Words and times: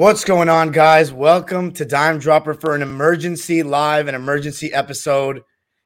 What's 0.00 0.24
going 0.24 0.48
on, 0.48 0.70
guys? 0.70 1.12
Welcome 1.12 1.72
to 1.72 1.84
Dime 1.84 2.18
Dropper 2.18 2.54
for 2.54 2.74
an 2.74 2.80
emergency 2.80 3.62
live 3.62 4.06
and 4.06 4.16
emergency 4.16 4.72
episode. 4.72 5.42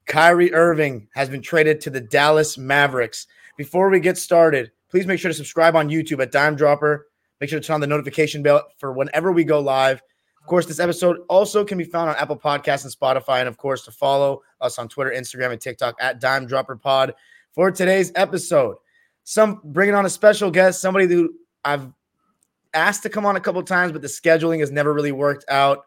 Kyrie 0.06 0.54
Irving 0.54 1.09
has 1.16 1.28
been 1.28 1.42
traded 1.42 1.80
to 1.80 1.90
the 1.90 2.00
Dallas 2.00 2.56
Mavericks. 2.56 3.27
Before 3.56 3.88
we 3.88 3.98
get 3.98 4.16
started, 4.16 4.70
please 4.88 5.04
make 5.04 5.18
sure 5.18 5.30
to 5.30 5.34
subscribe 5.34 5.74
on 5.74 5.88
YouTube 5.88 6.23
at 6.23 6.30
Dime 6.30 6.54
Dropper. 6.54 7.09
Make 7.40 7.51
sure 7.51 7.59
to 7.59 7.66
turn 7.66 7.74
on 7.74 7.80
the 7.80 7.88
notification 7.88 8.40
bell 8.40 8.62
for 8.79 8.93
whenever 8.93 9.32
we 9.32 9.43
go 9.43 9.59
live. 9.59 10.01
Of 10.40 10.46
course, 10.46 10.66
this 10.66 10.78
episode 10.78 11.18
also 11.28 11.65
can 11.65 11.76
be 11.76 11.82
found 11.82 12.09
on 12.09 12.15
Apple 12.15 12.38
Podcasts 12.38 12.84
and 12.84 12.95
Spotify. 12.95 13.40
And 13.40 13.49
of 13.49 13.56
course, 13.56 13.84
to 13.87 13.90
follow 13.90 14.43
us 14.60 14.78
on 14.78 14.88
Twitter, 14.88 15.10
Instagram, 15.10 15.51
and 15.51 15.60
TikTok 15.60 15.96
at 15.99 16.21
Dime 16.21 16.46
Dropper 16.46 16.76
Pod 16.76 17.15
for 17.51 17.73
today's 17.73 18.12
episode. 18.15 18.76
Some 19.24 19.60
bringing 19.65 19.96
on 19.96 20.06
a 20.06 20.10
special 20.10 20.52
guest, 20.52 20.80
somebody 20.80 21.09
who 21.09 21.34
I've 21.65 21.90
asked 22.75 23.03
to 23.05 23.09
come 23.09 23.25
on 23.25 23.37
a 23.37 23.41
couple 23.41 23.63
times, 23.63 23.93
but 23.93 24.03
the 24.03 24.09
scheduling 24.09 24.61
has 24.61 24.71
never 24.71 24.93
really 24.93 25.13
worked 25.13 25.45
out. 25.49 25.85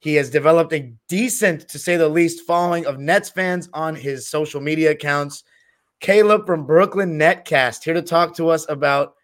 He 0.00 0.14
has 0.14 0.30
developed 0.30 0.72
a 0.72 0.92
decent, 1.08 1.68
to 1.68 1.78
say 1.78 1.96
the 1.96 2.08
least, 2.08 2.46
following 2.46 2.86
of 2.86 2.98
Nets 2.98 3.30
fans 3.30 3.68
on 3.72 3.94
his 3.94 4.28
social 4.28 4.60
media 4.60 4.90
accounts. 4.90 5.44
Caleb 6.00 6.44
from 6.44 6.66
Brooklyn 6.66 7.18
Netcast 7.18 7.84
here 7.84 7.94
to 7.94 8.02
talk 8.02 8.34
to 8.36 8.48
us 8.48 8.66
about 8.68 9.14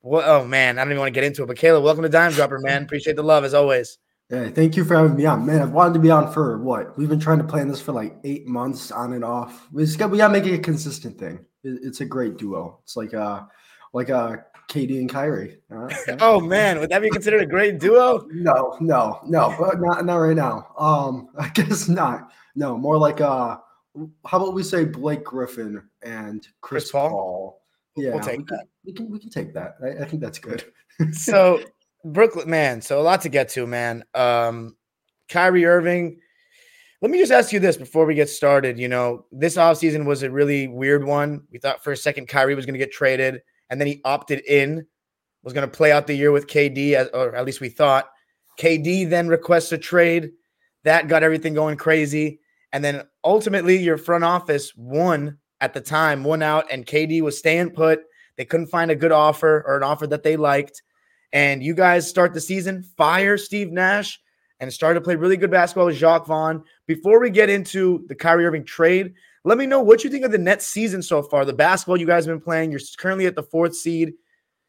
what. 0.00 0.24
Oh 0.26 0.44
man, 0.44 0.78
I 0.78 0.82
don't 0.82 0.90
even 0.90 1.00
want 1.00 1.14
to 1.14 1.20
get 1.20 1.24
into 1.24 1.44
it. 1.44 1.46
But 1.46 1.56
Caleb, 1.56 1.84
welcome 1.84 2.02
to 2.02 2.08
Dime 2.08 2.32
Dropper, 2.32 2.58
man. 2.58 2.82
Appreciate 2.82 3.14
the 3.14 3.22
love 3.22 3.44
as 3.44 3.54
always. 3.54 3.98
Yeah, 4.28 4.48
thank 4.48 4.76
you 4.76 4.84
for 4.84 4.96
having 4.96 5.16
me 5.16 5.26
on, 5.26 5.46
man. 5.46 5.62
I've 5.62 5.70
wanted 5.70 5.94
to 5.94 6.00
be 6.00 6.10
on 6.10 6.32
for 6.32 6.58
what? 6.58 6.98
We've 6.98 7.08
been 7.08 7.20
trying 7.20 7.38
to 7.38 7.44
plan 7.44 7.68
this 7.68 7.80
for 7.80 7.92
like 7.92 8.16
eight 8.24 8.46
months, 8.48 8.90
on 8.90 9.12
and 9.12 9.24
off. 9.24 9.68
We 9.70 9.84
just 9.84 9.98
got 9.98 10.10
we 10.10 10.18
got 10.18 10.28
to 10.28 10.32
make 10.32 10.46
it 10.46 10.54
a 10.54 10.58
consistent 10.58 11.16
thing. 11.16 11.44
It's 11.62 12.00
a 12.00 12.04
great 12.04 12.36
duo. 12.36 12.80
It's 12.82 12.96
like 12.96 13.12
a 13.12 13.48
like 13.92 14.10
uh 14.10 14.38
KD 14.74 14.98
and 14.98 15.08
Kyrie. 15.08 15.58
Uh. 15.70 15.88
Oh 16.20 16.40
man, 16.40 16.80
would 16.80 16.90
that 16.90 17.00
be 17.00 17.10
considered 17.10 17.42
a 17.42 17.46
great 17.46 17.78
duo? 17.78 18.26
no, 18.32 18.76
no, 18.80 19.20
no, 19.24 19.54
but 19.58 19.80
not 19.80 20.04
not 20.04 20.16
right 20.16 20.36
now. 20.36 20.74
Um, 20.76 21.28
I 21.38 21.48
guess 21.50 21.88
not. 21.88 22.32
No, 22.56 22.76
more 22.76 22.98
like 22.98 23.20
uh, 23.20 23.58
how 24.26 24.38
about 24.38 24.54
we 24.54 24.64
say 24.64 24.84
Blake 24.84 25.22
Griffin 25.22 25.82
and 26.02 26.42
Chris, 26.60 26.84
Chris 26.84 26.92
Paul? 26.92 27.08
Paul? 27.10 27.62
Yeah, 27.96 28.10
We'll 28.10 28.20
take 28.20 28.38
we 28.38 28.44
can, 28.44 28.56
that. 28.56 28.66
we 28.84 28.92
can 28.92 29.10
we 29.10 29.18
can 29.20 29.30
take 29.30 29.54
that. 29.54 29.76
I, 29.82 30.02
I 30.02 30.04
think 30.06 30.20
that's 30.20 30.40
good. 30.40 30.64
so 31.12 31.60
Brooklyn, 32.04 32.50
man, 32.50 32.82
so 32.82 33.00
a 33.00 33.02
lot 33.02 33.20
to 33.22 33.28
get 33.28 33.48
to, 33.50 33.66
man. 33.66 34.04
Um, 34.14 34.76
Kyrie 35.28 35.64
Irving. 35.64 36.20
Let 37.00 37.10
me 37.10 37.18
just 37.18 37.32
ask 37.32 37.52
you 37.52 37.60
this 37.60 37.76
before 37.76 38.06
we 38.06 38.14
get 38.14 38.30
started. 38.30 38.78
You 38.78 38.88
know, 38.88 39.26
this 39.30 39.56
offseason 39.56 40.06
was 40.06 40.22
a 40.22 40.30
really 40.30 40.66
weird 40.66 41.04
one. 41.04 41.42
We 41.52 41.58
thought 41.58 41.84
for 41.84 41.92
a 41.92 41.96
second 41.96 42.28
Kyrie 42.28 42.54
was 42.54 42.66
going 42.66 42.74
to 42.74 42.78
get 42.78 42.92
traded, 42.92 43.42
and 43.74 43.80
then 43.80 43.88
he 43.88 44.00
opted 44.04 44.40
in, 44.46 44.86
was 45.42 45.52
going 45.52 45.68
to 45.68 45.76
play 45.76 45.90
out 45.90 46.06
the 46.06 46.14
year 46.14 46.30
with 46.30 46.46
KD, 46.46 47.10
or 47.12 47.34
at 47.34 47.44
least 47.44 47.60
we 47.60 47.68
thought. 47.68 48.08
KD 48.60 49.10
then 49.10 49.26
requests 49.26 49.72
a 49.72 49.78
trade. 49.78 50.30
That 50.84 51.08
got 51.08 51.24
everything 51.24 51.54
going 51.54 51.76
crazy. 51.76 52.38
And 52.72 52.84
then 52.84 53.02
ultimately, 53.24 53.76
your 53.76 53.98
front 53.98 54.22
office 54.22 54.72
won 54.76 55.38
at 55.60 55.74
the 55.74 55.80
time, 55.80 56.22
won 56.22 56.42
out, 56.42 56.66
and 56.70 56.86
KD 56.86 57.22
was 57.22 57.36
staying 57.36 57.70
put. 57.70 58.02
They 58.36 58.44
couldn't 58.44 58.68
find 58.68 58.92
a 58.92 58.96
good 58.96 59.12
offer 59.12 59.64
or 59.66 59.76
an 59.76 59.82
offer 59.82 60.06
that 60.06 60.22
they 60.22 60.36
liked 60.36 60.82
and 61.34 61.64
you 61.64 61.74
guys 61.74 62.08
start 62.08 62.32
the 62.32 62.40
season, 62.40 62.84
fire 62.96 63.36
Steve 63.36 63.72
Nash, 63.72 64.20
and 64.60 64.72
start 64.72 64.94
to 64.94 65.00
play 65.00 65.16
really 65.16 65.36
good 65.36 65.50
basketball 65.50 65.86
with 65.86 65.96
Jacque 65.96 66.26
Vaughn. 66.26 66.62
Before 66.86 67.20
we 67.20 67.28
get 67.28 67.50
into 67.50 68.04
the 68.06 68.14
Kyrie 68.14 68.46
Irving 68.46 68.64
trade, 68.64 69.14
let 69.44 69.58
me 69.58 69.66
know 69.66 69.80
what 69.80 70.02
you 70.02 70.10
think 70.10 70.24
of 70.24 70.32
the 70.32 70.38
Nets 70.38 70.66
season 70.66 71.02
so 71.02 71.22
far. 71.22 71.44
The 71.44 71.52
basketball 71.52 71.98
you 71.98 72.06
guys 72.06 72.24
have 72.24 72.34
been 72.34 72.42
playing, 72.42 72.70
you're 72.70 72.80
currently 72.96 73.26
at 73.26 73.36
the 73.36 73.42
fourth 73.42 73.76
seed. 73.76 74.14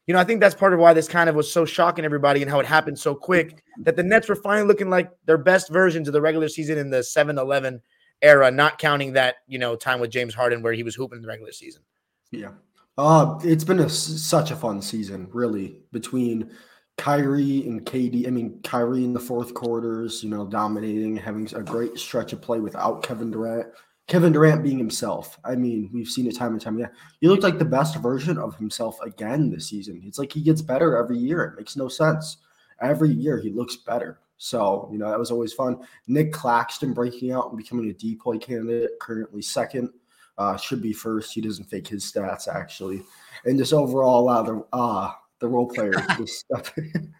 You 0.06 0.14
know, 0.14 0.20
I 0.20 0.24
think 0.24 0.40
that's 0.40 0.54
part 0.54 0.72
of 0.72 0.78
why 0.78 0.92
this 0.92 1.08
kind 1.08 1.28
of 1.28 1.34
was 1.34 1.50
so 1.50 1.64
shocking 1.64 2.04
everybody 2.04 2.42
and 2.42 2.50
how 2.50 2.60
it 2.60 2.66
happened 2.66 2.98
so 2.98 3.14
quick 3.14 3.64
that 3.80 3.96
the 3.96 4.04
Nets 4.04 4.28
were 4.28 4.36
finally 4.36 4.68
looking 4.68 4.90
like 4.90 5.10
their 5.24 5.38
best 5.38 5.70
versions 5.70 6.08
of 6.08 6.12
the 6.12 6.20
regular 6.20 6.48
season 6.48 6.78
in 6.78 6.90
the 6.90 7.02
7 7.02 7.38
11 7.38 7.80
era, 8.22 8.50
not 8.50 8.78
counting 8.78 9.14
that, 9.14 9.36
you 9.48 9.58
know, 9.58 9.74
time 9.74 9.98
with 9.98 10.10
James 10.10 10.34
Harden 10.34 10.62
where 10.62 10.74
he 10.74 10.82
was 10.82 10.94
hooping 10.94 11.16
in 11.16 11.22
the 11.22 11.28
regular 11.28 11.52
season. 11.52 11.82
Yeah. 12.30 12.50
Uh, 12.98 13.38
it's 13.42 13.64
been 13.64 13.80
a, 13.80 13.88
such 13.88 14.50
a 14.50 14.56
fun 14.56 14.80
season, 14.80 15.28
really, 15.32 15.80
between 15.92 16.50
Kyrie 16.96 17.66
and 17.66 17.84
KD. 17.84 18.26
I 18.26 18.30
mean, 18.30 18.60
Kyrie 18.62 19.04
in 19.04 19.12
the 19.12 19.20
fourth 19.20 19.54
quarters, 19.54 20.22
you 20.22 20.30
know, 20.30 20.46
dominating, 20.46 21.16
having 21.16 21.48
a 21.54 21.62
great 21.62 21.98
stretch 21.98 22.32
of 22.32 22.40
play 22.40 22.60
without 22.60 23.02
Kevin 23.02 23.30
Durant. 23.30 23.66
Kevin 24.06 24.32
Durant 24.32 24.62
being 24.62 24.78
himself. 24.78 25.38
I 25.44 25.56
mean, 25.56 25.90
we've 25.92 26.08
seen 26.08 26.26
it 26.26 26.36
time 26.36 26.52
and 26.52 26.60
time 26.60 26.76
again. 26.76 26.90
He 27.20 27.28
looked 27.28 27.42
like 27.42 27.58
the 27.58 27.64
best 27.64 27.96
version 27.96 28.38
of 28.38 28.56
himself 28.56 28.98
again 29.02 29.50
this 29.50 29.68
season. 29.68 30.02
It's 30.04 30.18
like 30.18 30.32
he 30.32 30.42
gets 30.42 30.62
better 30.62 30.96
every 30.96 31.18
year. 31.18 31.42
It 31.42 31.56
makes 31.56 31.76
no 31.76 31.88
sense. 31.88 32.36
Every 32.80 33.10
year 33.10 33.38
he 33.38 33.50
looks 33.50 33.76
better. 33.76 34.20
So, 34.38 34.88
you 34.92 34.98
know, 34.98 35.10
that 35.10 35.18
was 35.18 35.30
always 35.30 35.52
fun. 35.52 35.78
Nic 36.06 36.32
Claxton 36.32 36.92
breaking 36.92 37.32
out 37.32 37.48
and 37.48 37.56
becoming 37.56 37.90
a 37.90 37.94
DPOY 37.94 38.40
candidate, 38.40 38.90
currently 39.00 39.42
second. 39.42 39.90
Uh, 40.38 40.56
should 40.56 40.82
be 40.82 40.92
first. 40.92 41.32
He 41.32 41.40
doesn't 41.40 41.64
fake 41.64 41.88
his 41.88 42.04
stats 42.04 42.46
actually, 42.46 43.02
and 43.46 43.56
just 43.58 43.72
overall, 43.72 44.28
of 44.28 44.44
the 44.44 44.62
uh, 44.74 45.10
the 45.38 45.48
role 45.48 45.66
players 45.66 45.96
just 46.18 46.40
stepping, 46.50 47.14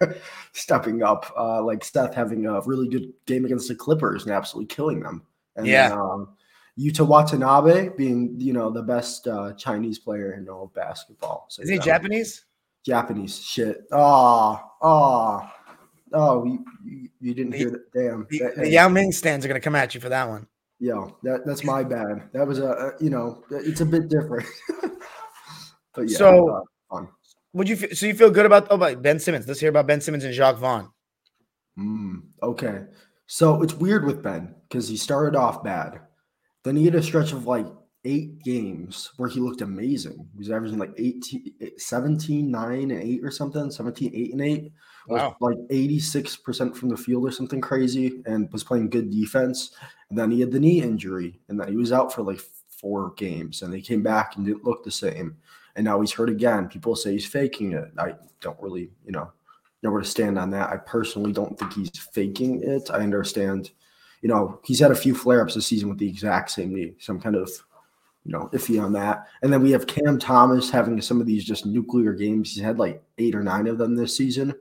stepping 0.53 1.03
up. 1.03 1.33
Uh, 1.35 1.63
like 1.63 1.83
Steph 1.83 2.15
having 2.15 2.45
a 2.45 2.61
really 2.63 2.89
good 2.89 3.11
game 3.25 3.47
against 3.47 3.69
the 3.69 3.75
Clippers 3.75 4.25
and 4.25 4.33
absolutely 4.33 4.67
killing 4.67 5.01
them. 5.01 5.23
And 5.57 5.67
Yeah. 5.67 5.89
Then, 5.89 5.99
um, 5.99 6.29
Yuta 6.79 7.07
Watanabe 7.07 7.91
being 7.97 8.35
you 8.39 8.53
know 8.53 8.71
the 8.71 8.83
best 8.83 9.27
uh, 9.27 9.53
Chinese 9.55 9.99
player 9.99 10.35
in 10.35 10.49
all 10.49 10.65
of 10.65 10.75
basketball. 10.75 11.47
So 11.49 11.63
Is 11.63 11.69
he 11.71 11.79
Japanese? 11.79 12.45
Japanese 12.85 13.43
shit. 13.43 13.85
Oh, 13.93 14.61
oh, 14.83 15.51
oh! 16.13 16.45
You, 16.45 16.65
you, 16.85 17.09
you 17.21 17.35
didn't 17.35 17.53
hear 17.55 17.71
that? 17.71 17.93
Damn. 17.93 18.27
The, 18.31 18.39
That- 18.39 18.57
the 18.57 18.71
Yao 18.71 18.89
Ming 18.89 19.11
stands 19.13 19.45
are 19.45 19.49
going 19.49 19.61
to 19.61 19.65
come 19.65 19.75
at 19.75 19.95
you 19.95 20.01
for 20.01 20.09
that 20.11 20.29
one. 20.29 20.47
Yo, 20.79 21.17
that 21.23 21.47
that's 21.47 21.65
my 21.65 21.83
bad. 21.83 22.29
That 22.33 22.47
was 22.47 22.59
a, 22.59 22.69
a 22.69 22.93
you 23.03 23.09
know, 23.11 23.43
it's 23.51 23.81
a 23.81 23.87
bit 23.87 24.09
different. 24.11 24.47
but 25.95 26.09
yeah, 26.09 26.19
So- 26.19 26.49
uh, 26.51 26.61
fun. 26.91 27.09
Would 27.55 27.71
you 27.71 27.77
feel, 27.77 27.89
so 27.95 28.05
you 28.05 28.13
feel 28.13 28.29
good 28.31 28.45
about 28.45 28.67
oh 28.71 28.75
about 28.75 29.01
Ben 29.01 29.19
Simmons? 29.19 29.49
Let's 29.49 29.61
hear 29.61 29.71
about 29.71 29.87
Ben 29.87 30.03
Simmons 30.03 30.25
and 30.25 30.35
Jacque 30.35 30.59
Vaughn. 30.59 30.91
Mm, 31.79 32.25
okay, 32.43 32.83
so 33.27 33.63
it's 33.63 33.73
weird 33.73 34.05
with 34.05 34.23
Ben 34.23 34.55
because 34.69 34.89
he 34.89 34.97
started 34.99 35.35
off 35.39 35.65
bad, 35.65 36.01
then 36.67 36.77
he 36.77 36.85
had 36.85 36.95
a 36.95 37.03
stretch 37.03 37.33
of 37.33 37.47
like 37.47 37.67
eight 38.05 38.43
games 38.43 39.13
where 39.17 39.29
he 39.29 39.41
looked 39.41 39.61
amazing. 39.61 40.29
He 40.33 40.39
was 40.39 40.51
averaging 40.51 40.79
like 40.79 40.93
18, 40.97 41.55
17, 41.77 42.51
9, 42.51 42.91
and 42.91 42.93
8 42.93 43.25
or 43.25 43.31
something, 43.31 43.71
17, 43.71 44.11
8, 44.15 44.33
and 44.33 44.41
8. 44.41 44.73
was 45.09 45.21
Wow. 45.21 45.37
like 45.41 45.57
86% 45.71 46.75
from 46.77 46.89
the 46.89 46.97
field 46.97 47.25
or 47.25 47.31
something 47.31 47.61
crazy 47.61 48.23
and 48.27 48.53
was 48.53 48.65
playing 48.65 48.91
good 48.91 49.11
defense. 49.11 49.71
And 50.11 50.19
then 50.19 50.31
he 50.31 50.41
had 50.41 50.51
the 50.51 50.61
knee 50.61 50.83
injury 50.83 51.41
and 51.49 51.59
then 51.59 51.69
he 51.69 51.77
was 51.77 51.93
out 51.93 52.13
for 52.13 52.23
like 52.23 52.41
four 52.69 53.13
games 53.17 53.63
and 53.63 53.73
they 53.73 53.81
came 53.81 54.03
back 54.03 54.37
and 54.37 54.45
didn't 54.45 54.65
look 54.65 54.85
the 54.85 54.91
same. 54.91 55.37
And 55.77 55.85
now 55.85 56.01
he's 56.01 56.13
hurt 56.13 56.31
again. 56.31 56.69
People 56.69 56.97
say 56.97 57.13
he's 57.13 57.27
faking 57.27 57.73
it. 57.73 57.93
I 57.99 58.15
don't 58.41 58.61
really, 58.61 58.91
you 59.05 59.13
know, 59.13 59.31
know 59.83 59.91
where 59.91 60.01
to 60.03 60.09
stand 60.09 60.39
on 60.39 60.51
that. 60.51 60.71
I 60.71 60.77
personally 60.79 61.33
don't 61.33 61.59
think 61.59 61.73
he's 61.73 61.91
faking 62.13 62.63
it. 62.63 62.91
I 62.91 62.99
understand, 62.99 63.71
you 64.27 64.33
know, 64.33 64.59
he's 64.65 64.81
had 64.81 64.91
a 64.91 64.97
few 64.97 65.15
flare 65.15 65.41
ups 65.41 65.55
this 65.55 65.69
season 65.69 65.89
with 65.89 65.99
the 65.99 66.09
exact 66.09 66.51
same 66.51 66.75
knee. 66.75 66.95
So 66.99 67.13
I'm 67.13 67.21
kind 67.21 67.37
of, 67.37 67.49
you 68.25 68.33
know, 68.33 68.51
iffy 68.53 68.83
on 68.83 68.93
that. 68.95 69.29
And 69.43 69.53
then 69.53 69.63
we 69.63 69.71
have 69.71 69.87
Cam 69.87 70.19
Thomas 70.19 70.69
having 70.69 71.01
some 71.01 71.21
of 71.21 71.29
these 71.29 71.45
just 71.45 71.65
nuclear 71.65 72.13
games. 72.13 72.53
He's 72.53 72.65
had 72.65 72.77
like 72.77 73.01
eight 73.19 73.37
or 73.37 73.45
nine 73.45 73.69
of 73.69 73.79
them 73.79 73.95
this 73.95 74.17
season, 74.17 74.53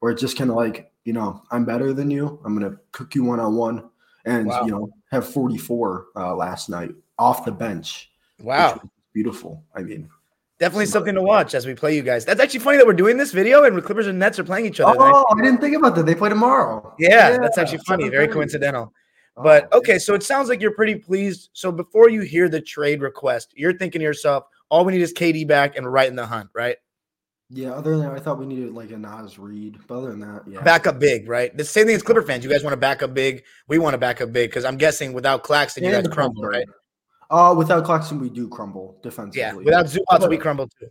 where 0.00 0.10
it's 0.10 0.20
just 0.20 0.36
kind 0.36 0.50
of 0.50 0.56
like, 0.56 0.90
you 1.04 1.12
know, 1.12 1.40
I'm 1.52 1.64
better 1.64 1.92
than 1.92 2.10
you. 2.10 2.40
I'm 2.44 2.58
gonna 2.58 2.76
cook 2.90 3.14
you 3.14 3.22
one 3.22 3.38
on 3.38 3.54
one, 3.54 3.88
and 4.24 4.48
Wow. 4.48 4.64
you 4.64 4.72
know, 4.72 4.90
have 5.12 5.32
44 5.32 6.06
uh, 6.16 6.34
last 6.34 6.68
night 6.68 6.90
off 7.16 7.44
the 7.44 7.52
bench. 7.52 8.10
Wow. 8.40 8.80
beautiful. 9.12 9.62
I 9.76 9.82
mean, 9.82 10.10
Definitely 10.58 10.86
something 10.86 11.14
to 11.14 11.22
watch 11.22 11.54
as 11.54 11.66
we 11.66 11.74
play 11.76 11.94
you 11.94 12.02
guys. 12.02 12.24
That's 12.24 12.40
actually 12.40 12.60
funny 12.60 12.78
that 12.78 12.86
we're 12.86 12.94
doing 12.94 13.16
this 13.16 13.30
video 13.30 13.62
and 13.62 13.80
Clippers 13.80 14.08
and 14.08 14.18
Nets 14.18 14.40
are 14.40 14.44
playing 14.44 14.66
each 14.66 14.80
other. 14.80 14.98
Oh, 14.98 15.24
I 15.38 15.40
didn't 15.40 15.60
think 15.60 15.76
about 15.76 15.94
that. 15.94 16.04
They 16.04 16.16
play 16.16 16.30
tomorrow. 16.30 16.94
Yeah, 16.98 17.30
yeah 17.30 17.38
that's 17.38 17.58
actually 17.58 17.78
funny. 17.86 18.08
Very 18.08 18.26
coincidental. 18.26 18.92
But 19.36 19.68
oh, 19.72 19.78
okay, 19.78 19.98
so 19.98 20.14
it 20.14 20.22
sounds 20.22 20.48
like 20.48 20.60
you're 20.60 20.74
pretty 20.74 20.94
pleased. 20.94 21.50
So 21.52 21.72
before 21.72 22.08
you 22.08 22.20
hear 22.20 22.48
the 22.48 22.60
trade 22.60 23.00
request, 23.00 23.52
you're 23.56 23.76
thinking 23.76 23.98
to 23.98 24.04
yourself, 24.04 24.44
all 24.68 24.84
we 24.84 24.92
need 24.92 25.02
is 25.02 25.12
KD 25.12 25.46
back 25.46 25.76
and 25.76 25.92
right 25.92 26.08
in 26.08 26.14
the 26.14 26.26
hunt, 26.26 26.50
right? 26.54 26.76
Yeah, 27.50 27.72
other 27.72 27.96
than 27.96 28.00
that, 28.00 28.12
I 28.12 28.20
thought 28.20 28.38
we 28.38 28.46
needed 28.46 28.72
like 28.72 28.90
a 28.90 28.96
Naz 28.96 29.38
Reid. 29.38 29.78
But 29.86 29.98
other 29.98 30.10
than 30.10 30.20
that, 30.20 30.42
yeah. 30.48 30.62
Back 30.62 30.86
up 30.86 30.98
big, 30.98 31.28
right? 31.28 31.54
The 31.56 31.64
same 31.64 31.86
thing 31.86 31.94
as 31.94 32.02
Clipper 32.02 32.22
fans. 32.22 32.44
You 32.44 32.50
guys 32.50 32.62
want 32.62 32.72
to 32.72 32.78
back 32.78 33.02
up 33.02 33.12
big. 33.12 33.44
We 33.68 33.78
want 33.78 33.94
to 33.94 33.98
back 33.98 34.20
up 34.20 34.32
big 34.32 34.50
because 34.50 34.64
I'm 34.64 34.76
guessing 34.76 35.12
without 35.12 35.42
Claxton, 35.42 35.84
you 35.84 35.90
guys 35.90 36.08
crumble, 36.08 36.42
right? 36.42 36.66
Uh, 37.30 37.54
without 37.56 37.84
Claxton, 37.84 38.20
we 38.20 38.30
do 38.30 38.48
crumble 38.48 38.98
defensively. 39.02 39.40
Yeah, 39.40 39.54
without 39.54 39.86
Zubac, 39.86 40.28
we 40.28 40.38
crumble 40.38 40.68
too. 40.80 40.88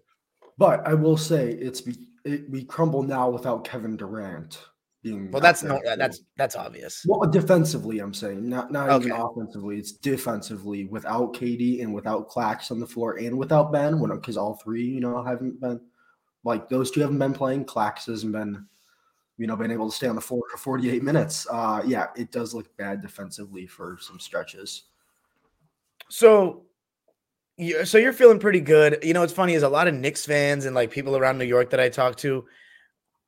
But 0.58 0.86
I 0.86 0.94
will 0.94 1.18
say 1.18 1.52
it's 1.52 1.82
it, 2.26 2.50
we 2.50 2.64
crumble 2.64 3.04
now 3.04 3.30
without 3.30 3.64
Kevin 3.64 3.98
Durant 3.98 4.60
being. 5.04 5.30
Well, 5.30 5.42
that's 5.42 5.62
no, 5.62 5.80
that's 5.84 6.22
that's 6.38 6.56
obvious. 6.56 7.06
Well, 7.08 7.30
defensively, 7.30 8.00
I'm 8.00 8.14
saying 8.14 8.48
not 8.48 8.72
not 8.72 8.90
okay. 8.90 9.08
even 9.08 9.20
offensively. 9.20 9.78
It's 9.78 9.92
defensively 9.92 10.86
without 10.86 11.34
KD 11.34 11.84
and 11.84 11.94
without 11.94 12.30
Clax 12.30 12.72
on 12.72 12.80
the 12.80 12.88
floor 12.88 13.18
and 13.18 13.38
without 13.38 13.72
Ben, 13.72 14.00
when 14.00 14.10
because 14.12 14.38
all 14.38 14.56
three, 14.64 14.86
you 14.86 15.02
know, 15.02 15.22
haven't 15.22 15.60
been 15.60 15.82
like 16.44 16.70
those 16.70 16.90
two 16.90 17.02
haven't 17.02 17.20
been 17.20 17.34
playing. 17.34 17.66
Clax 17.66 18.08
hasn't 18.08 18.32
been, 18.32 18.66
you 19.38 19.46
know, 19.46 19.56
been 19.56 19.72
able 19.72 19.90
to 19.90 19.96
stay 19.96 20.08
on 20.08 20.16
the 20.16 20.22
floor 20.22 20.42
for 20.50 20.58
48 20.58 21.04
minutes. 21.04 21.46
Uh, 21.52 21.84
yeah, 21.86 22.08
it 22.16 22.32
does 22.32 22.54
look 22.54 22.76
bad 22.78 23.02
defensively 23.02 23.68
for 23.68 23.98
some 24.02 24.20
stretches. 24.20 24.84
So 26.10 26.64
so 27.84 27.98
you're 27.98 28.14
feeling 28.14 28.40
pretty 28.40 28.62
good. 28.62 29.00
You 29.04 29.14
know, 29.14 29.22
what's 29.22 29.34
funny 29.34 29.54
is 29.54 29.64
a 29.64 29.70
lot 29.70 29.88
of 29.88 29.94
Knicks 29.94 30.26
fans 30.26 30.66
and 30.66 30.74
like 30.76 30.90
people 30.90 31.16
around 31.16 31.38
New 31.38 31.46
York 31.46 31.70
that 31.70 31.80
I 31.80 31.90
talk 31.90 32.16
to 32.18 32.46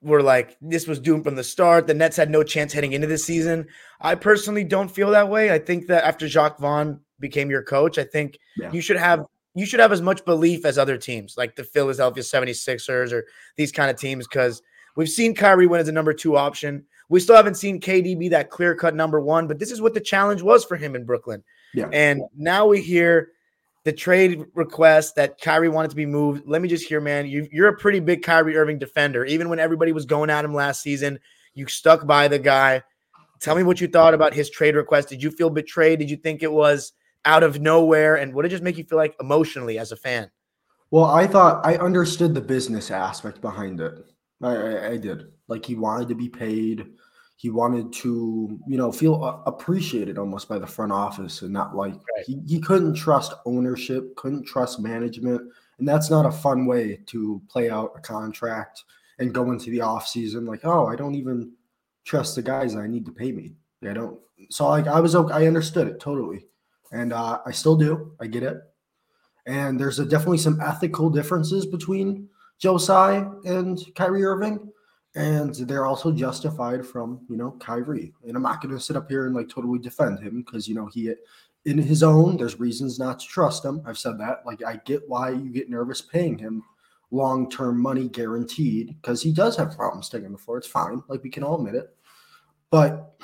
were 0.01 0.21
like, 0.21 0.57
this 0.61 0.87
was 0.87 0.99
doomed 0.99 1.23
from 1.23 1.35
the 1.35 1.43
start. 1.43 1.87
The 1.87 1.93
Nets 1.93 2.17
had 2.17 2.29
no 2.29 2.43
chance 2.43 2.73
heading 2.73 2.93
into 2.93 3.07
the 3.07 3.17
season. 3.17 3.67
I 3.99 4.15
personally 4.15 4.63
don't 4.63 4.89
feel 4.89 5.11
that 5.11 5.29
way. 5.29 5.51
I 5.51 5.59
think 5.59 5.87
that 5.87 6.03
after 6.03 6.27
Jacque 6.27 6.59
Vaughn 6.59 6.99
became 7.19 7.49
your 7.49 7.63
coach, 7.63 7.97
I 7.97 8.03
think 8.03 8.37
yeah. 8.57 8.71
you 8.71 8.81
should 8.81 8.97
have 8.97 9.25
you 9.55 9.65
should 9.65 9.79
have 9.79 9.93
as 9.93 10.01
much 10.01 10.25
belief 10.25 10.65
as 10.65 10.77
other 10.77 10.97
teams 10.97 11.35
like 11.37 11.55
the 11.55 11.63
Philadelphia 11.63 12.21
76ers 12.21 13.13
or 13.13 13.25
these 13.55 13.71
kind 13.71 13.89
of 13.89 13.97
teams 13.97 14.27
because 14.27 14.61
we've 14.97 15.09
seen 15.09 15.33
Kyrie 15.33 15.65
win 15.65 15.79
as 15.79 15.87
a 15.87 15.93
number 15.93 16.13
two 16.13 16.35
option. 16.35 16.85
We 17.07 17.21
still 17.21 17.37
haven't 17.37 17.55
seen 17.55 17.79
KD 17.79 18.19
be 18.19 18.29
that 18.29 18.49
clear 18.49 18.75
cut 18.75 18.95
number 18.95 19.21
one, 19.21 19.47
but 19.47 19.59
this 19.59 19.71
is 19.71 19.79
what 19.79 19.93
the 19.93 20.01
challenge 20.01 20.41
was 20.41 20.65
for 20.65 20.75
him 20.75 20.93
in 20.93 21.05
Brooklyn. 21.05 21.41
Yeah. 21.73 21.87
And 21.93 22.21
now 22.35 22.67
we 22.67 22.81
hear 22.81 23.29
the 23.85 23.93
trade 23.93 24.43
request 24.55 25.15
that 25.15 25.39
Kyrie 25.39 25.69
wanted 25.69 25.91
to 25.91 25.95
be 25.95 26.07
moved. 26.07 26.43
Let 26.47 26.61
me 26.61 26.67
just 26.67 26.87
hear, 26.87 26.99
man, 26.99 27.27
you, 27.27 27.47
you're 27.51 27.67
a 27.69 27.77
pretty 27.77 27.99
big 27.99 28.23
Kyrie 28.23 28.57
Irving 28.57 28.79
defender. 28.79 29.23
Even 29.25 29.47
when 29.47 29.59
everybody 29.59 29.91
was 29.91 30.05
going 30.05 30.31
at 30.31 30.43
him 30.43 30.55
last 30.55 30.81
season, 30.81 31.19
you 31.53 31.67
stuck 31.67 32.05
by 32.07 32.27
the 32.27 32.39
guy. 32.39 32.81
Tell 33.39 33.55
me 33.55 33.61
what 33.61 33.79
you 33.79 33.87
thought 33.87 34.15
about 34.15 34.33
his 34.33 34.49
trade 34.49 34.75
request. 34.75 35.09
Did 35.09 35.21
you 35.21 35.29
feel 35.29 35.51
betrayed? 35.51 35.99
Did 35.99 36.09
you 36.09 36.17
think 36.17 36.41
it 36.41 36.51
was 36.51 36.93
out 37.25 37.43
of 37.43 37.61
nowhere? 37.61 38.15
And 38.15 38.33
what 38.33 38.41
did 38.41 38.51
it 38.51 38.55
just 38.55 38.63
make 38.63 38.77
you 38.77 38.83
feel 38.83 38.97
like 38.97 39.15
emotionally 39.19 39.77
as 39.77 39.91
a 39.91 39.95
fan? 39.95 40.31
Well, 40.89 41.05
I 41.05 41.27
thought 41.27 41.63
I 41.63 41.77
understood 41.77 42.33
the 42.33 42.41
business 42.41 42.89
aspect 42.89 43.39
behind 43.39 43.81
it. 43.81 44.03
I, 44.41 44.55
I, 44.55 44.89
I 44.89 44.97
did. 44.97 45.25
Like 45.47 45.63
he 45.63 45.75
wanted 45.75 46.09
to 46.09 46.15
be 46.15 46.27
paid 46.27 46.87
he 47.37 47.49
wanted 47.49 47.91
to, 47.91 48.59
you 48.67 48.77
know, 48.77 48.91
feel 48.91 49.43
appreciated 49.45 50.17
almost 50.17 50.47
by 50.47 50.57
the 50.57 50.67
front 50.67 50.91
office 50.91 51.41
and 51.41 51.51
not 51.51 51.75
like 51.75 51.93
right. 51.93 52.25
he, 52.25 52.41
he 52.47 52.59
couldn't 52.59 52.95
trust 52.95 53.33
ownership, 53.45 54.15
couldn't 54.15 54.45
trust 54.45 54.79
management. 54.79 55.41
And 55.77 55.87
that's 55.87 56.09
not 56.09 56.25
a 56.25 56.31
fun 56.31 56.65
way 56.65 57.01
to 57.07 57.41
play 57.49 57.69
out 57.69 57.91
a 57.95 57.99
contract 57.99 58.83
and 59.19 59.33
go 59.33 59.51
into 59.51 59.69
the 59.69 59.81
off 59.81 60.07
season 60.07 60.45
like, 60.45 60.61
oh, 60.63 60.87
I 60.87 60.95
don't 60.95 61.15
even 61.15 61.51
trust 62.05 62.35
the 62.35 62.41
guys 62.41 62.75
I 62.75 62.87
need 62.87 63.05
to 63.05 63.11
pay 63.11 63.31
me. 63.31 63.53
I 63.87 63.93
don't. 63.93 64.19
So 64.49 64.67
like 64.67 64.87
I 64.87 64.99
was 64.99 65.15
okay. 65.15 65.33
I 65.33 65.47
understood 65.47 65.87
it 65.87 65.99
totally, 65.99 66.47
and 66.91 67.13
uh, 67.13 67.39
I 67.45 67.51
still 67.51 67.75
do. 67.75 68.13
I 68.19 68.27
get 68.27 68.43
it. 68.43 68.57
And 69.45 69.79
there's 69.79 69.99
a, 69.99 70.05
definitely 70.05 70.39
some 70.39 70.59
ethical 70.59 71.09
differences 71.09 71.65
between 71.65 72.29
Joe 72.57 72.77
Tsai 72.77 73.27
and 73.45 73.79
Kyrie 73.95 74.25
Irving 74.25 74.71
and 75.15 75.55
they're 75.55 75.85
also 75.85 76.11
justified 76.11 76.85
from 76.85 77.21
you 77.29 77.37
know 77.37 77.51
Kyrie. 77.59 78.13
And 78.27 78.35
I'm 78.35 78.43
not 78.43 78.61
going 78.61 78.75
to 78.75 78.81
sit 78.81 78.97
up 78.97 79.09
here 79.09 79.25
and 79.25 79.35
like 79.35 79.49
totally 79.49 79.79
defend 79.79 80.19
him 80.19 80.43
because 80.43 80.67
you 80.67 80.75
know 80.75 80.87
he 80.87 81.13
in 81.65 81.77
his 81.77 82.03
own 82.03 82.37
there's 82.37 82.59
reasons 82.59 82.99
not 82.99 83.19
to 83.19 83.27
trust 83.27 83.63
him. 83.63 83.81
I've 83.85 83.97
said 83.97 84.19
that. 84.19 84.45
Like 84.45 84.63
I 84.63 84.77
get 84.85 85.07
why 85.07 85.31
you 85.31 85.49
get 85.49 85.69
nervous 85.69 86.01
paying 86.01 86.37
him 86.37 86.63
long 87.11 87.49
term 87.49 87.79
money 87.79 88.09
guaranteed 88.09 88.95
because 89.01 89.21
he 89.21 89.31
does 89.31 89.55
have 89.55 89.75
problems 89.75 90.09
taking 90.09 90.31
the 90.31 90.37
floor. 90.37 90.57
It's 90.57 90.67
fine. 90.67 91.01
Like 91.07 91.23
we 91.23 91.29
can 91.29 91.43
all 91.43 91.55
admit 91.55 91.75
it, 91.75 91.95
but 92.69 93.15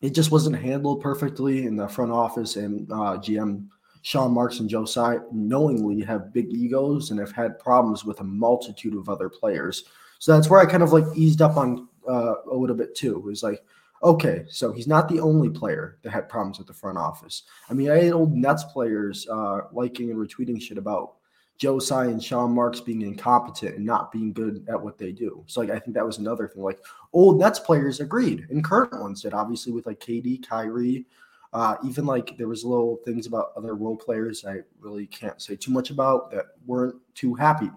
it 0.00 0.14
just 0.14 0.32
wasn't 0.32 0.56
handled 0.56 1.02
perfectly 1.02 1.66
in 1.66 1.76
the 1.76 1.88
front 1.88 2.12
office 2.12 2.56
and 2.56 2.90
uh, 2.90 3.18
GM. 3.18 3.68
Sean 4.02 4.32
Marks 4.32 4.60
and 4.60 4.70
Joe 4.70 4.84
Tsai 4.84 5.18
knowingly 5.32 6.00
have 6.02 6.32
big 6.32 6.50
egos 6.50 7.10
and 7.10 7.18
have 7.18 7.32
had 7.32 7.58
problems 7.58 8.04
with 8.04 8.20
a 8.20 8.24
multitude 8.24 8.94
of 8.94 9.08
other 9.08 9.28
players 9.28 9.84
so 10.18 10.34
that's 10.34 10.50
where 10.50 10.60
I 10.60 10.66
kind 10.66 10.82
of 10.82 10.92
like 10.92 11.04
eased 11.14 11.42
up 11.42 11.56
on 11.56 11.88
uh, 12.08 12.34
a 12.50 12.54
little 12.54 12.76
bit 12.76 12.94
too. 12.94 13.16
It 13.16 13.24
was 13.24 13.42
like, 13.42 13.62
okay, 14.02 14.44
so 14.48 14.72
he's 14.72 14.86
not 14.86 15.08
the 15.08 15.20
only 15.20 15.50
player 15.50 15.98
that 16.02 16.10
had 16.10 16.28
problems 16.28 16.58
with 16.58 16.66
the 16.66 16.74
front 16.74 16.98
office. 16.98 17.44
I 17.68 17.74
mean, 17.74 17.90
I 17.90 18.04
had 18.04 18.12
old 18.12 18.34
Nets 18.34 18.64
players 18.64 19.26
uh, 19.28 19.62
liking 19.72 20.10
and 20.10 20.18
retweeting 20.18 20.60
shit 20.60 20.78
about 20.78 21.14
Joe 21.58 21.80
Tsai 21.80 22.06
and 22.06 22.22
Sean 22.22 22.52
Marks 22.52 22.80
being 22.80 23.02
incompetent 23.02 23.76
and 23.76 23.84
not 23.84 24.12
being 24.12 24.32
good 24.32 24.64
at 24.68 24.80
what 24.80 24.96
they 24.96 25.10
do. 25.10 25.42
So 25.46 25.60
like 25.60 25.70
I 25.70 25.78
think 25.78 25.94
that 25.94 26.06
was 26.06 26.18
another 26.18 26.46
thing. 26.46 26.62
Like 26.62 26.78
old 27.12 27.38
Nets 27.38 27.58
players 27.58 28.00
agreed, 28.00 28.46
and 28.50 28.64
current 28.64 29.00
ones 29.00 29.22
did. 29.22 29.34
Obviously 29.34 29.72
with 29.72 29.86
like 29.86 29.98
KD, 29.98 30.46
Kyrie, 30.46 31.06
uh, 31.52 31.76
even 31.84 32.06
like 32.06 32.36
there 32.38 32.48
was 32.48 32.64
little 32.64 32.96
things 33.04 33.26
about 33.26 33.52
other 33.56 33.74
role 33.74 33.96
players 33.96 34.44
I 34.44 34.58
really 34.80 35.06
can't 35.06 35.40
say 35.40 35.56
too 35.56 35.72
much 35.72 35.90
about 35.90 36.30
that 36.30 36.46
weren't 36.66 36.96
too 37.14 37.34
happy 37.34 37.70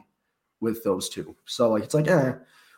with 0.62 0.84
those 0.84 1.10
two. 1.10 1.36
So 1.46 1.72
like 1.72 1.84
it's 1.84 1.94
like 1.94 2.08
eh, 2.08 2.34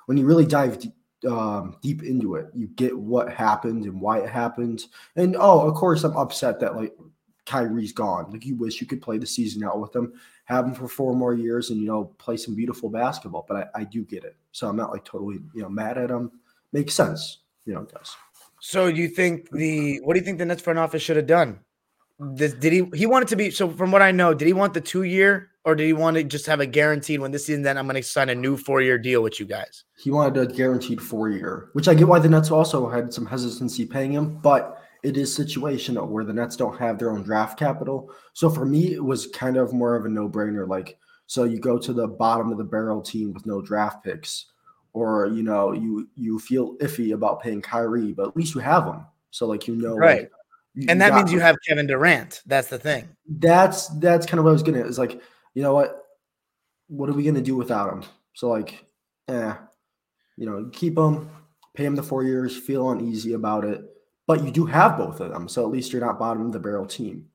when 0.08 0.18
you 0.18 0.26
really 0.26 0.46
dive 0.46 0.80
deep, 0.80 0.94
um, 1.30 1.78
deep 1.82 2.04
into 2.04 2.36
it, 2.36 2.48
you 2.54 2.68
get 2.68 2.98
what 2.98 3.32
happened 3.32 3.86
and 3.86 4.02
why 4.02 4.20
it 4.20 4.30
happened. 4.30 4.86
And 5.16 5.36
oh, 5.38 5.68
of 5.68 5.76
course, 5.76 6.04
I'm 6.04 6.18
upset 6.18 6.60
that 6.62 6.76
like 6.76 6.96
Kyrie's 7.46 7.92
gone. 7.92 8.32
Like 8.32 8.46
you 8.46 8.56
wish 8.56 8.82
you 8.82 8.88
could 8.88 9.02
play 9.02 9.18
the 9.18 9.28
season 9.28 9.64
out 9.64 9.80
with 9.80 9.96
him, 9.96 10.14
have 10.46 10.66
him 10.66 10.74
for 10.74 10.88
four 10.88 11.14
more 11.16 11.34
years, 11.34 11.70
and 11.70 11.80
you 11.80 11.88
know 11.88 12.06
play 12.18 12.38
some 12.38 12.56
beautiful 12.56 12.90
basketball. 12.90 13.46
But 13.48 13.70
I, 13.76 13.82
I 13.82 13.84
do 13.84 14.04
get 14.04 14.24
it, 14.24 14.36
so 14.52 14.68
I'm 14.68 14.78
not 14.78 14.92
like 14.92 15.06
totally 15.06 15.40
you 15.54 15.62
know 15.62 15.70
mad 15.70 15.98
at 15.98 16.10
him. 16.10 16.32
Makes 16.72 16.96
sense, 16.96 17.40
you 17.66 17.74
know, 17.74 17.82
it 17.82 17.94
does. 17.94 18.16
So 18.60 18.92
do 18.92 19.00
you 19.00 19.10
think 19.10 19.52
the 19.52 20.00
what 20.04 20.14
do 20.14 20.20
you 20.20 20.26
think 20.26 20.40
the 20.40 20.46
Nets 20.46 20.62
front 20.62 20.80
office 20.80 21.02
should 21.02 21.18
have 21.18 21.28
done? 21.28 21.60
This, 22.20 22.54
did 22.54 22.72
he 22.72 22.86
he 22.94 23.06
wanted 23.06 23.28
to 23.30 23.36
be 23.36 23.52
so 23.52 23.70
from 23.70 23.92
what 23.92 24.02
I 24.02 24.12
know, 24.12 24.34
did 24.34 24.48
he 24.48 24.54
want 24.54 24.74
the 24.74 24.82
two 24.82 25.04
year 25.04 25.50
or 25.66 25.76
did 25.76 25.86
he 25.86 25.94
want 25.94 26.18
to 26.18 26.24
just 26.24 26.46
have 26.46 26.60
a 26.60 26.66
guaranteed 26.66 27.20
when 27.20 27.32
this 27.32 27.46
season 27.46 27.62
then 27.62 27.78
I'm 27.78 27.88
going 27.88 28.02
to 28.02 28.04
sign 28.04 28.30
a 28.30 28.36
new 28.36 28.58
four 28.58 28.82
year 28.82 28.98
deal 28.98 29.24
with 29.24 29.40
you 29.40 29.46
guys? 29.46 29.86
He 29.98 30.12
wanted 30.12 30.38
a 30.38 30.52
guaranteed 30.54 31.02
four 31.02 31.30
year, 31.30 31.70
which 31.74 31.88
I 31.88 31.94
get 31.94 32.08
why 32.08 32.20
the 32.20 32.30
Nets 32.30 32.52
also 32.52 32.90
had 32.90 33.14
some 33.14 33.26
hesitancy 33.26 33.86
paying 33.86 34.12
him, 34.12 34.40
but 34.40 34.84
it 35.04 35.18
is 35.18 35.38
situational 35.38 36.08
where 36.08 36.24
the 36.24 36.34
Nets 36.34 36.56
don't 36.56 36.78
have 36.80 36.98
their 36.98 37.12
own 37.12 37.24
draft 37.24 37.58
capital. 37.58 38.10
So 38.34 38.50
for 38.50 38.66
me, 38.66 38.94
it 38.94 39.04
was 39.04 39.28
kind 39.28 39.58
of 39.58 39.74
more 39.74 39.96
of 39.96 40.06
a 40.06 40.10
no 40.10 40.30
brainer. 40.30 40.68
Like, 40.68 40.98
so 41.28 41.44
you 41.44 41.60
go 41.60 41.78
to 41.78 41.94
the 41.94 42.08
bottom 42.08 42.52
of 42.52 42.58
the 42.58 42.64
barrel 42.64 43.02
team 43.02 43.34
with 43.34 43.46
no 43.46 43.62
draft 43.62 44.04
picks, 44.04 44.46
or 44.94 45.28
you 45.28 45.44
know, 45.44 45.72
you 45.72 46.10
you 46.16 46.40
feel 46.40 46.76
iffy 46.78 47.14
about 47.14 47.42
paying 47.42 47.62
Kyrie, 47.62 48.14
but 48.14 48.28
at 48.30 48.38
least 48.38 48.56
you 48.56 48.62
have 48.62 48.86
him. 48.86 49.06
So 49.32 49.46
like 49.46 49.68
you 49.68 49.76
know, 49.76 49.96
right. 49.96 50.22
Like, 50.22 50.32
and 50.90 51.02
that 51.02 51.14
means 51.14 51.32
you 51.32 51.40
have 51.40 51.56
Kevin 51.68 51.86
Durant. 51.86 52.42
That's 52.46 52.68
the 52.68 52.80
thing. 52.80 53.08
That's 53.28 53.88
that's 54.00 54.26
kind 54.26 54.40
of 54.40 54.46
what 54.46 54.52
I 54.52 54.54
was 54.54 54.64
gonna 54.64 54.86
is 54.86 54.98
like 54.98 55.22
you 55.54 55.62
know 55.62 55.74
what? 55.74 56.00
What 56.88 57.10
are 57.10 57.14
we 57.14 57.24
going 57.24 57.36
to 57.36 57.42
do 57.42 57.56
without 57.56 57.92
him? 57.92 58.04
So, 58.34 58.50
like, 58.50 58.86
eh, 59.28 59.54
you 60.38 60.46
know, 60.46 60.70
keep 60.74 60.98
him, 60.98 61.30
pay 61.76 61.86
him 61.86 61.96
the 61.96 62.04
four 62.04 62.24
years, 62.24 62.56
feel 62.56 62.90
uneasy 62.92 63.34
about 63.34 63.66
it. 63.66 63.84
But 64.26 64.44
you 64.44 64.52
do 64.52 64.66
have 64.66 64.98
both 64.98 65.20
of 65.20 65.32
them. 65.32 65.48
So 65.48 65.64
at 65.64 65.72
least 65.72 65.92
you're 65.92 66.06
not 66.06 66.18
bottom 66.18 66.46
of 66.46 66.54
the 66.54 66.60
barrel 66.60 66.86
team. 66.86 67.28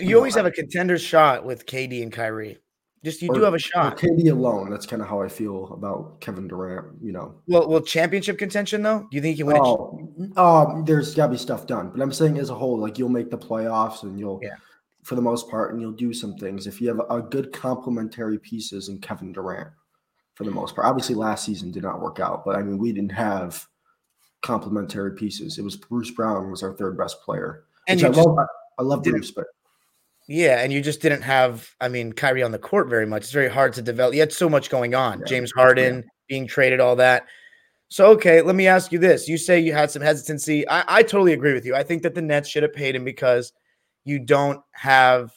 You, 0.00 0.08
you 0.08 0.16
always 0.16 0.34
know, 0.34 0.44
have 0.44 0.52
a 0.52 0.54
contender 0.54 0.98
shot 0.98 1.44
with 1.44 1.66
KD 1.66 2.02
and 2.02 2.12
Kyrie. 2.12 2.58
Just 3.04 3.22
you 3.22 3.28
or, 3.28 3.34
do 3.34 3.42
have 3.42 3.54
a 3.54 3.58
shot. 3.58 3.96
KD 3.96 4.30
alone. 4.30 4.70
That's 4.70 4.86
kind 4.86 5.00
of 5.00 5.08
how 5.08 5.22
I 5.22 5.28
feel 5.28 5.72
about 5.72 6.20
Kevin 6.20 6.48
Durant. 6.48 7.00
You 7.02 7.12
know. 7.12 7.34
Well, 7.46 7.68
well, 7.68 7.80
championship 7.80 8.38
contention 8.38 8.82
though. 8.82 9.06
Do 9.10 9.16
you 9.16 9.22
think 9.22 9.38
you 9.38 9.46
win? 9.46 9.58
Oh, 9.60 10.10
um, 10.36 10.84
there's 10.84 11.14
got 11.14 11.26
to 11.26 11.32
be 11.32 11.38
stuff 11.38 11.66
done. 11.66 11.90
But 11.90 12.00
I'm 12.02 12.12
saying 12.12 12.38
as 12.38 12.50
a 12.50 12.54
whole, 12.54 12.78
like 12.78 12.98
you'll 12.98 13.08
make 13.08 13.30
the 13.30 13.38
playoffs 13.38 14.02
and 14.02 14.18
you'll 14.18 14.40
yeah 14.42 14.56
for 15.08 15.14
the 15.14 15.22
most 15.22 15.48
part, 15.48 15.72
and 15.72 15.80
you'll 15.80 15.90
do 15.90 16.12
some 16.12 16.36
things 16.36 16.66
if 16.66 16.82
you 16.82 16.88
have 16.88 17.00
a 17.08 17.22
good 17.22 17.50
complementary 17.50 18.38
pieces 18.38 18.90
in 18.90 18.98
Kevin 18.98 19.32
Durant 19.32 19.70
for 20.34 20.44
the 20.44 20.50
most 20.50 20.74
part. 20.74 20.86
Obviously, 20.86 21.14
last 21.14 21.46
season 21.46 21.72
did 21.72 21.82
not 21.82 22.02
work 22.02 22.20
out, 22.20 22.44
but 22.44 22.56
I 22.56 22.62
mean, 22.62 22.76
we 22.76 22.92
didn't 22.92 23.12
have 23.12 23.66
complementary 24.42 25.12
pieces. 25.16 25.56
It 25.56 25.64
was 25.64 25.76
Bruce 25.76 26.10
Brown 26.10 26.50
was 26.50 26.62
our 26.62 26.74
third 26.74 26.98
best 26.98 27.22
player. 27.22 27.64
And 27.88 28.04
I 28.04 28.08
love, 28.08 28.36
I 28.78 28.82
love 28.82 29.02
Bruce, 29.02 29.30
but 29.30 29.46
Yeah, 30.28 30.60
and 30.60 30.70
you 30.74 30.82
just 30.82 31.00
didn't 31.00 31.22
have, 31.22 31.70
I 31.80 31.88
mean, 31.88 32.12
Kyrie 32.12 32.42
on 32.42 32.52
the 32.52 32.58
court 32.58 32.90
very 32.90 33.06
much. 33.06 33.22
It's 33.22 33.32
very 33.32 33.48
hard 33.48 33.72
to 33.72 33.82
develop. 33.82 34.12
You 34.12 34.20
had 34.20 34.30
so 34.30 34.50
much 34.50 34.68
going 34.68 34.94
on. 34.94 35.20
Yeah. 35.20 35.24
James 35.24 35.52
Harden 35.52 35.96
Yeah. 35.96 36.08
being 36.28 36.46
traded, 36.46 36.80
all 36.80 36.96
that. 36.96 37.24
So, 37.88 38.10
okay, 38.10 38.42
let 38.42 38.56
me 38.56 38.66
ask 38.66 38.92
you 38.92 38.98
this. 38.98 39.26
You 39.26 39.38
say 39.38 39.58
you 39.58 39.72
had 39.72 39.90
some 39.90 40.02
hesitancy. 40.02 40.68
I, 40.68 40.98
I 40.98 41.02
totally 41.02 41.32
agree 41.32 41.54
with 41.54 41.64
you. 41.64 41.74
I 41.74 41.82
think 41.82 42.02
that 42.02 42.14
the 42.14 42.20
Nets 42.20 42.50
should 42.50 42.62
have 42.62 42.74
paid 42.74 42.94
him 42.94 43.04
because 43.04 43.54
you 44.08 44.18
don't 44.18 44.60
have 44.72 45.32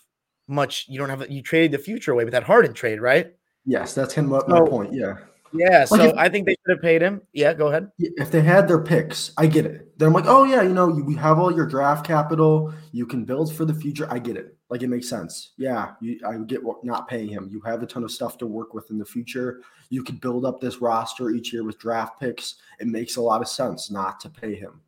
much, 0.47 0.85
you 0.87 0.97
don't 0.97 1.09
have, 1.09 1.29
you 1.29 1.41
traded 1.41 1.71
the 1.71 1.77
future 1.77 2.11
away 2.11 2.23
with 2.23 2.31
that 2.31 2.43
Harden 2.43 2.73
trade, 2.73 3.01
right? 3.01 3.33
Yes, 3.65 3.93
that's 3.93 4.13
him. 4.13 4.29
what 4.29 4.47
my 4.49 4.59
So- 4.59 4.65
point. 4.67 4.93
Yeah. 4.93 5.17
Yeah. 5.53 5.83
So 5.83 6.01
if- 6.01 6.15
I 6.15 6.29
think 6.29 6.45
they 6.45 6.53
should 6.53 6.75
have 6.77 6.81
paid 6.81 7.01
him. 7.01 7.21
Yeah, 7.33 7.53
go 7.53 7.67
ahead. 7.67 7.91
If 7.99 8.31
they 8.31 8.41
had 8.41 8.69
their 8.69 8.81
picks, 8.81 9.33
I 9.37 9.47
get 9.47 9.65
it. 9.65 9.97
Then 9.99 10.07
I'm 10.07 10.13
like, 10.13 10.25
oh 10.25 10.45
yeah, 10.45 10.61
you 10.61 10.73
know, 10.73 10.87
you, 10.95 11.03
we 11.03 11.13
have 11.15 11.37
all 11.39 11.53
your 11.53 11.65
draft 11.67 12.05
capital. 12.05 12.73
You 12.93 13.05
can 13.05 13.25
build 13.25 13.53
for 13.53 13.65
the 13.65 13.73
future. 13.73 14.07
I 14.09 14.19
get 14.19 14.37
it. 14.37 14.55
Like 14.69 14.81
it 14.81 14.87
makes 14.87 15.09
sense. 15.09 15.51
Yeah, 15.57 15.91
you, 15.99 16.21
I 16.25 16.37
get 16.37 16.63
what 16.63 16.85
not 16.85 17.09
paying 17.09 17.27
him. 17.27 17.49
You 17.51 17.59
have 17.65 17.83
a 17.83 17.85
ton 17.85 18.05
of 18.05 18.11
stuff 18.11 18.37
to 18.37 18.47
work 18.47 18.73
with 18.73 18.89
in 18.91 18.97
the 18.97 19.05
future. 19.05 19.59
You 19.89 20.03
could 20.03 20.21
build 20.21 20.45
up 20.45 20.61
this 20.61 20.77
roster 20.79 21.29
each 21.31 21.51
year 21.51 21.65
with 21.65 21.77
draft 21.77 22.17
picks. 22.21 22.55
It 22.79 22.87
makes 22.87 23.17
a 23.17 23.21
lot 23.21 23.41
of 23.41 23.49
sense 23.49 23.91
not 23.91 24.21
to 24.21 24.29
pay 24.29 24.55
him, 24.55 24.79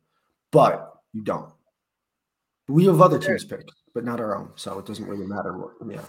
but 0.50 0.94
you 1.12 1.20
don't. 1.22 1.50
We 2.68 2.86
have 2.86 3.00
other 3.00 3.18
teams' 3.18 3.44
picks, 3.44 3.74
but 3.94 4.04
not 4.04 4.20
our 4.20 4.36
own, 4.36 4.50
so 4.56 4.78
it 4.78 4.86
doesn't 4.86 5.06
really 5.06 5.26
matter. 5.26 5.56
What, 5.56 5.72
yeah. 5.88 6.00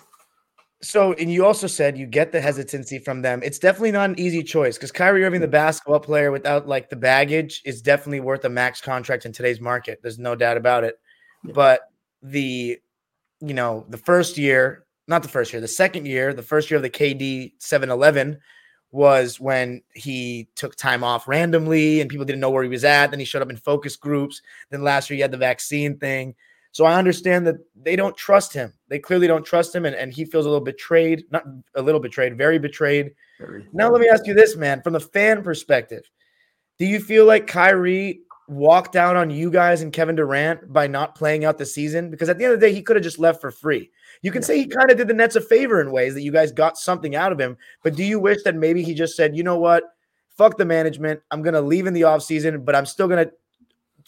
So, 0.82 1.14
and 1.14 1.32
you 1.32 1.46
also 1.46 1.68
said 1.68 1.98
you 1.98 2.06
get 2.06 2.32
the 2.32 2.40
hesitancy 2.40 3.00
from 3.00 3.22
them. 3.22 3.42
It's 3.44 3.60
definitely 3.60 3.92
not 3.92 4.10
an 4.12 4.20
easy 4.20 4.44
choice 4.44 4.78
because 4.78 4.92
Kyrie 4.92 5.26
Irving, 5.26 5.42
the 5.42 5.48
mm-hmm. 5.48 5.52
basketball 5.52 6.00
player 6.00 6.32
without 6.32 6.68
like 6.68 6.90
the 6.90 6.96
baggage, 6.96 7.62
is 7.66 7.82
definitely 7.82 8.20
worth 8.20 8.46
a 8.46 8.50
max 8.50 8.82
contract 8.82 9.26
in 9.26 9.32
today's 9.32 9.60
market. 9.60 10.00
There's 10.02 10.20
no 10.20 10.36
doubt 10.36 10.58
about 10.58 10.84
it. 10.84 11.00
Yeah. 11.44 11.54
But 11.54 11.82
the, 12.22 12.78
you 13.42 13.54
know, 13.54 13.86
the 13.90 13.98
first 13.98 14.38
year, 14.38 14.86
not 15.08 15.24
the 15.24 15.30
first 15.30 15.54
year, 15.54 15.62
the 15.62 15.68
second 15.68 16.06
year, 16.06 16.34
the 16.34 16.44
first 16.44 16.70
year 16.70 16.78
of 16.78 16.84
the 16.84 16.90
KD 16.90 17.54
711 17.60 18.38
was 18.96 19.42
when 19.42 19.82
he 19.94 20.48
took 20.56 20.76
time 20.78 21.04
off 21.04 21.28
randomly 21.28 22.00
and 22.00 22.10
people 22.10 22.26
didn't 22.26 22.40
know 22.40 22.50
where 22.50 22.64
he 22.64 22.70
was 22.70 22.86
at. 22.86 23.12
Then 23.12 23.20
he 23.20 23.26
showed 23.26 23.42
up 23.42 23.50
in 23.50 23.58
focus 23.58 23.98
groups. 23.98 24.42
Then 24.70 24.84
last 24.84 25.10
year, 25.10 25.16
he 25.16 25.22
had 25.22 25.32
the 25.32 25.38
vaccine 25.38 25.98
thing. 25.98 26.34
So 26.72 26.86
I 26.86 26.96
understand 26.96 27.46
that 27.48 27.56
they 27.76 27.98
don't 27.98 28.16
trust 28.16 28.54
him. 28.54 28.74
They 28.88 29.00
clearly 29.00 29.28
don't 29.28 29.46
trust 29.46 29.76
him, 29.76 29.86
and, 29.86 29.96
and 29.96 30.14
he 30.14 30.24
feels 30.24 30.46
a 30.46 30.50
little 30.50 30.64
betrayed, 30.64 31.26
not 31.30 31.44
a 31.76 31.82
little 31.82 32.02
betrayed, 32.02 32.38
very 32.38 32.58
betrayed. 32.58 33.12
Very, 33.40 33.68
Now, 33.74 33.90
let 33.90 34.02
me 34.02 34.10
ask 34.10 34.26
you 34.28 34.34
this, 34.34 34.56
man, 34.56 34.82
from 34.82 34.94
the 34.94 35.00
fan 35.00 35.44
perspective, 35.44 36.10
do 36.78 36.86
you 36.86 37.00
feel 37.00 37.26
like 37.26 37.48
Kyrie 37.48 38.22
walked 38.48 38.92
down 38.92 39.16
on 39.16 39.30
you 39.30 39.50
guys 39.50 39.82
and 39.82 39.92
Kevin 39.92 40.16
Durant 40.16 40.72
by 40.72 40.88
not 40.88 41.16
playing 41.16 41.46
out 41.46 41.58
the 41.58 41.66
season? 41.66 42.10
Because 42.10 42.30
at 42.30 42.38
the 42.38 42.46
end 42.46 42.54
of 42.54 42.60
the 42.60 42.68
day, 42.68 42.74
he 42.74 42.82
could 42.82 42.96
have 42.96 43.04
just 43.04 43.20
left 43.20 43.42
for 43.42 43.52
free. 43.52 43.90
You 44.22 44.32
can 44.32 44.42
Yeah. 44.42 44.46
say 44.48 44.58
he 44.60 44.68
kind 44.68 44.92
of 44.92 44.98
did 44.98 45.08
the 45.08 45.14
Nets 45.14 45.36
a 45.36 45.42
favor 45.42 45.82
in 45.82 45.92
ways 45.92 46.14
that 46.14 46.22
you 46.22 46.32
guys 46.32 46.52
got 46.52 46.78
something 46.78 47.16
out 47.16 47.32
of 47.32 47.40
him, 47.40 47.58
but 47.84 47.96
do 47.96 48.04
you 48.04 48.20
wish 48.20 48.44
that 48.44 48.56
maybe 48.56 48.84
he 48.84 48.94
just 48.94 49.16
said, 49.16 49.36
you 49.36 49.44
know 49.44 49.58
what? 49.58 49.84
Fuck 50.38 50.58
the 50.58 50.66
management. 50.66 51.22
I'm 51.32 51.42
going 51.42 51.54
to 51.54 51.62
leave 51.62 51.88
in 51.88 51.94
the 51.94 52.02
offseason, 52.02 52.66
but 52.66 52.76
I'm 52.76 52.86
still 52.86 53.08
going 53.08 53.26
to 53.26 53.34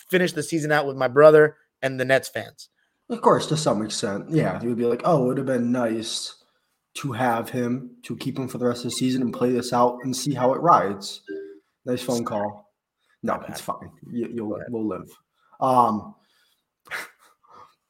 finish 0.09 0.33
the 0.33 0.43
season 0.43 0.71
out 0.71 0.85
with 0.85 0.97
my 0.97 1.07
brother 1.07 1.57
and 1.81 1.99
the 1.99 2.05
Nets 2.05 2.29
fans. 2.29 2.69
Of 3.09 3.21
course, 3.21 3.47
to 3.47 3.57
some 3.57 3.81
extent, 3.81 4.29
yeah, 4.29 4.61
you 4.61 4.69
would 4.69 4.77
be 4.77 4.85
like, 4.85 5.01
oh, 5.05 5.23
it 5.23 5.27
would 5.27 5.37
have 5.37 5.47
been 5.47 5.71
nice 5.71 6.35
to 6.95 7.11
have 7.13 7.49
him 7.49 7.91
to 8.03 8.17
keep 8.17 8.37
him 8.37 8.47
for 8.47 8.57
the 8.57 8.65
rest 8.65 8.79
of 8.79 8.91
the 8.91 8.97
season 8.97 9.21
and 9.21 9.33
play 9.33 9.51
this 9.51 9.71
out 9.71 9.99
and 10.03 10.15
see 10.15 10.33
how 10.33 10.53
it 10.53 10.59
rides. 10.61 11.21
Nice 11.85 12.01
phone 12.01 12.25
call. 12.25 12.66
No, 13.23 13.43
it's 13.47 13.61
fine. 13.61 13.91
You, 14.11 14.29
you'll 14.33 14.59
we'll 14.69 14.87
live. 14.87 15.09
Um, 15.59 16.15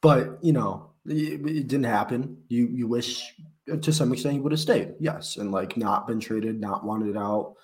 but 0.00 0.38
you 0.42 0.52
know, 0.52 0.90
it, 1.06 1.40
it 1.46 1.68
didn't 1.68 1.84
happen. 1.84 2.38
You 2.48 2.66
you 2.66 2.86
wish 2.86 3.34
to 3.82 3.92
some 3.92 4.12
extent 4.12 4.36
you 4.36 4.42
would 4.42 4.52
have 4.52 4.60
stayed, 4.60 4.94
yes, 4.98 5.36
and 5.36 5.52
like 5.52 5.76
not 5.76 6.06
been 6.06 6.20
traded, 6.20 6.60
not 6.60 6.84
wanted 6.84 7.16
out, 7.16 7.54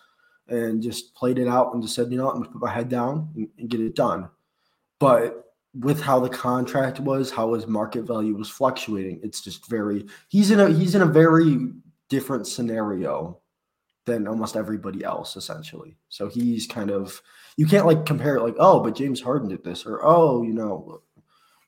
and 0.49 0.83
just 0.83 1.15
played 1.15 1.39
it 1.39 1.49
out 1.49 1.73
and 1.73 1.83
just 1.83 1.95
said, 1.95 2.11
you 2.11 2.19
know, 2.19 2.27
what, 2.27 2.37
I'm 2.37 2.43
gonna 2.43 2.53
put 2.53 2.63
my 2.63 2.73
head 2.73 2.89
down 2.89 3.31
and, 3.35 3.49
and 3.59 3.69
get 3.69 3.81
it 3.81 3.95
done. 3.95 4.29
But 4.99 5.45
with 5.81 6.01
how 6.01 6.21
the 6.21 6.29
contract 6.29 7.01
was, 7.01 7.31
how 7.31 7.55
his 7.55 7.67
market 7.67 8.03
value 8.03 8.37
was 8.37 8.49
fluctuating, 8.49 9.21
it's 9.23 9.41
just 9.41 9.69
very 9.69 10.07
he's 10.29 10.51
in 10.51 10.61
a 10.61 10.71
he's 10.71 10.95
in 10.95 11.03
a 11.03 11.07
very 11.07 11.73
different 12.09 12.47
scenario 12.47 13.41
than 14.07 14.29
almost 14.29 14.57
everybody 14.57 15.03
else, 15.05 15.37
essentially. 15.37 15.97
So 16.09 16.29
he's 16.29 16.67
kind 16.67 16.91
of 16.91 17.23
you 17.57 17.67
can't 17.67 17.87
like 17.87 18.05
compare 18.05 18.37
it 18.37 18.43
like, 18.43 18.57
oh, 18.59 18.81
but 18.81 18.97
James 18.97 19.21
Harden 19.21 19.49
did 19.49 19.65
this, 19.65 19.87
or 19.87 20.01
oh, 20.05 20.43
you 20.43 20.53
know, 20.53 21.03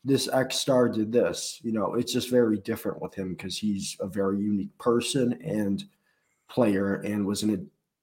this 0.05 0.29
X 0.29 0.57
star 0.57 0.89
did 0.89 1.13
this. 1.13 1.61
You 1.63 1.73
know, 1.73 1.95
it's 1.95 2.13
just 2.13 2.31
very 2.31 2.59
different 2.59 3.01
with 3.01 3.15
him 3.15 3.35
because 3.35 3.59
he's 3.59 3.97
a 4.01 4.07
very 4.07 4.39
unique 4.39 4.77
person 4.79 5.39
and 5.45 5.85
player 6.49 6.97
and 6.97 7.27
was 7.27 7.43
in 7.43 7.55
a 7.55 7.59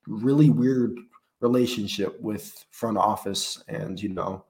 really 0.07 0.49
weird 0.49 0.97
relationship 1.39 2.19
with 2.21 2.65
front 2.71 2.97
office 2.97 3.63
and 3.67 4.01
you 4.01 4.09
know 4.09 4.45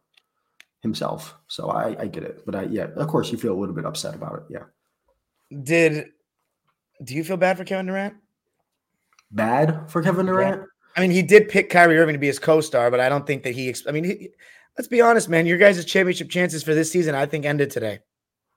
himself. 0.81 1.35
So 1.47 1.69
I, 1.69 1.95
I 1.99 2.07
get 2.07 2.23
it. 2.23 2.43
But 2.45 2.55
I 2.55 2.63
yeah, 2.63 2.87
of 2.95 3.07
course 3.07 3.31
you 3.31 3.37
feel 3.37 3.53
a 3.53 3.59
little 3.59 3.75
bit 3.75 3.85
upset 3.85 4.15
about 4.15 4.35
it. 4.35 4.43
Yeah. 4.49 5.59
Did 5.63 6.07
do 7.03 7.15
you 7.15 7.23
feel 7.23 7.37
bad 7.37 7.57
for 7.57 7.65
Kevin 7.65 7.87
Durant? 7.87 8.15
Bad 9.33 9.89
for 9.89 10.01
Kevin 10.01 10.25
Durant? 10.25 10.63
I 10.95 11.01
mean, 11.01 11.11
he 11.11 11.21
did 11.21 11.49
pick 11.49 11.69
Kyrie 11.69 11.97
Irving 11.97 12.13
to 12.13 12.19
be 12.19 12.27
his 12.27 12.39
co-star, 12.39 12.91
but 12.91 12.99
I 12.99 13.09
don't 13.09 13.25
think 13.25 13.43
that 13.43 13.55
he. 13.55 13.73
I 13.87 13.91
mean, 13.91 14.03
he, 14.03 14.29
let's 14.77 14.87
be 14.87 15.01
honest, 15.01 15.27
man. 15.27 15.45
Your 15.45 15.57
guys' 15.57 15.83
championship 15.85 16.29
chances 16.29 16.63
for 16.63 16.73
this 16.73 16.91
season, 16.91 17.15
I 17.15 17.25
think, 17.25 17.45
ended 17.45 17.71
today. 17.71 17.99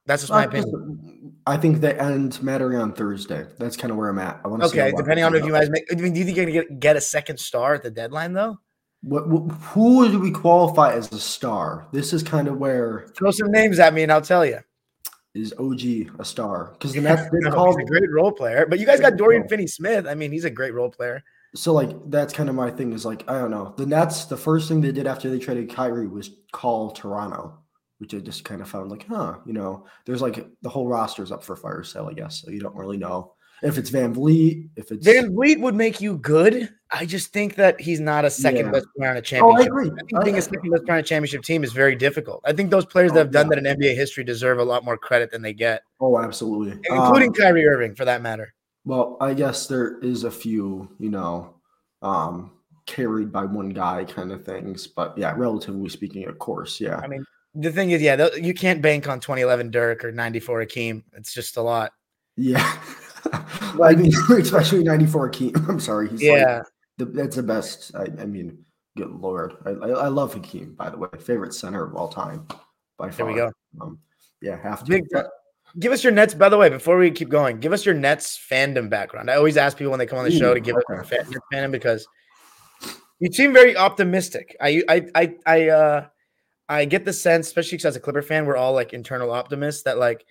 That's 0.04 0.22
just 0.22 0.32
my 0.32 0.44
Uh, 0.44 0.48
opinion. 0.48 1.34
I 1.46 1.56
think 1.56 1.80
they 1.80 1.94
end 1.98 2.42
mattering 2.42 2.76
on 2.78 2.92
Thursday. 2.92 3.46
That's 3.58 3.76
kind 3.76 3.90
of 3.90 3.96
where 3.96 4.08
I'm 4.08 4.18
at. 4.18 4.40
I 4.44 4.48
want 4.48 4.62
to 4.62 4.68
Okay, 4.68 4.92
depending 4.96 5.24
on 5.24 5.34
if 5.34 5.44
you 5.44 5.52
guys 5.52 5.70
make. 5.70 5.84
I 5.90 5.94
mean, 5.94 6.12
do 6.12 6.18
you 6.18 6.24
think 6.24 6.36
you're 6.36 6.46
gonna 6.46 6.66
get, 6.66 6.80
get 6.80 6.96
a 6.96 7.00
second 7.00 7.38
star 7.38 7.74
at 7.74 7.82
the 7.82 7.90
deadline 7.90 8.32
though? 8.32 8.58
What, 9.02 9.28
what, 9.28 9.52
who 9.52 10.10
do 10.10 10.18
we 10.18 10.32
qualify 10.32 10.94
as 10.94 11.12
a 11.12 11.20
star? 11.20 11.86
This 11.92 12.12
is 12.12 12.22
kind 12.22 12.48
of 12.48 12.58
where 12.58 13.06
Throw 13.16 13.30
some 13.30 13.50
names 13.50 13.78
at 13.78 13.94
me, 13.94 14.02
and 14.02 14.10
I'll 14.10 14.22
tell 14.22 14.44
you. 14.44 14.58
Is 15.36 15.54
OG 15.58 16.18
a 16.18 16.24
star? 16.24 16.70
Because 16.72 16.92
the 16.92 17.00
Nets 17.00 17.22
did 17.30 17.42
No, 17.42 17.52
call 17.52 17.76
a 17.76 17.84
great 17.84 18.10
role 18.10 18.32
player, 18.32 18.66
but 18.66 18.78
you 18.78 18.86
guys 18.86 19.00
got 19.00 19.16
Dorian. 19.16 19.48
Finney-Smith. 19.48 20.06
I 20.06 20.14
mean, 20.14 20.32
he's 20.32 20.44
a 20.44 20.50
great 20.50 20.74
role 20.74 20.90
player. 20.90 21.22
So 21.54 21.72
like 21.72 21.90
that's 22.10 22.34
kind 22.34 22.48
of 22.48 22.54
my 22.54 22.70
thing 22.70 22.92
is 22.92 23.04
like 23.04 23.28
I 23.30 23.38
don't 23.38 23.50
know. 23.50 23.74
The 23.76 23.86
Nets, 23.86 24.26
the 24.26 24.36
first 24.36 24.68
thing 24.68 24.80
they 24.80 24.92
did 24.92 25.06
after 25.06 25.30
they 25.30 25.38
traded 25.38 25.70
Kyrie 25.70 26.08
was 26.08 26.30
call 26.52 26.90
Toronto, 26.90 27.58
which 27.98 28.14
I 28.14 28.18
just 28.18 28.44
kind 28.44 28.60
of 28.60 28.68
found 28.68 28.90
like, 28.90 29.06
huh, 29.06 29.36
you 29.46 29.52
know, 29.52 29.86
there's 30.04 30.20
like 30.20 30.46
the 30.62 30.68
whole 30.68 30.86
roster's 30.86 31.32
up 31.32 31.44
for 31.44 31.56
fire 31.56 31.82
sale, 31.82 32.08
I 32.10 32.14
guess. 32.14 32.42
So 32.42 32.50
you 32.50 32.60
don't 32.60 32.76
really 32.76 32.98
know 32.98 33.35
if 33.62 33.78
it's 33.78 33.90
VanVleet, 33.90 34.68
if 34.76 34.90
it's 34.90 35.06
VanVleet 35.06 35.60
would 35.60 35.74
make 35.74 36.00
you 36.00 36.18
good. 36.18 36.68
I 36.92 37.04
just 37.04 37.32
think 37.32 37.56
that 37.56 37.80
he's 37.80 37.98
not 38.00 38.24
a 38.24 38.30
second 38.30 38.66
Yeah. 38.66 38.72
best 38.72 38.86
player 38.96 39.10
on 39.10 39.16
a 39.16 39.18
Oh, 39.18 39.20
I 39.20 39.22
championship. 39.22 39.66
agree. 39.66 39.90
I 39.90 40.04
think 40.08 40.24
being 40.24 40.38
a 40.38 40.42
second 40.42 40.70
best 40.70 40.84
player 40.84 40.94
on 40.94 41.00
a 41.00 41.02
championship 41.02 41.42
team 41.42 41.64
is 41.64 41.72
very 41.72 41.96
difficult. 41.96 42.40
I 42.44 42.52
think 42.52 42.70
those 42.70 42.86
players 42.86 43.10
that 43.12 43.18
Oh, 43.18 43.22
have 43.22 43.32
done 43.32 43.46
yeah. 43.46 43.56
that 43.56 43.58
in 43.58 43.80
NBA 43.80 43.94
history 43.96 44.22
deserve 44.24 44.58
a 44.58 44.64
lot 44.64 44.84
more 44.84 44.96
credit 44.96 45.30
than 45.32 45.42
they 45.42 45.52
get, 45.52 45.82
Oh, 46.00 46.18
absolutely. 46.18 46.78
including 46.88 47.28
Um, 47.30 47.34
Kyrie 47.34 47.66
Irving, 47.66 47.94
for 47.96 48.04
that 48.04 48.22
matter. 48.22 48.54
Well, 48.84 49.16
I 49.20 49.34
guess 49.34 49.66
there 49.66 49.98
is 50.00 50.22
a 50.24 50.30
few, 50.30 50.88
you 51.00 51.10
know, 51.10 51.54
um, 52.02 52.52
carried 52.86 53.32
by 53.32 53.44
one 53.46 53.70
guy 53.70 54.04
kind 54.04 54.30
of 54.30 54.44
things, 54.44 54.86
but 54.86 55.18
yeah, 55.18 55.34
relatively 55.36 55.88
speaking, 55.88 56.28
of 56.28 56.38
course, 56.38 56.80
yeah. 56.80 57.00
I 57.02 57.08
mean, 57.08 57.24
the 57.54 57.72
thing 57.72 57.90
is, 57.90 58.00
yeah, 58.00 58.28
you 58.36 58.54
can't 58.54 58.80
bank 58.80 59.08
on 59.08 59.18
2011 59.18 59.72
Dirk 59.72 60.04
or 60.04 60.12
94 60.12 60.60
Akeem. 60.64 61.02
It's 61.14 61.34
just 61.34 61.56
a 61.56 61.62
lot. 61.62 61.90
Yeah. 62.36 62.62
I 63.82 63.94
mean, 63.94 64.12
especially 64.30 64.84
94 64.84 65.26
Hakeem. 65.28 65.52
I'm 65.68 65.80
sorry. 65.80 66.08
He's 66.08 66.22
Yeah. 66.22 66.58
like, 66.58 66.66
the, 66.98 67.04
that's 67.06 67.36
the 67.36 67.42
best. 67.42 67.94
I, 67.94 68.04
I 68.20 68.26
mean, 68.26 68.64
good 68.96 69.10
Lord. 69.10 69.56
I, 69.64 69.70
I, 69.70 69.88
I 69.88 70.08
love 70.08 70.34
Hakeem, 70.34 70.74
by 70.74 70.90
the 70.90 70.96
way. 70.96 71.08
Favorite 71.18 71.54
center 71.54 71.84
of 71.84 71.94
all 71.94 72.08
time 72.08 72.46
by 72.96 73.10
far. 73.10 73.26
There 73.26 73.26
we 73.26 73.34
go. 73.34 73.52
Um, 73.80 73.98
yeah, 74.40 74.60
have 74.62 74.84
to. 74.84 74.90
Big. 74.90 75.04
Give 75.78 75.92
us 75.92 76.02
your 76.02 76.12
Nets, 76.12 76.32
by 76.32 76.48
the 76.48 76.56
way, 76.56 76.70
before 76.70 76.96
we 76.96 77.10
keep 77.10 77.28
going, 77.28 77.60
give 77.60 77.72
us 77.72 77.84
your 77.84 77.94
Nets 77.94 78.38
fandom 78.50 78.88
background. 78.88 79.30
I 79.30 79.34
always 79.34 79.58
ask 79.58 79.76
people 79.76 79.90
when 79.90 79.98
they 79.98 80.06
come 80.06 80.18
on 80.18 80.24
the 80.24 80.30
show 80.30 80.54
to 80.54 80.60
give 80.60 80.74
us 80.76 80.82
okay. 80.90 81.06
their 81.10 81.24
fan- 81.24 81.40
fandom 81.52 81.70
because 81.70 82.06
you 83.18 83.30
seem 83.30 83.52
very 83.52 83.76
optimistic. 83.76 84.56
I, 84.60 84.82
I, 84.88 85.06
I, 85.14 85.34
I, 85.44 85.68
uh, 85.68 86.06
I 86.68 86.84
get 86.86 87.04
the 87.04 87.12
sense, 87.12 87.48
especially 87.48 87.76
because 87.76 87.86
as 87.86 87.96
a 87.96 88.00
Clipper 88.00 88.22
fan, 88.22 88.46
we're 88.46 88.56
all 88.56 88.72
like 88.72 88.92
internal 88.92 89.30
optimists 89.30 89.82
that 89.82 89.98
like 89.98 90.24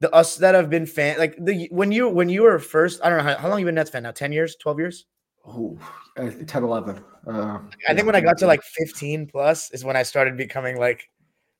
the 0.00 0.12
us 0.14 0.36
that 0.36 0.54
have 0.54 0.70
been 0.70 0.86
fan 0.86 1.18
like 1.18 1.36
the 1.38 1.68
when 1.70 1.90
you 1.92 2.08
when 2.08 2.28
you 2.28 2.42
were 2.42 2.58
first, 2.58 3.00
I 3.02 3.08
don't 3.08 3.18
know 3.18 3.24
how, 3.24 3.36
how 3.38 3.48
long 3.48 3.58
you 3.58 3.64
been 3.64 3.74
Nets 3.74 3.90
fan 3.90 4.04
now, 4.04 4.10
10 4.12 4.32
years, 4.32 4.56
12 4.56 4.78
years? 4.78 5.06
Oh, 5.46 5.78
uh, 6.16 6.30
10, 6.46 6.62
11. 6.62 7.02
Uh, 7.26 7.58
I 7.88 7.94
think 7.94 8.06
when 8.06 8.14
I 8.14 8.20
got 8.20 8.38
to 8.38 8.46
like 8.46 8.62
15 8.62 9.26
plus 9.26 9.70
is 9.72 9.84
when 9.84 9.96
I 9.96 10.02
started 10.02 10.36
becoming 10.36 10.78
like 10.78 11.08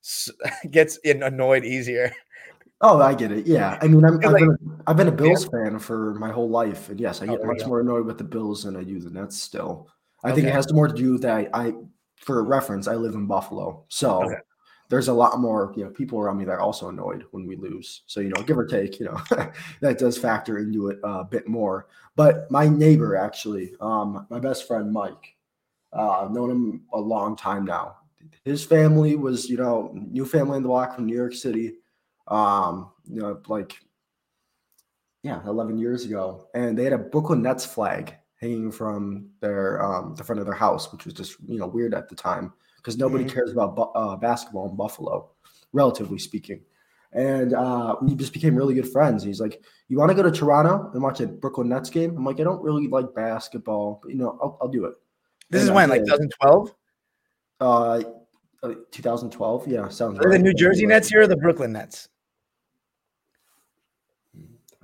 gets 0.71 0.99
annoyed 1.05 1.65
easier. 1.65 2.13
Oh, 2.81 3.01
I 3.03 3.15
get 3.15 3.33
it. 3.33 3.47
Yeah, 3.47 3.77
I 3.83 3.89
mean, 3.89 4.05
I'm, 4.05 4.15
I've, 4.25 4.33
like- 4.33 4.41
been 4.41 4.51
a, 4.51 4.91
I've 4.91 4.97
been 4.97 5.09
a 5.09 5.13
Bills 5.13 5.49
fan 5.49 5.79
for 5.81 6.15
my 6.15 6.31
whole 6.31 6.49
life, 6.49 6.91
and 6.91 7.01
yes, 7.01 7.23
I 7.23 7.27
Oh, 7.27 7.33
get 7.33 7.43
we 7.43 7.49
much 7.49 7.67
more 7.67 7.81
annoyed 7.81 8.07
with 8.07 8.19
the 8.19 8.25
Bills 8.25 8.63
than 8.65 8.77
I 8.77 8.85
do 8.85 9.01
the 9.01 9.11
Nets. 9.11 9.41
Still, 9.41 9.89
I 10.23 10.33
think 10.33 10.47
it 10.47 10.53
has 10.53 10.73
more 10.73 10.87
to 10.87 10.95
do 10.95 11.13
with 11.13 11.23
that. 11.23 11.51
I, 11.53 11.67
I 11.69 11.73
for 12.17 12.43
reference, 12.45 12.87
I 12.87 12.95
live 12.95 13.15
in 13.15 13.27
Buffalo, 13.27 13.85
so 13.89 14.23
Okay. 14.25 14.37
There's 14.89 15.09
a 15.09 15.13
lot 15.13 15.39
more, 15.39 15.73
you 15.77 15.85
know, 15.85 15.91
people 15.91 16.19
around 16.19 16.39
me 16.39 16.45
that 16.45 16.53
are 16.53 16.61
also 16.61 16.89
annoyed 16.89 17.25
when 17.33 17.47
we 17.47 17.57
lose. 17.57 18.03
So, 18.07 18.21
you 18.21 18.31
know, 18.31 18.43
give 18.43 18.59
or 18.59 18.67
take, 18.67 18.99
you 18.99 19.07
know, 19.07 19.21
that 19.81 19.99
does 19.99 20.17
factor 20.17 20.59
into 20.59 20.89
it 20.89 20.99
a 21.05 21.25
bit 21.25 21.47
more. 21.47 21.89
But 22.17 22.51
my 22.51 22.69
neighbor, 22.69 23.15
actually, 23.15 23.75
um, 23.81 24.27
my 24.31 24.41
best 24.41 24.67
friend 24.67 24.91
Mike, 24.91 25.37
uh, 25.93 26.21
I've 26.23 26.33
known 26.33 26.51
him 26.51 26.83
a 26.93 26.99
long 27.01 27.37
time 27.37 27.65
now. 27.65 27.97
His 28.45 28.65
family 28.65 29.15
was, 29.15 29.49
you 29.49 29.59
know, 29.59 29.91
new 29.95 30.25
family 30.25 30.57
in 30.57 30.63
the 30.63 30.69
block 30.69 30.95
from 30.95 31.07
New 31.07 31.17
York 31.17 31.35
City. 31.35 31.75
Um, 32.27 32.91
you 33.07 33.21
know, 33.21 33.41
like 33.47 33.79
yeah, 35.23 35.41
11 35.47 35.79
years 35.79 36.05
ago, 36.05 36.47
and 36.55 36.79
they 36.79 36.85
had 36.85 36.93
a 36.93 36.99
Brooklyn 36.99 37.43
Nets 37.43 37.65
flag 37.65 38.15
hanging 38.41 38.71
from 38.71 39.31
their 39.41 39.83
um, 39.83 40.15
the 40.15 40.23
front 40.23 40.41
of 40.41 40.47
their 40.47 40.55
house, 40.55 40.93
which 40.93 41.05
was 41.05 41.15
just 41.15 41.37
you 41.47 41.59
know 41.59 41.67
weird 41.67 41.95
at 41.95 42.09
the 42.09 42.15
time 42.15 42.53
because 42.79 42.97
nobody 42.97 43.25
mm-hmm. 43.25 43.35
cares 43.35 43.53
about 43.53 43.77
bu- 43.77 43.93
uh, 43.95 44.17
basketball 44.17 44.71
in 44.71 44.77
Buffalo, 44.77 45.31
relatively 45.73 46.19
speaking. 46.19 46.63
And 47.13 47.55
uh, 47.55 47.97
we 48.03 48.15
just 48.15 48.33
became 48.33 48.55
really 48.55 48.75
good 48.75 48.89
friends. 48.89 49.23
He's 49.23 49.41
like, 49.41 49.63
"You 49.89 49.99
want 49.99 50.11
to 50.11 50.15
go 50.15 50.23
to 50.23 50.31
Toronto 50.31 50.91
and 50.93 51.03
watch 51.03 51.21
a 51.21 51.27
Brooklyn 51.27 51.69
Nets 51.69 51.91
game?" 51.91 52.17
I'm 52.17 52.25
like, 52.25 52.39
"I 52.41 52.45
don't 52.45 52.63
really 52.63 52.87
like 52.87 53.15
basketball, 53.15 54.01
but 54.03 54.13
you 54.13 54.19
know, 54.19 54.39
I'll, 54.43 54.59
I'll 54.61 54.69
do 54.69 54.85
it." 54.85 54.95
This 55.51 55.63
and 55.63 55.71
is 55.71 55.75
when, 55.75 55.89
like 55.89 56.03
2012. 56.03 56.75
Uh, 57.61 58.03
2012. 58.91 59.69
Yeah, 59.69 59.89
sounds. 59.89 60.19
Are 60.19 60.29
right. 60.29 60.33
the 60.33 60.39
New 60.39 60.53
Jersey 60.53 60.87
Nets 60.87 61.09
here 61.09 61.23
or 61.23 61.27
the 61.27 61.37
Brooklyn 61.37 61.73
Nets? 61.73 62.09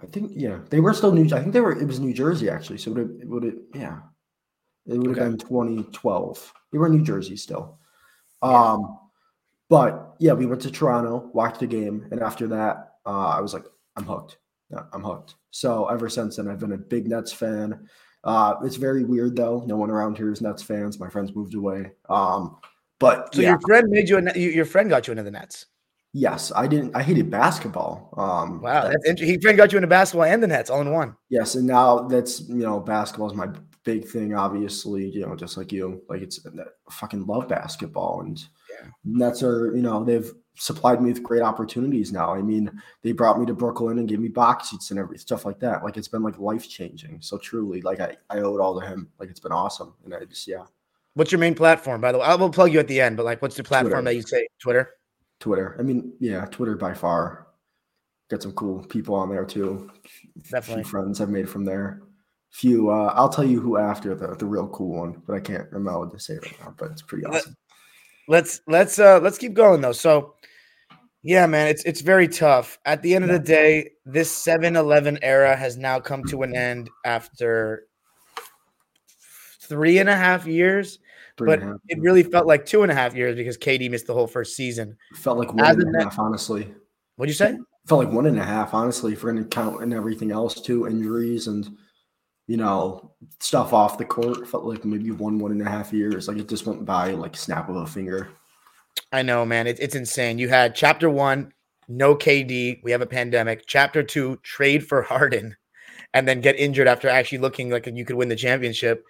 I 0.03 0.07
think 0.07 0.33
yeah, 0.35 0.59
they 0.71 0.81
were 0.81 0.95
still 0.95 1.13
New. 1.13 1.25
I 1.25 1.41
think 1.41 1.53
they 1.53 1.61
were. 1.61 1.79
It 1.79 1.87
was 1.87 2.01
New 2.01 2.13
Jersey 2.13 2.49
actually. 2.49 2.79
So 2.79 2.93
would 2.93 3.21
it 3.21 3.29
would 3.29 3.45
it 3.45 3.57
yeah, 3.75 4.01
it 4.87 4.99
would 4.99 5.17
have 5.17 5.19
okay. 5.19 5.29
been 5.29 5.39
2012. 5.39 6.53
They 6.73 6.79
were 6.79 6.87
in 6.87 6.97
New 6.97 7.05
Jersey 7.05 7.37
still. 7.37 7.79
Um, 8.45 8.99
but 9.69 10.15
yeah, 10.19 10.33
we 10.33 10.47
went 10.47 10.63
to 10.63 10.71
Toronto, 10.71 11.31
watched 11.33 11.61
the 11.61 11.67
game, 11.67 12.07
and 12.11 12.21
after 12.21 12.47
that, 12.49 12.95
uh, 13.07 13.29
I 13.29 13.41
was 13.41 13.55
like, 13.55 13.65
I'm 13.97 14.05
hooked. 14.05 14.39
I'm 14.93 15.03
hooked. 15.03 15.37
So 15.51 15.87
ever 15.87 16.09
since 16.09 16.37
then, 16.37 16.49
I've 16.49 16.59
been 16.59 16.73
a 16.73 16.79
big 16.79 17.09
Nets 17.09 17.33
fan. 17.33 17.89
Uh, 18.25 18.55
it's 18.65 18.77
very 18.77 19.05
weird 19.05 19.37
though. 19.37 19.65
No 19.67 19.77
one 19.77 19.91
around 19.91 20.17
here 20.17 20.33
is 20.33 20.41
Nets 20.41 20.63
fans. 20.63 20.99
My 20.99 21.09
friends 21.09 21.35
moved 21.35 21.55
away. 21.55 21.93
Um, 22.09 22.57
but 22.99 23.35
so 23.35 23.43
yeah. 23.43 23.51
your 23.51 23.61
friend 23.61 23.89
made 23.89 24.09
you 24.09 24.19
a, 24.19 24.39
your 24.39 24.65
friend 24.65 24.89
got 24.89 25.07
you 25.07 25.13
into 25.13 25.23
the 25.23 25.31
Nets. 25.31 25.67
Yes, 26.13 26.53
I 26.55 26.67
didn't. 26.67 26.95
I 26.97 27.03
hated 27.03 27.31
basketball. 27.31 28.15
Um, 28.17 28.63
wow, 28.63 28.85
that's 28.85 29.05
interesting. 29.05 29.29
He 29.35 29.41
friend 29.41 29.59
got 29.59 29.73
you 29.73 29.79
into 29.79 29.89
basketball 29.89 30.25
and 30.25 30.43
the 30.43 30.47
Nets 30.47 30.71
all 30.71 30.81
in 30.81 30.91
one. 30.91 31.17
Yes, 31.29 31.55
and 31.57 31.67
now 31.67 32.01
that's 32.01 32.41
you 32.49 32.63
know 32.63 32.81
basketball 32.81 33.29
is 33.29 33.37
my 33.37 33.49
big 33.85 34.07
thing. 34.07 34.35
Obviously, 34.35 35.09
you 35.09 35.27
know, 35.27 35.37
just 35.37 35.57
like 35.57 35.71
you, 35.73 36.03
like 36.09 36.23
it's 36.23 36.45
I 36.47 36.91
fucking 36.91 37.27
love 37.27 37.49
basketball, 37.49 38.23
and 38.23 38.43
yeah. 38.71 38.89
Nets 39.05 39.43
are 39.43 39.75
you 39.75 39.83
know 39.83 40.05
they've 40.05 40.31
supplied 40.57 41.03
me 41.03 41.13
with 41.13 41.23
great 41.23 41.43
opportunities 41.43 42.13
now. 42.13 42.35
I 42.35 42.43
mean, 42.43 42.71
they 43.03 43.13
brought 43.13 43.39
me 43.39 43.47
to 43.47 43.55
Brooklyn 43.55 43.99
and 43.99 44.09
gave 44.09 44.21
me 44.21 44.29
box 44.29 44.71
seats 44.71 44.91
and 44.91 44.99
every 44.99 45.19
stuff 45.19 45.45
like 45.45 45.61
that. 45.61 45.85
Like 45.85 45.97
it's 45.97 46.09
been 46.09 46.23
like 46.23 46.39
life 46.39 46.69
changing. 46.69 47.21
So 47.21 47.39
truly, 47.39 47.83
like 47.83 48.01
I 48.01 48.17
I 48.31 48.39
owe 48.39 48.57
it 48.57 48.61
all 48.61 48.81
to 48.81 48.87
him. 48.87 49.09
Like 49.19 49.31
it's 49.31 49.41
been 49.41 49.53
awesome, 49.53 49.95
and 50.05 50.15
I 50.15 50.25
just 50.25 50.49
yeah. 50.49 50.65
What's 51.15 51.31
your 51.31 51.39
main 51.39 51.55
platform, 51.55 52.01
by 52.01 52.11
the 52.11 52.19
way? 52.19 52.25
I 52.25 52.35
will 52.35 52.51
plug 52.51 52.73
you 52.73 52.81
at 52.81 52.89
the 52.89 53.01
end, 53.01 53.17
but 53.17 53.25
like, 53.25 53.41
what's 53.41 53.55
the 53.55 53.63
platform 53.63 53.93
Twitter. 53.93 54.05
that 54.05 54.17
you 54.17 54.23
say? 54.23 54.49
Twitter. 54.61 54.95
Twitter. 55.39 55.77
I 55.79 55.83
mean, 55.83 56.13
yeah, 56.19 56.45
Twitter 56.47 56.75
by 56.75 56.93
far. 56.93 57.47
Got 58.31 58.43
some 58.43 58.53
cool 58.53 58.83
people 58.85 59.15
on 59.15 59.29
there 59.29 59.45
too. 59.45 59.91
Definitely. 60.51 60.83
Friends 60.85 61.21
I've 61.21 61.29
made 61.29 61.49
from 61.49 61.65
there. 61.65 62.03
Few 62.55 62.91
uh 62.91 63.13
I'll 63.17 63.29
tell 63.29 63.45
you 63.45 63.61
who 63.61 63.79
after 63.79 64.15
the 64.15 64.35
the 64.35 64.47
real 64.47 64.69
cool 64.69 65.01
one, 65.01 65.23
but 65.27 65.35
I 65.35 65.41
can't 65.41 65.71
remember 65.71 66.01
what 66.01 66.13
to 66.13 66.21
say 66.21 66.35
right 66.35 66.61
now, 66.61 66.75
but 66.79 66.91
it's 66.93 67.03
pretty 67.03 67.25
awesome. 67.27 67.57
Let's 68.29 68.61
let's 68.67 68.99
uh 68.99 69.21
let's 69.21 69.39
keep 69.39 69.55
going 69.55 69.81
though. 69.81 69.93
So 69.93 70.35
yeah, 71.23 71.47
man, 71.47 71.69
it's 71.69 71.83
it's 71.85 72.01
very 72.01 72.29
tough. 72.29 72.79
At 72.85 73.03
the 73.03 73.15
end 73.15 73.25
of 73.25 73.31
the 73.31 73.39
day, 73.39 73.91
this 74.05 74.31
7-Eleven 74.45 75.19
era 75.23 75.57
has 75.57 75.77
now 75.77 75.99
come 75.99 76.23
to 76.25 76.43
an 76.43 76.55
end 76.55 76.91
after 77.05 77.87
three 79.61 79.99
and 79.99 80.09
a 80.11 80.17
half 80.17 80.47
years 80.47 80.99
but 81.37 81.63
it 81.89 82.01
really 82.01 82.23
felt 82.23 82.47
like 82.47 82.65
two 82.65 82.83
and 82.83 82.93
a 82.93 82.95
half 82.95 83.15
years 83.15 83.37
because 83.37 83.59
KD 83.59 83.91
missed 83.91 84.07
the 84.07 84.15
whole 84.15 84.27
first 84.27 84.55
season. 84.55 84.97
It 85.11 85.17
felt 85.17 85.39
like 85.39 85.53
one 85.53 85.65
As 85.65 85.77
and 85.77 85.95
a 85.97 86.05
half, 86.05 86.19
honestly. 86.19 86.73
What'd 87.17 87.31
you 87.31 87.35
say? 87.35 87.55
It 87.55 87.89
felt 87.89 88.05
like 88.05 88.15
one 88.15 88.27
and 88.27 88.39
a 88.39 88.45
half, 88.45 88.73
honestly, 88.73 89.13
if 89.13 89.25
we're 89.25 89.33
going 89.33 89.43
to 89.43 89.49
count 89.49 89.83
and 89.83 89.93
everything 89.93 90.31
else 90.31 90.61
too, 90.61 90.87
injuries 90.87 91.49
and 91.49 91.77
you 92.47 92.57
know 92.57 93.13
stuff 93.41 93.73
off 93.73 93.99
the 93.99 94.05
court. 94.05 94.47
Felt 94.49 94.65
like 94.65 94.85
maybe 94.85 95.11
one 95.11 95.39
one 95.39 95.53
and 95.53 95.63
a 95.63 95.69
half 95.69 95.93
years. 95.93 96.29
Like 96.29 96.39
it 96.39 96.49
just 96.49 96.67
went 96.67 96.85
by 96.85 97.13
like 97.13 97.37
snap 97.37 97.69
of 97.69 97.77
a 97.77 97.87
finger. 97.87 98.29
I 99.13 99.23
know, 99.23 99.45
man. 99.45 99.67
It, 99.67 99.79
it's 99.81 99.95
insane. 99.95 100.39
You 100.39 100.49
had 100.49 100.75
chapter 100.75 101.09
one, 101.11 101.53
no 101.89 102.15
KD. 102.15 102.83
We 102.83 102.91
have 102.91 103.03
a 103.03 103.07
pandemic. 103.07 103.65
Chapter 103.67 104.03
two, 104.03 104.39
trade 104.43 104.87
for 104.87 105.03
Harden, 105.03 105.57
and 106.13 106.29
then 106.29 106.41
get 106.41 106.57
injured 106.57 106.89
after 106.89 107.09
actually 107.09 107.39
looking 107.39 107.71
like 107.71 107.87
you 107.87 108.05
could 108.05 108.17
win 108.17 108.29
the 108.29 108.37
championship. 108.37 109.05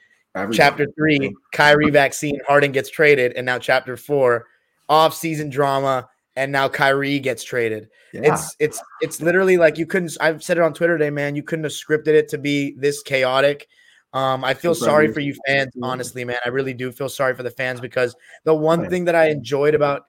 Chapter 0.53 0.87
three, 0.97 1.33
Kyrie 1.53 1.91
vaccine, 1.91 2.41
Harden 2.47 2.73
gets 2.73 2.91
traded, 2.91 3.35
and 3.35 3.47
now 3.47 3.59
chapter 3.59 3.97
four, 3.97 4.47
off-season 4.89 5.49
drama, 5.49 6.09
and 6.37 6.51
now 6.53 6.69
Kyrie 6.69 7.19
gets 7.19 7.45
traded. 7.45 7.89
Yeah. 8.13 8.35
It's 8.35 8.57
it's 8.59 8.83
it's 9.01 9.23
literally 9.23 9.57
like 9.57 9.79
you 9.79 9.87
couldn't. 9.87 10.17
I've 10.21 10.43
said 10.43 10.57
it 10.57 10.63
on 10.63 10.75
Twitter 10.75 10.99
today, 10.99 11.11
man. 11.11 11.37
You 11.37 11.43
couldn't 11.43 11.65
have 11.65 11.73
scripted 11.73 12.09
it 12.09 12.29
to 12.31 12.39
be 12.39 12.75
this 12.79 13.03
chaotic. 13.03 13.69
Um, 14.13 14.45
I 14.45 14.55
feel 14.55 14.77
sorry 14.77 15.13
for 15.13 15.19
you 15.19 15.35
fans, 15.45 15.73
honestly, 15.83 16.25
man. 16.25 16.39
I 16.45 16.51
really 16.51 16.73
do 16.73 16.93
feel 16.93 17.09
sorry 17.09 17.35
for 17.35 17.43
the 17.43 17.51
fans 17.51 17.81
because 17.81 18.15
the 18.45 18.55
one 18.55 18.89
thing 18.89 19.07
that 19.07 19.17
I 19.17 19.31
enjoyed 19.31 19.75
about 19.75 20.03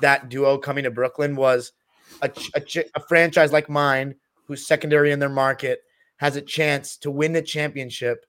that 0.00 0.28
duo 0.28 0.58
coming 0.58 0.84
to 0.84 0.92
Brooklyn 0.92 1.34
was 1.34 1.72
a, 2.22 2.30
a, 2.54 2.62
a 2.94 3.00
franchise 3.08 3.52
like 3.52 3.68
mine, 3.68 4.14
who's 4.46 4.64
secondary 4.64 5.10
in 5.10 5.18
their 5.18 5.28
market, 5.28 5.80
has 6.18 6.36
a 6.36 6.40
chance 6.40 6.96
to 6.98 7.10
win 7.10 7.32
the 7.32 7.42
championship 7.42 8.24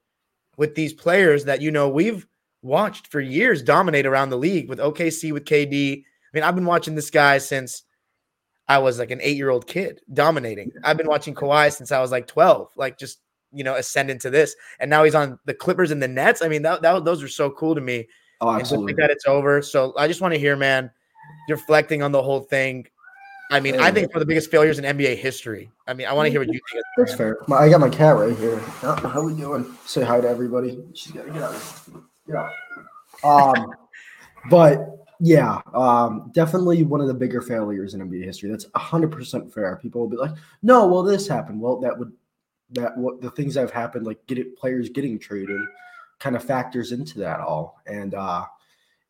with 0.58 0.74
these 0.74 0.94
players 0.94 1.46
that 1.46 1.62
you 1.62 1.70
know 1.70 1.90
we've 1.90 2.26
watched 2.62 3.08
for 3.08 3.20
years 3.22 3.62
dominate 3.62 4.06
around 4.06 4.30
the 4.30 4.38
league 4.38 4.68
with 4.68 4.80
OKC 4.80 5.32
with 5.32 5.46
KD. 5.46 6.04
I 6.32 6.38
mean, 6.38 6.44
I've 6.44 6.56
been 6.56 6.66
watching 6.66 6.96
this 6.96 7.10
guy 7.10 7.38
since 7.40 7.84
I 8.68 8.78
was 8.78 9.00
like 9.00 9.12
an 9.12 9.20
eight-year-old 9.22 9.68
kid 9.68 10.02
dominating. 10.14 10.72
I've 10.84 10.98
been 10.98 11.08
watching 11.08 11.34
Kawhi 11.34 11.74
since 11.74 11.92
I 11.92 12.00
was 12.00 12.12
like 12.12 12.28
12, 12.28 12.72
like 12.76 12.98
just 12.98 13.20
you 13.52 13.64
know, 13.64 13.76
ascend 13.76 14.10
into 14.10 14.30
this. 14.30 14.56
And 14.80 14.90
now 14.90 15.04
he's 15.04 15.16
on 15.16 15.40
the 15.46 15.54
Clippers 15.54 15.92
and 15.92 16.02
the 16.02 16.08
Nets. 16.08 16.42
I 16.42 16.48
mean, 16.48 16.62
that, 16.64 16.82
that 16.82 17.04
those 17.06 17.24
are 17.24 17.28
so 17.28 17.50
cool 17.50 17.76
to 17.76 17.82
me. 17.82 18.08
Oh, 18.42 18.52
absolutely. 18.52 18.94
And 18.94 19.00
that 19.00 19.10
it's 19.10 19.26
over. 19.28 19.62
So 19.62 19.94
I 19.98 20.08
just 20.08 20.22
want 20.22 20.34
to 20.34 20.40
hear, 20.40 20.56
man, 20.56 20.92
reflecting 21.50 22.04
on 22.04 22.12
the 22.12 22.22
whole 22.22 22.42
thing. 22.42 22.88
I 23.52 23.60
mean, 23.60 23.80
I 23.80 23.90
think 23.90 24.12
for 24.12 24.20
the 24.20 24.26
biggest 24.26 24.52
failures 24.52 24.78
in 24.78 24.86
NBA 24.86 25.18
history. 25.18 25.72
I 25.88 25.96
mean, 25.96 26.06
I 26.06 26.14
want 26.14 26.28
to 26.28 26.32
hear 26.32 26.40
what 26.40 26.48
you 26.50 26.60
think. 26.72 26.84
That's 26.98 27.16
fair. 27.16 27.40
I 27.52 27.68
got 27.68 27.80
my 27.80 27.90
cat 27.90 28.16
right 28.16 28.38
here. 28.38 28.60
How 28.60 29.22
are 29.22 29.24
we 29.24 29.34
doing? 29.34 29.66
Say 29.86 30.04
hi 30.04 30.22
to 30.22 30.30
everybody. 30.30 30.80
She's 30.94 31.12
got 31.12 31.26
to 31.26 31.32
get 31.32 31.42
out. 31.42 31.56
Get 32.28 32.36
out. 32.36 33.56
Um, 33.58 33.74
but 34.52 34.99
yeah, 35.20 35.62
um, 35.74 36.32
definitely 36.34 36.84
one 36.84 37.02
of 37.02 37.08
the 37.08 37.14
bigger 37.14 37.42
failures 37.42 37.94
in 37.94 38.02
NBA 38.02 38.24
history. 38.24 38.50
That's 38.50 38.66
hundred 38.76 39.12
percent 39.12 39.54
fair. 39.54 39.76
People 39.82 40.02
will 40.02 40.10
be 40.10 40.18
like, 40.18 40.32
"No, 40.62 40.88
well, 40.88 41.04
this 41.04 41.28
happened." 41.28 41.60
Well, 41.60 41.80
that 41.82 41.98
would 41.98 42.14
that 42.72 42.98
what 42.98 43.22
the 43.22 43.32
things 43.32 43.56
that 43.56 43.62
have 43.62 43.72
happened, 43.72 44.06
like 44.06 44.26
get 44.28 44.38
it, 44.38 44.58
players 44.58 44.90
getting 44.90 45.20
traded, 45.20 45.62
kind 46.20 46.36
of 46.36 46.44
factors 46.44 46.92
into 46.92 47.20
that 47.20 47.40
all. 47.40 47.82
And 47.86 48.14
uh, 48.14 48.46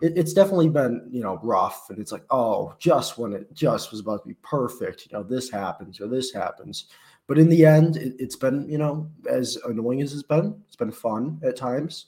it, 0.01 0.13
it's 0.17 0.33
definitely 0.33 0.69
been 0.69 1.07
you 1.11 1.21
know 1.21 1.39
rough 1.43 1.89
and 1.89 1.99
it's 1.99 2.11
like 2.11 2.23
oh 2.29 2.73
just 2.79 3.17
when 3.17 3.33
it 3.33 3.53
just 3.53 3.91
was 3.91 3.99
about 3.99 4.23
to 4.23 4.27
be 4.27 4.35
perfect 4.41 5.05
you 5.05 5.17
know 5.17 5.23
this 5.23 5.49
happens 5.49 5.99
or 5.99 6.07
this 6.07 6.31
happens 6.31 6.85
but 7.27 7.37
in 7.37 7.49
the 7.49 7.65
end 7.65 7.97
it, 7.97 8.19
has 8.19 8.35
been 8.35 8.67
you 8.69 8.77
know 8.77 9.09
as 9.29 9.57
annoying 9.67 10.01
as 10.01 10.13
it's 10.13 10.23
been 10.23 10.59
it's 10.67 10.75
been 10.75 10.91
fun 10.91 11.39
at 11.43 11.55
times 11.57 12.07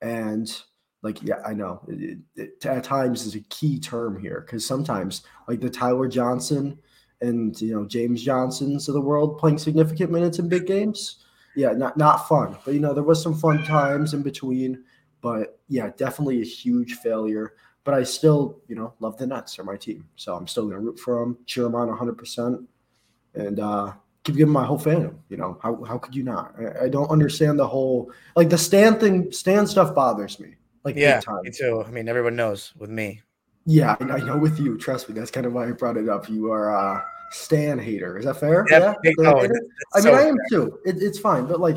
and 0.00 0.62
like 1.02 1.22
yeah 1.22 1.40
i 1.46 1.52
know 1.52 1.80
it, 1.88 2.18
it, 2.36 2.64
at 2.66 2.84
times 2.84 3.26
is 3.26 3.34
a 3.34 3.40
key 3.40 3.78
term 3.78 4.20
here 4.20 4.42
because 4.46 4.66
sometimes 4.66 5.22
like 5.48 5.60
the 5.60 5.70
tyler 5.70 6.08
johnson 6.08 6.78
and 7.20 7.60
you 7.60 7.74
know 7.74 7.84
james 7.86 8.22
johnsons 8.22 8.88
of 8.88 8.94
the 8.94 9.00
world 9.00 9.38
playing 9.38 9.58
significant 9.58 10.10
minutes 10.10 10.38
in 10.38 10.48
big 10.48 10.66
games 10.66 11.24
yeah 11.54 11.72
not 11.72 11.96
not 11.96 12.28
fun 12.28 12.56
but 12.64 12.74
you 12.74 12.80
know 12.80 12.94
there 12.94 13.02
was 13.02 13.22
some 13.22 13.34
fun 13.34 13.62
times 13.64 14.14
in 14.14 14.22
between 14.22 14.82
but 15.22 15.60
yeah, 15.68 15.90
definitely 15.96 16.42
a 16.42 16.44
huge 16.44 16.94
failure. 16.96 17.54
But 17.84 17.94
I 17.94 18.02
still, 18.02 18.60
you 18.68 18.76
know, 18.76 18.92
love 19.00 19.16
the 19.16 19.26
Nets 19.26 19.56
they're 19.56 19.64
my 19.64 19.76
team. 19.76 20.06
So 20.16 20.36
I'm 20.36 20.46
still 20.46 20.68
to 20.68 20.78
root 20.78 20.98
for 20.98 21.20
them, 21.20 21.38
cheer 21.46 21.64
them 21.64 21.74
on 21.74 21.88
100%, 21.88 22.66
and 23.34 23.58
uh, 23.58 23.92
keep 24.22 24.36
giving 24.36 24.52
my 24.52 24.64
whole 24.64 24.78
fandom. 24.78 25.16
You 25.30 25.38
know, 25.38 25.58
how, 25.62 25.82
how 25.84 25.98
could 25.98 26.14
you 26.14 26.22
not? 26.22 26.54
I, 26.58 26.84
I, 26.84 26.88
don't 26.88 27.10
understand 27.10 27.58
the 27.58 27.66
whole, 27.66 28.12
like 28.36 28.50
the 28.50 28.58
Stan 28.58 29.00
thing, 29.00 29.32
Stan 29.32 29.66
stuff 29.66 29.94
bothers 29.94 30.38
me. 30.38 30.54
Like, 30.84 30.96
yeah, 30.96 31.20
me 31.42 31.50
too. 31.50 31.84
I 31.86 31.90
mean, 31.90 32.08
everyone 32.08 32.36
knows 32.36 32.72
with 32.76 32.90
me. 32.90 33.22
Yeah, 33.64 33.96
I 34.00 34.18
know 34.18 34.36
with 34.36 34.58
you. 34.58 34.76
Trust 34.76 35.08
me. 35.08 35.14
That's 35.14 35.30
kind 35.30 35.46
of 35.46 35.52
why 35.52 35.68
I 35.68 35.72
brought 35.72 35.96
it 35.96 36.08
up. 36.08 36.28
You 36.28 36.50
are 36.50 36.70
a 36.70 37.04
Stan 37.30 37.78
hater. 37.78 38.18
Is 38.18 38.24
that 38.24 38.40
fair? 38.40 38.66
yeah. 38.68 38.94
Oh, 39.20 39.38
I 39.38 39.42
mean, 39.42 39.52
so 40.00 40.14
I 40.14 40.22
am 40.22 40.36
too. 40.50 40.78
It, 40.84 40.96
it's 41.00 41.18
fine. 41.18 41.46
But 41.46 41.60
like, 41.60 41.76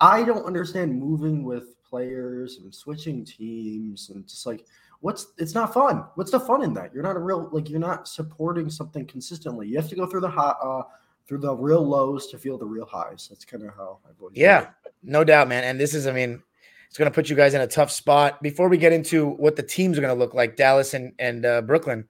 I 0.00 0.22
don't 0.24 0.44
understand 0.44 0.98
moving 0.98 1.44
with 1.44 1.82
players 1.82 2.58
and 2.58 2.74
switching 2.74 3.24
teams 3.24 4.10
and 4.10 4.26
just 4.26 4.46
like 4.46 4.64
what's 5.00 5.28
it's 5.38 5.54
not 5.54 5.72
fun. 5.72 6.04
What's 6.14 6.30
the 6.30 6.40
fun 6.40 6.62
in 6.62 6.74
that? 6.74 6.92
You're 6.92 7.02
not 7.02 7.16
a 7.16 7.20
real 7.20 7.48
like 7.52 7.68
you're 7.68 7.80
not 7.80 8.08
supporting 8.08 8.70
something 8.70 9.06
consistently. 9.06 9.68
You 9.68 9.76
have 9.76 9.88
to 9.88 9.96
go 9.96 10.06
through 10.06 10.20
the 10.20 10.30
hot 10.30 10.58
uh 10.62 10.82
through 11.26 11.38
the 11.38 11.54
real 11.54 11.86
lows 11.86 12.26
to 12.28 12.38
feel 12.38 12.56
the 12.56 12.66
real 12.66 12.86
highs. 12.86 13.28
That's 13.28 13.44
kind 13.44 13.62
of 13.62 13.74
how 13.74 13.98
I've 14.08 14.20
always 14.20 14.36
Yeah, 14.36 14.68
no 15.02 15.24
doubt, 15.24 15.48
man. 15.48 15.62
And 15.62 15.78
this 15.78 15.92
is, 15.92 16.06
I 16.06 16.12
mean, 16.12 16.42
it's 16.88 16.96
going 16.98 17.10
to 17.10 17.14
put 17.14 17.28
you 17.28 17.36
guys 17.36 17.54
in 17.54 17.60
a 17.60 17.66
tough 17.66 17.90
spot. 17.90 18.42
Before 18.42 18.68
we 18.68 18.78
get 18.78 18.92
into 18.92 19.30
what 19.30 19.56
the 19.56 19.62
teams 19.62 19.98
are 19.98 20.00
going 20.00 20.14
to 20.14 20.18
look 20.18 20.34
like, 20.34 20.56
Dallas 20.56 20.94
and 20.94 21.12
and 21.18 21.44
uh, 21.44 21.62
Brooklyn, 21.62 22.06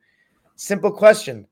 simple 0.56 0.90
question, 0.92 1.46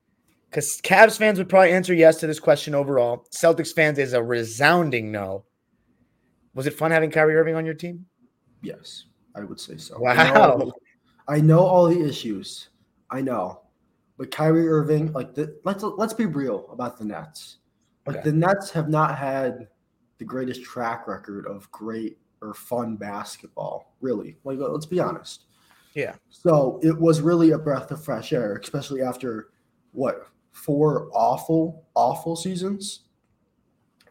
because 0.49 0.81
Cavs 0.83 1.19
fans 1.19 1.39
would 1.39 1.49
probably 1.49 1.73
answer 1.73 1.93
yes 1.93 2.19
to 2.21 2.27
this 2.27 2.41
question 2.41 2.75
overall. 2.75 3.27
Celtics 3.31 3.75
fans 3.75 3.99
is 3.99 4.13
a 4.13 4.23
resounding 4.23 5.11
no. 5.11 5.45
Was 6.55 6.67
it 6.67 6.75
fun 6.75 6.91
having 6.91 7.11
Kyrie 7.11 7.37
Irving 7.37 7.57
on 7.57 7.67
your 7.67 7.75
team? 7.75 8.07
Yes, 8.63 9.05
I 9.35 9.45
would 9.45 9.61
say 9.61 9.77
so. 9.77 9.99
Wow. 9.99 10.13
I 10.13 10.31
know, 10.33 10.73
I 11.29 11.41
know 11.41 11.61
all 11.61 11.87
the 11.87 12.03
issues. 12.03 12.71
I 13.11 13.21
know. 13.21 13.63
But 14.19 14.31
Kyrie 14.31 14.67
Irving, 14.67 15.13
like 15.13 15.35
the, 15.35 15.59
let's 15.65 15.83
let's 15.83 16.15
be 16.15 16.27
real 16.27 16.69
about 16.71 16.97
the 16.97 17.05
Nets. 17.05 17.59
Like 18.07 18.17
Okay. 18.17 18.31
the 18.31 18.37
Nets 18.37 18.71
have 18.71 18.89
not 18.89 19.19
had 19.19 19.69
the 20.19 20.25
greatest 20.25 20.63
track 20.63 21.07
record 21.07 21.47
of 21.47 21.71
great 21.71 22.19
or 22.43 22.55
fun 22.55 22.97
basketball, 22.97 23.95
really. 24.01 24.37
Like 24.45 24.59
let's 24.59 24.87
be 24.87 25.01
honest. 25.01 25.45
Yeah. 25.95 26.15
So 26.29 26.79
it 26.83 26.97
was 26.99 27.21
really 27.23 27.53
a 27.53 27.59
breath 27.59 27.91
of 27.91 28.05
fresh 28.05 28.33
air, 28.33 28.57
especially 28.63 29.03
after 29.03 29.49
what 29.93 30.27
four 30.53 31.09
awful, 31.13 31.87
awful 31.95 32.37
seasons, 32.37 33.01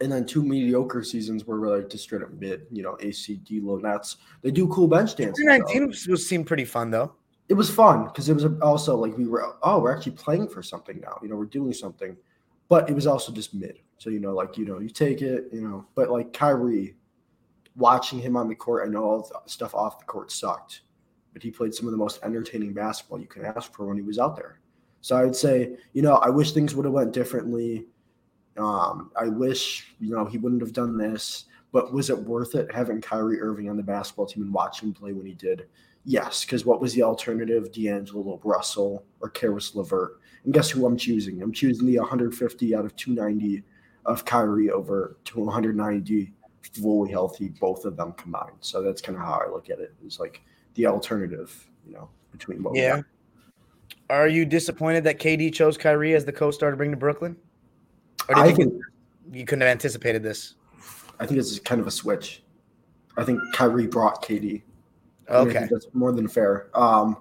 and 0.02 0.12
then 0.12 0.26
two 0.26 0.44
mediocre 0.44 1.04
seasons 1.04 1.46
where 1.46 1.60
we're 1.60 1.78
like 1.78 1.90
just 1.90 2.04
straight 2.04 2.22
up 2.22 2.32
mid. 2.34 2.66
You 2.72 2.84
know, 2.84 2.98
ACD 3.02 3.64
low 3.64 3.78
Nets. 3.78 4.18
They 4.42 4.52
do 4.52 4.68
cool 4.68 4.88
bench 4.88 5.16
though. 5.16 5.26
2019 5.26 5.88
was, 5.88 6.08
was 6.08 6.28
seemed 6.28 6.48
pretty 6.48 6.66
fun 6.66 6.92
though. 6.92 7.14
It 7.50 7.54
was 7.54 7.70
fun 7.70 8.06
because 8.06 8.30
it 8.30 8.34
was 8.34 8.46
also 8.62 8.98
like 8.98 9.16
we 9.18 9.28
were 9.28 9.56
oh 9.62 9.80
we're 9.80 9.96
actually 9.96 10.14
playing 10.14 10.48
for 10.48 10.64
something 10.64 11.00
now. 11.00 11.20
You 11.22 11.30
know, 11.30 11.36
we're 11.36 11.46
doing 11.46 11.74
something, 11.74 12.18
but 12.68 12.90
it 12.90 12.94
was 12.94 13.06
also 13.08 13.32
just 13.32 13.54
mid. 13.54 13.80
So 13.98 14.10
you 14.10 14.20
know, 14.20 14.34
like 14.34 14.58
you 14.58 14.66
know, 14.66 14.80
you 14.80 14.90
take 14.90 15.22
it. 15.22 15.50
You 15.54 15.62
know, 15.62 15.86
but 15.96 16.10
like 16.10 16.34
Kyrie, 16.34 16.96
watching 17.76 18.20
him 18.20 18.38
on 18.38 18.48
the 18.48 18.56
court, 18.56 18.88
I 18.88 18.92
know 18.92 19.04
all 19.04 19.42
the 19.44 19.50
stuff 19.50 19.76
off 19.76 20.00
the 20.00 20.06
court 20.06 20.32
sucked, 20.32 20.82
but 21.34 21.44
he 21.44 21.52
played 21.52 21.74
some 21.74 21.88
of 21.88 21.92
the 21.92 21.98
most 21.98 22.20
entertaining 22.24 22.74
basketball 22.74 23.20
you 23.20 23.28
can 23.28 23.46
ask 23.46 23.74
for 23.74 23.86
when 23.86 23.98
he 23.98 24.04
was 24.04 24.20
out 24.20 24.36
there. 24.36 24.60
So 25.02 25.16
I 25.16 25.24
would 25.24 25.36
say, 25.36 25.78
you 25.94 26.02
know, 26.02 26.16
I 26.16 26.30
wish 26.30 26.52
things 26.52 26.74
would 26.74 26.86
have 26.86 26.94
went 26.94 27.14
differently. 27.14 27.86
Um, 28.58 29.12
I 29.16 29.28
wish, 29.28 29.94
you 30.00 30.10
know, 30.10 30.26
he 30.26 30.38
wouldn't 30.38 30.62
have 30.62 30.74
done 30.74 30.98
this. 30.98 31.46
But 31.72 31.92
was 31.92 32.10
it 32.10 32.18
worth 32.18 32.56
it 32.56 32.74
having 32.74 33.02
Kyrie 33.02 33.42
Irving 33.42 33.70
on 33.70 33.76
the 33.76 33.84
basketball 33.84 34.26
team 34.26 34.44
and 34.44 34.54
watching 34.54 34.90
him 34.90 34.94
play 34.94 35.12
when 35.12 35.26
he 35.26 35.34
did? 35.34 35.68
Yes, 36.06 36.46
because 36.46 36.66
what 36.66 36.80
was 36.80 36.94
the 36.94 37.04
alternative? 37.04 37.72
D'Angelo 37.74 38.40
Russell 38.44 39.06
or 39.20 39.30
Caris 39.30 39.76
LeVert. 39.76 40.22
And 40.46 40.54
guess 40.54 40.70
who 40.70 40.86
I'm 40.86 40.96
choosing? 40.96 41.42
I'm 41.42 41.52
choosing 41.52 41.86
the 41.86 42.00
150 42.00 42.76
out 42.76 42.86
of 42.86 42.96
290 42.96 43.64
of 44.06 44.24
Kyrie 44.24 44.70
over 44.70 45.18
to 45.26 45.40
190 45.40 46.32
fully 46.74 47.12
healthy, 47.12 47.50
both 47.50 47.86
of 47.86 47.98
them 47.98 48.14
combined. 48.14 48.58
So 48.62 48.82
that's 48.82 49.02
kind 49.02 49.18
of 49.18 49.24
how 49.24 49.42
I 49.46 49.50
look 49.50 49.70
at 49.70 49.80
it. 49.80 49.94
It's 50.06 50.20
like 50.20 50.42
the 50.76 50.88
alternative, 50.88 51.70
you 51.86 51.94
know, 51.94 52.10
between 52.32 52.64
we 52.64 52.80
Yeah. 52.80 53.02
Are 54.10 54.28
you 54.28 54.46
disappointed 54.46 55.04
that 55.06 55.20
KD 55.20 55.54
chose 55.54 55.78
Kyrie 55.78 56.14
as 56.14 56.26
the 56.26 56.32
co-star 56.32 56.72
to 56.72 56.78
bring 56.78 56.92
to 56.92 56.98
Brooklyn? 56.98 57.36
Or 58.28 58.36
do 58.36 58.42
you 58.42 58.48
I 58.48 58.54
think 58.54 58.72
think 58.72 58.84
you 59.32 59.46
couldn't 59.46 59.62
have 59.62 59.70
anticipated 59.70 60.22
this? 60.24 60.56
I 61.20 61.26
think 61.26 61.40
it's 61.40 61.60
kind 61.60 61.82
of 61.82 61.88
a 61.88 61.92
switch. 61.92 62.44
I 63.18 63.24
think 63.24 63.40
Kyrie 63.54 63.88
brought 63.88 64.24
KD. 64.24 64.62
I 65.30 65.34
Okay. 65.38 65.68
that's 65.72 65.88
more 65.94 66.12
than 66.12 66.28
fair. 66.28 66.70
Um, 66.74 67.18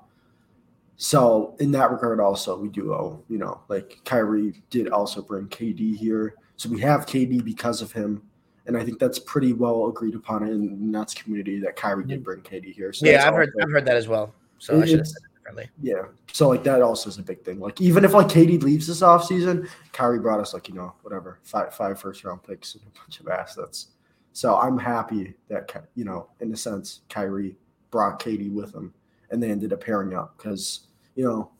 so 0.96 1.56
in 1.60 1.70
that 1.72 1.90
regard, 1.90 2.20
also 2.20 2.58
we 2.58 2.68
do 2.68 2.92
owe, 2.92 3.22
you 3.28 3.38
know, 3.38 3.62
like 3.68 3.98
Kyrie 4.04 4.62
did 4.70 4.88
also 4.90 5.22
bring 5.22 5.48
KD 5.48 5.96
here, 5.96 6.34
so 6.56 6.68
we 6.68 6.80
have 6.80 7.06
KD 7.06 7.42
because 7.44 7.82
of 7.82 7.92
him, 7.92 8.22
and 8.66 8.76
I 8.76 8.84
think 8.84 8.98
that's 8.98 9.18
pretty 9.18 9.52
well 9.52 9.88
agreed 9.88 10.14
upon 10.14 10.46
in 10.46 10.66
the 10.66 10.98
Nets 10.98 11.14
community 11.14 11.60
that 11.60 11.76
Kyrie 11.76 12.04
did 12.04 12.24
bring 12.24 12.40
KD 12.40 12.72
here. 12.72 12.92
So 12.92 13.06
Yeah, 13.06 13.28
I've 13.28 13.34
heard 13.34 13.52
I've 13.60 13.70
heard 13.70 13.84
that 13.86 13.96
as 13.96 14.08
well. 14.08 14.34
So 14.58 14.80
I 14.80 14.86
should 14.86 14.98
have 14.98 15.06
said 15.06 15.22
it 15.22 15.34
differently. 15.34 15.70
Yeah, 15.82 16.04
so 16.32 16.48
like 16.48 16.64
that 16.64 16.80
also 16.80 17.10
is 17.10 17.18
a 17.18 17.22
big 17.22 17.42
thing. 17.42 17.60
Like 17.60 17.80
even 17.80 18.04
if 18.04 18.14
like 18.14 18.28
KD 18.28 18.62
leaves 18.62 18.86
this 18.86 19.00
offseason, 19.00 19.68
Kyrie 19.92 20.20
brought 20.20 20.40
us 20.40 20.54
like 20.54 20.68
you 20.68 20.74
know 20.74 20.94
whatever 21.02 21.38
five 21.42 21.74
five 21.74 22.00
first 22.00 22.24
round 22.24 22.42
picks 22.42 22.74
and 22.74 22.82
a 22.84 22.98
bunch 22.98 23.20
of 23.20 23.28
assets. 23.28 23.88
So 24.32 24.56
I'm 24.56 24.78
happy 24.78 25.34
that 25.48 25.70
you 25.94 26.04
know 26.04 26.28
in 26.40 26.52
a 26.52 26.56
sense 26.56 27.00
Kyrie 27.08 27.56
brought 27.90 28.20
KD 28.20 28.52
with 28.52 28.74
him, 28.74 28.94
and 29.30 29.42
they 29.42 29.50
ended 29.50 29.72
up 29.72 29.82
pairing 29.82 30.14
up 30.14 30.36
because 30.38 30.88
you 31.14 31.24
know 31.24 31.50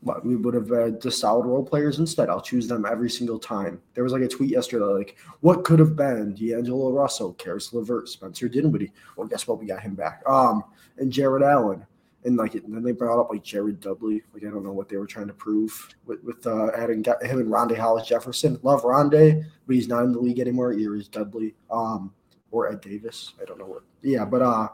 what 0.00 0.24
we 0.24 0.36
would 0.36 0.54
have 0.54 0.68
had 0.68 1.00
just 1.00 1.18
solid 1.18 1.46
role 1.46 1.64
players 1.64 1.98
instead. 1.98 2.28
I'll 2.28 2.40
choose 2.40 2.68
them 2.68 2.86
every 2.86 3.10
single 3.10 3.38
time. 3.38 3.80
There 3.94 4.04
was 4.04 4.12
like 4.12 4.22
a 4.22 4.28
tweet 4.28 4.50
yesterday 4.50 4.84
like 4.84 5.16
what 5.40 5.64
could 5.64 5.78
have 5.78 5.96
been 5.96 6.34
D'Angelo 6.34 6.90
Russell, 6.90 7.34
Caris 7.34 7.72
LeVert, 7.72 8.08
Spencer 8.08 8.48
Dinwiddie. 8.48 8.92
Well, 9.16 9.26
guess 9.26 9.46
what? 9.46 9.58
We 9.58 9.66
got 9.66 9.80
him 9.80 9.94
back. 9.94 10.22
Um, 10.26 10.64
and 10.98 11.12
Jarrett 11.12 11.42
Allen. 11.42 11.84
And 12.24 12.36
like, 12.36 12.54
and 12.54 12.74
then 12.74 12.82
they 12.82 12.90
brought 12.90 13.20
up 13.20 13.30
like 13.30 13.44
Jared 13.44 13.80
Dudley. 13.80 14.22
Like, 14.34 14.42
I 14.42 14.50
don't 14.50 14.64
know 14.64 14.72
what 14.72 14.88
they 14.88 14.96
were 14.96 15.06
trying 15.06 15.28
to 15.28 15.32
prove 15.32 15.94
with, 16.06 16.22
with 16.24 16.44
uh, 16.44 16.72
adding 16.76 17.04
him 17.04 17.38
and 17.38 17.48
Rondae 17.48 17.78
Hollis 17.78 18.08
Jefferson. 18.08 18.58
Love 18.64 18.82
Rondae, 18.82 19.44
but 19.66 19.76
he's 19.76 19.86
not 19.86 20.02
in 20.02 20.12
the 20.12 20.18
league 20.18 20.40
anymore. 20.40 20.72
Either 20.72 20.96
is 20.96 21.06
Dudley, 21.06 21.54
um, 21.70 22.12
or 22.50 22.68
Ed 22.68 22.80
Davis. 22.80 23.34
I 23.40 23.44
don't 23.44 23.58
know 23.58 23.66
what. 23.66 23.82
Yeah, 24.02 24.24
but 24.24 24.42
uh, 24.42 24.68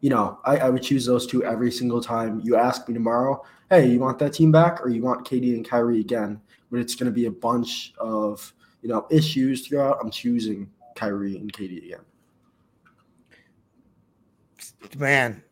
you 0.00 0.10
know, 0.10 0.40
I, 0.44 0.58
I 0.58 0.70
would 0.70 0.82
choose 0.82 1.04
those 1.04 1.26
two 1.26 1.44
every 1.44 1.70
single 1.70 2.00
time. 2.00 2.40
You 2.42 2.56
ask 2.56 2.88
me 2.88 2.94
tomorrow, 2.94 3.44
hey, 3.68 3.86
you 3.86 3.98
want 3.98 4.18
that 4.18 4.32
team 4.32 4.50
back, 4.50 4.84
or 4.84 4.88
you 4.88 5.02
want 5.02 5.26
KD 5.26 5.54
and 5.54 5.68
Kyrie 5.68 6.00
again? 6.00 6.40
But 6.70 6.80
it's 6.80 6.94
going 6.94 7.06
to 7.06 7.12
be 7.12 7.26
a 7.26 7.30
bunch 7.30 7.92
of 7.98 8.52
you 8.82 8.88
know 8.88 9.06
issues 9.10 9.66
throughout. 9.66 9.98
I'm 10.02 10.10
choosing 10.10 10.70
Kyrie 10.94 11.36
and 11.36 11.52
KD 11.52 11.84
again. 11.84 12.00
Man. 14.96 15.42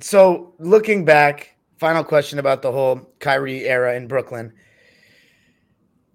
So 0.00 0.54
looking 0.58 1.04
back, 1.04 1.56
final 1.78 2.02
question 2.02 2.38
about 2.38 2.62
the 2.62 2.72
whole 2.72 3.00
Kyrie 3.20 3.64
era 3.64 3.94
in 3.94 4.08
Brooklyn. 4.08 4.52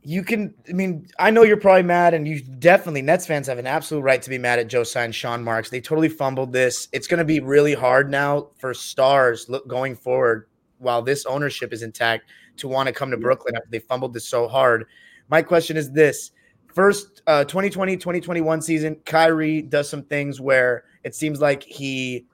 You 0.03 0.23
can, 0.23 0.53
I 0.67 0.73
mean, 0.73 1.07
I 1.19 1.29
know 1.29 1.43
you're 1.43 1.57
probably 1.57 1.83
mad, 1.83 2.15
and 2.15 2.27
you 2.27 2.41
definitely, 2.41 3.03
Nets 3.03 3.27
fans 3.27 3.45
have 3.47 3.59
an 3.59 3.67
absolute 3.67 4.01
right 4.01 4.21
to 4.21 4.29
be 4.29 4.39
mad 4.39 4.57
at 4.57 4.67
Joe 4.67 4.83
and 4.95 5.13
Sean 5.13 5.43
Marks. 5.43 5.69
They 5.69 5.79
totally 5.79 6.09
fumbled 6.09 6.51
this. 6.51 6.87
It's 6.91 7.07
going 7.07 7.19
to 7.19 7.25
be 7.25 7.39
really 7.39 7.75
hard 7.75 8.09
now 8.09 8.49
for 8.57 8.73
stars 8.73 9.47
look 9.47 9.67
going 9.67 9.95
forward 9.95 10.47
while 10.79 11.03
this 11.03 11.25
ownership 11.25 11.71
is 11.71 11.83
intact 11.83 12.31
to 12.57 12.67
want 12.67 12.87
to 12.87 12.93
come 12.93 13.11
to 13.11 13.17
Brooklyn 13.17 13.55
after 13.55 13.69
they 13.69 13.79
fumbled 13.79 14.13
this 14.13 14.27
so 14.27 14.47
hard. 14.47 14.85
My 15.29 15.41
question 15.41 15.77
is 15.77 15.91
this 15.91 16.31
first 16.73 17.21
uh, 17.27 17.43
2020 17.43 17.97
2021 17.97 18.61
season, 18.61 18.95
Kyrie 19.05 19.61
does 19.61 19.89
some 19.89 20.03
things 20.03 20.41
where 20.41 20.85
it 21.03 21.15
seems 21.15 21.41
like 21.41 21.63
he 21.63 22.25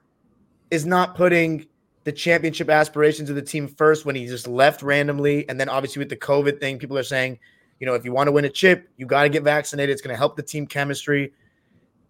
is 0.70 0.86
not 0.86 1.14
putting 1.14 1.66
the 2.04 2.12
championship 2.12 2.70
aspirations 2.70 3.28
of 3.28 3.36
the 3.36 3.42
team 3.42 3.68
first 3.68 4.06
when 4.06 4.14
he 4.14 4.26
just 4.26 4.48
left 4.48 4.82
randomly. 4.82 5.48
And 5.48 5.60
then 5.60 5.68
obviously 5.68 6.00
with 6.00 6.08
the 6.08 6.16
COVID 6.16 6.60
thing, 6.60 6.78
people 6.78 6.96
are 6.96 7.02
saying, 7.02 7.38
you 7.80 7.86
know, 7.86 7.94
if 7.94 8.04
you 8.04 8.12
want 8.12 8.28
to 8.28 8.32
win 8.32 8.44
a 8.44 8.50
chip, 8.50 8.88
you 8.96 9.06
got 9.06 9.22
to 9.22 9.28
get 9.28 9.42
vaccinated. 9.42 9.92
It's 9.92 10.02
going 10.02 10.14
to 10.14 10.18
help 10.18 10.36
the 10.36 10.42
team 10.42 10.66
chemistry. 10.66 11.32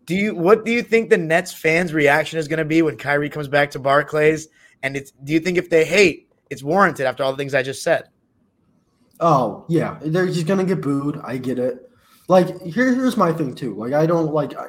Do 0.07 0.15
you 0.15 0.35
what 0.35 0.65
do 0.65 0.73
you 0.73 0.83
think 0.83 1.11
the 1.11 1.19
Nets 1.19 1.53
fans' 1.53 1.93
reaction 1.93 2.39
is 2.39 2.49
going 2.49 2.59
to 2.59 2.65
be 2.65 2.81
when 2.83 2.97
Kyrie 2.97 3.29
comes 3.29 3.49
back 3.49 3.71
to 3.73 3.79
Barclays? 3.79 4.49
And 4.83 4.97
it's 4.97 5.11
do 5.11 5.33
you 5.33 5.41
think 5.41 5.59
if 5.59 5.69
they 5.69 5.85
hate, 5.85 6.33
it's 6.51 6.63
warranted 6.63 7.07
after 7.07 7.23
all 7.23 7.33
the 7.33 7.37
things 7.37 7.55
I 7.55 7.63
just 7.63 7.83
said? 7.83 8.09
Oh 9.21 9.65
yeah, 9.69 9.99
they're 10.01 10.27
just 10.27 10.47
gonna 10.47 10.65
get 10.65 10.81
booed. 10.81 11.21
I 11.25 11.37
get 11.37 11.59
it. 11.59 11.91
Like 12.29 12.61
here, 12.63 12.95
here's 12.95 13.17
my 13.17 13.33
thing 13.33 13.55
too. 13.55 13.75
Like 13.75 13.93
I 13.93 14.07
don't 14.07 14.33
like. 14.33 14.57
I, 14.57 14.67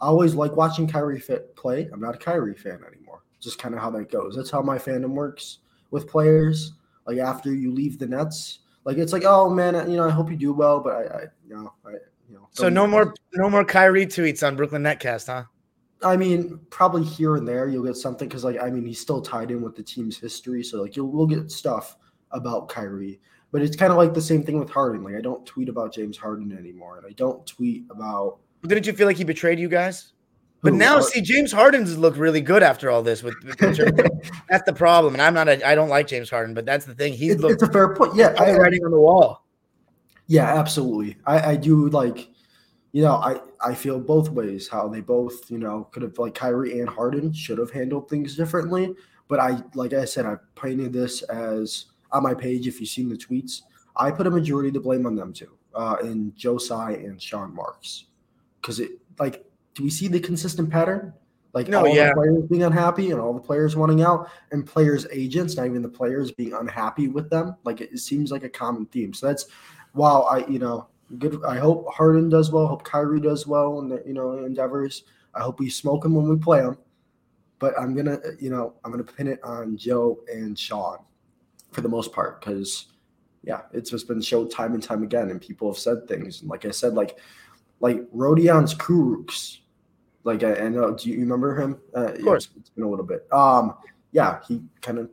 I 0.00 0.08
always 0.08 0.34
like 0.34 0.56
watching 0.56 0.86
Kyrie 0.86 1.20
fit 1.20 1.54
play. 1.56 1.88
I'm 1.92 2.00
not 2.00 2.16
a 2.16 2.18
Kyrie 2.18 2.54
fan 2.54 2.80
anymore. 2.86 3.22
Just 3.40 3.58
kind 3.58 3.74
of 3.74 3.80
how 3.80 3.90
that 3.90 4.10
goes. 4.10 4.34
That's 4.36 4.50
how 4.50 4.60
my 4.60 4.76
fandom 4.76 5.10
works 5.10 5.58
with 5.90 6.08
players. 6.08 6.72
Like 7.06 7.18
after 7.18 7.54
you 7.54 7.72
leave 7.72 7.98
the 7.98 8.06
Nets, 8.06 8.60
like 8.86 8.98
it's 8.98 9.12
like, 9.12 9.24
oh 9.26 9.50
man, 9.50 9.74
you 9.90 9.96
know, 9.96 10.06
I 10.06 10.10
hope 10.10 10.30
you 10.30 10.36
do 10.36 10.52
well, 10.52 10.78
but 10.78 10.92
I, 10.92 11.00
I 11.00 11.20
you 11.46 11.54
know, 11.54 11.72
I, 11.84 11.90
you 12.28 12.36
know. 12.36 12.48
So 12.52 12.68
no 12.68 12.86
more 12.86 13.12
no 13.34 13.50
more 13.50 13.64
Kyrie 13.64 14.06
tweets 14.06 14.46
on 14.46 14.54
Brooklyn 14.54 14.82
Netcast, 14.82 15.26
huh? 15.26 15.44
I 16.04 16.16
mean, 16.16 16.60
probably 16.70 17.02
here 17.02 17.34
and 17.34 17.48
there 17.48 17.68
you'll 17.68 17.84
get 17.84 17.96
something 17.96 18.28
because, 18.28 18.44
like, 18.44 18.62
I 18.62 18.70
mean, 18.70 18.86
he's 18.86 19.00
still 19.00 19.20
tied 19.20 19.50
in 19.50 19.60
with 19.60 19.74
the 19.74 19.82
team's 19.82 20.16
history, 20.16 20.62
so 20.62 20.82
like 20.82 20.94
you'll 20.94 21.10
we'll 21.10 21.26
get 21.26 21.50
stuff 21.50 21.96
about 22.30 22.68
Kyrie. 22.68 23.20
But 23.50 23.62
it's 23.62 23.76
kind 23.76 23.90
of 23.90 23.98
like 23.98 24.14
the 24.14 24.22
same 24.22 24.44
thing 24.44 24.58
with 24.60 24.70
Harden. 24.70 25.02
Like, 25.02 25.16
I 25.16 25.20
don't 25.20 25.44
tweet 25.44 25.68
about 25.68 25.92
James 25.92 26.16
Harden 26.16 26.56
anymore, 26.56 26.98
and 26.98 27.06
I 27.06 27.12
don't 27.12 27.44
tweet 27.44 27.86
about. 27.90 28.38
Didn't 28.62 28.86
you 28.86 28.92
feel 28.92 29.08
like 29.08 29.16
he 29.16 29.24
betrayed 29.24 29.58
you 29.58 29.68
guys? 29.68 30.12
But 30.66 30.72
who, 30.72 30.78
now, 30.78 30.94
Har- 30.94 31.02
see, 31.02 31.20
James 31.20 31.52
Harden's 31.52 31.96
looked 31.96 32.18
really 32.18 32.40
good 32.40 32.62
after 32.62 32.90
all 32.90 33.02
this. 33.02 33.22
With, 33.22 33.34
with 33.44 33.58
that's 34.48 34.64
the 34.64 34.72
problem, 34.72 35.14
and 35.14 35.22
I'm 35.22 35.34
not. 35.34 35.48
A, 35.48 35.66
I 35.66 35.74
don't 35.74 35.88
like 35.88 36.06
James 36.06 36.28
Harden, 36.28 36.54
but 36.54 36.66
that's 36.66 36.84
the 36.84 36.94
thing. 36.94 37.12
He's 37.12 37.34
it's, 37.34 37.42
looked 37.42 37.54
it's 37.54 37.62
a 37.62 37.72
fair 37.72 37.94
point. 37.94 38.14
Yeah, 38.14 38.34
I, 38.38 38.56
writing 38.56 38.84
on 38.84 38.90
the 38.90 39.00
wall. 39.00 39.46
yeah, 40.26 40.58
absolutely. 40.58 41.16
I, 41.24 41.52
I 41.52 41.56
do 41.56 41.88
like, 41.88 42.28
you 42.92 43.02
know, 43.02 43.14
I 43.14 43.40
I 43.64 43.74
feel 43.74 44.00
both 44.00 44.28
ways. 44.30 44.68
How 44.68 44.88
they 44.88 45.00
both, 45.00 45.50
you 45.50 45.58
know, 45.58 45.88
could 45.92 46.02
have 46.02 46.18
like 46.18 46.34
Kyrie 46.34 46.80
and 46.80 46.88
Harden 46.88 47.32
should 47.32 47.58
have 47.58 47.70
handled 47.70 48.10
things 48.10 48.36
differently. 48.36 48.94
But 49.28 49.40
I, 49.40 49.62
like 49.74 49.92
I 49.92 50.04
said, 50.04 50.26
I 50.26 50.36
painted 50.54 50.92
this 50.92 51.22
as 51.22 51.86
on 52.12 52.22
my 52.22 52.34
page. 52.34 52.66
If 52.66 52.80
you've 52.80 52.90
seen 52.90 53.08
the 53.08 53.16
tweets, 53.16 53.62
I 53.96 54.10
put 54.10 54.26
a 54.26 54.30
majority 54.30 54.68
of 54.68 54.74
the 54.74 54.80
blame 54.80 55.06
on 55.06 55.14
them 55.14 55.32
too, 55.32 55.56
uh, 55.74 55.96
in 56.02 56.32
Joe 56.36 56.58
Tsai 56.58 56.92
and 56.92 57.20
Sean 57.22 57.54
Marks, 57.54 58.06
because 58.60 58.80
it 58.80 58.92
like, 59.18 59.45
do 59.76 59.84
we 59.84 59.90
see 59.90 60.08
the 60.08 60.18
consistent 60.18 60.70
pattern? 60.70 61.12
Like 61.52 61.68
No, 61.68 61.80
all 61.80 61.94
yeah. 61.94 62.08
the 62.08 62.14
players 62.14 62.44
being 62.48 62.62
unhappy 62.64 63.12
and 63.12 63.20
all 63.20 63.32
the 63.32 63.40
players 63.40 63.76
wanting 63.76 64.02
out, 64.02 64.28
and 64.50 64.66
players' 64.66 65.06
agents, 65.12 65.56
not 65.56 65.66
even 65.66 65.82
the 65.82 65.88
players, 65.88 66.32
being 66.32 66.54
unhappy 66.54 67.08
with 67.08 67.30
them. 67.30 67.56
Like 67.64 67.80
it, 67.80 67.90
it 67.92 67.98
seems 67.98 68.30
like 68.30 68.42
a 68.42 68.48
common 68.48 68.86
theme. 68.86 69.12
So 69.12 69.26
that's 69.26 69.46
while 69.92 70.26
I, 70.30 70.46
you 70.46 70.58
know, 70.58 70.88
good. 71.18 71.42
I 71.46 71.58
hope 71.58 71.86
Harden 71.92 72.28
does 72.28 72.50
well. 72.50 72.66
Hope 72.66 72.84
Kyrie 72.84 73.20
does 73.20 73.46
well 73.46 73.80
in 73.80 73.88
the 73.88 74.02
you 74.06 74.14
know 74.14 74.44
endeavors. 74.44 75.04
I 75.34 75.40
hope 75.40 75.60
we 75.60 75.70
smoke 75.70 76.02
them 76.02 76.14
when 76.14 76.28
we 76.28 76.36
play 76.36 76.60
them. 76.62 76.78
But 77.58 77.78
I'm 77.78 77.94
gonna, 77.94 78.18
you 78.38 78.50
know, 78.50 78.74
I'm 78.84 78.90
gonna 78.90 79.04
pin 79.04 79.28
it 79.28 79.42
on 79.42 79.76
Joe 79.76 80.20
and 80.32 80.58
Sean 80.58 80.98
for 81.72 81.80
the 81.80 81.88
most 81.88 82.12
part 82.12 82.40
because, 82.40 82.86
yeah, 83.42 83.62
it's 83.72 83.90
just 83.90 84.08
been 84.08 84.20
showed 84.20 84.50
time 84.50 84.74
and 84.74 84.82
time 84.82 85.02
again, 85.02 85.30
and 85.30 85.40
people 85.40 85.70
have 85.70 85.78
said 85.78 86.06
things. 86.06 86.40
And 86.40 86.50
like 86.50 86.64
I 86.66 86.70
said, 86.70 86.94
like, 86.94 87.18
like 87.80 88.00
Rodions 88.14 88.74
Kurucs, 88.76 89.58
like 90.26 90.42
I, 90.42 90.54
I 90.54 90.68
know. 90.68 90.92
Do 90.92 91.08
you 91.08 91.20
remember 91.20 91.56
him? 91.56 91.78
Uh, 91.94 92.12
of 92.12 92.22
course. 92.22 92.48
it's 92.56 92.70
been 92.70 92.84
a 92.84 92.88
little 92.88 93.04
bit. 93.04 93.26
Um, 93.32 93.74
yeah, 94.12 94.40
he 94.46 94.62
kind 94.80 94.98
of 94.98 95.08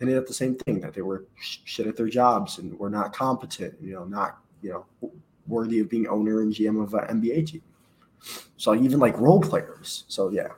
hinted 0.00 0.16
at 0.16 0.26
the 0.26 0.34
same 0.34 0.56
thing 0.56 0.80
that 0.80 0.94
they 0.94 1.02
were 1.02 1.26
sh- 1.40 1.58
shit 1.64 1.86
at 1.86 1.96
their 1.96 2.08
jobs 2.08 2.58
and 2.58 2.76
were 2.78 2.90
not 2.90 3.12
competent. 3.12 3.74
You 3.80 3.92
know, 3.94 4.04
not 4.04 4.38
you 4.62 4.70
know 5.02 5.12
worthy 5.46 5.80
of 5.80 5.88
being 5.88 6.08
owner 6.08 6.40
and 6.40 6.52
GM 6.52 6.82
of 6.82 6.94
an 6.94 7.20
NBA 7.20 7.46
team. 7.46 7.62
So 8.56 8.74
even 8.74 8.98
like 8.98 9.18
role 9.18 9.40
players. 9.40 10.04
So 10.08 10.30
yeah, 10.30 10.48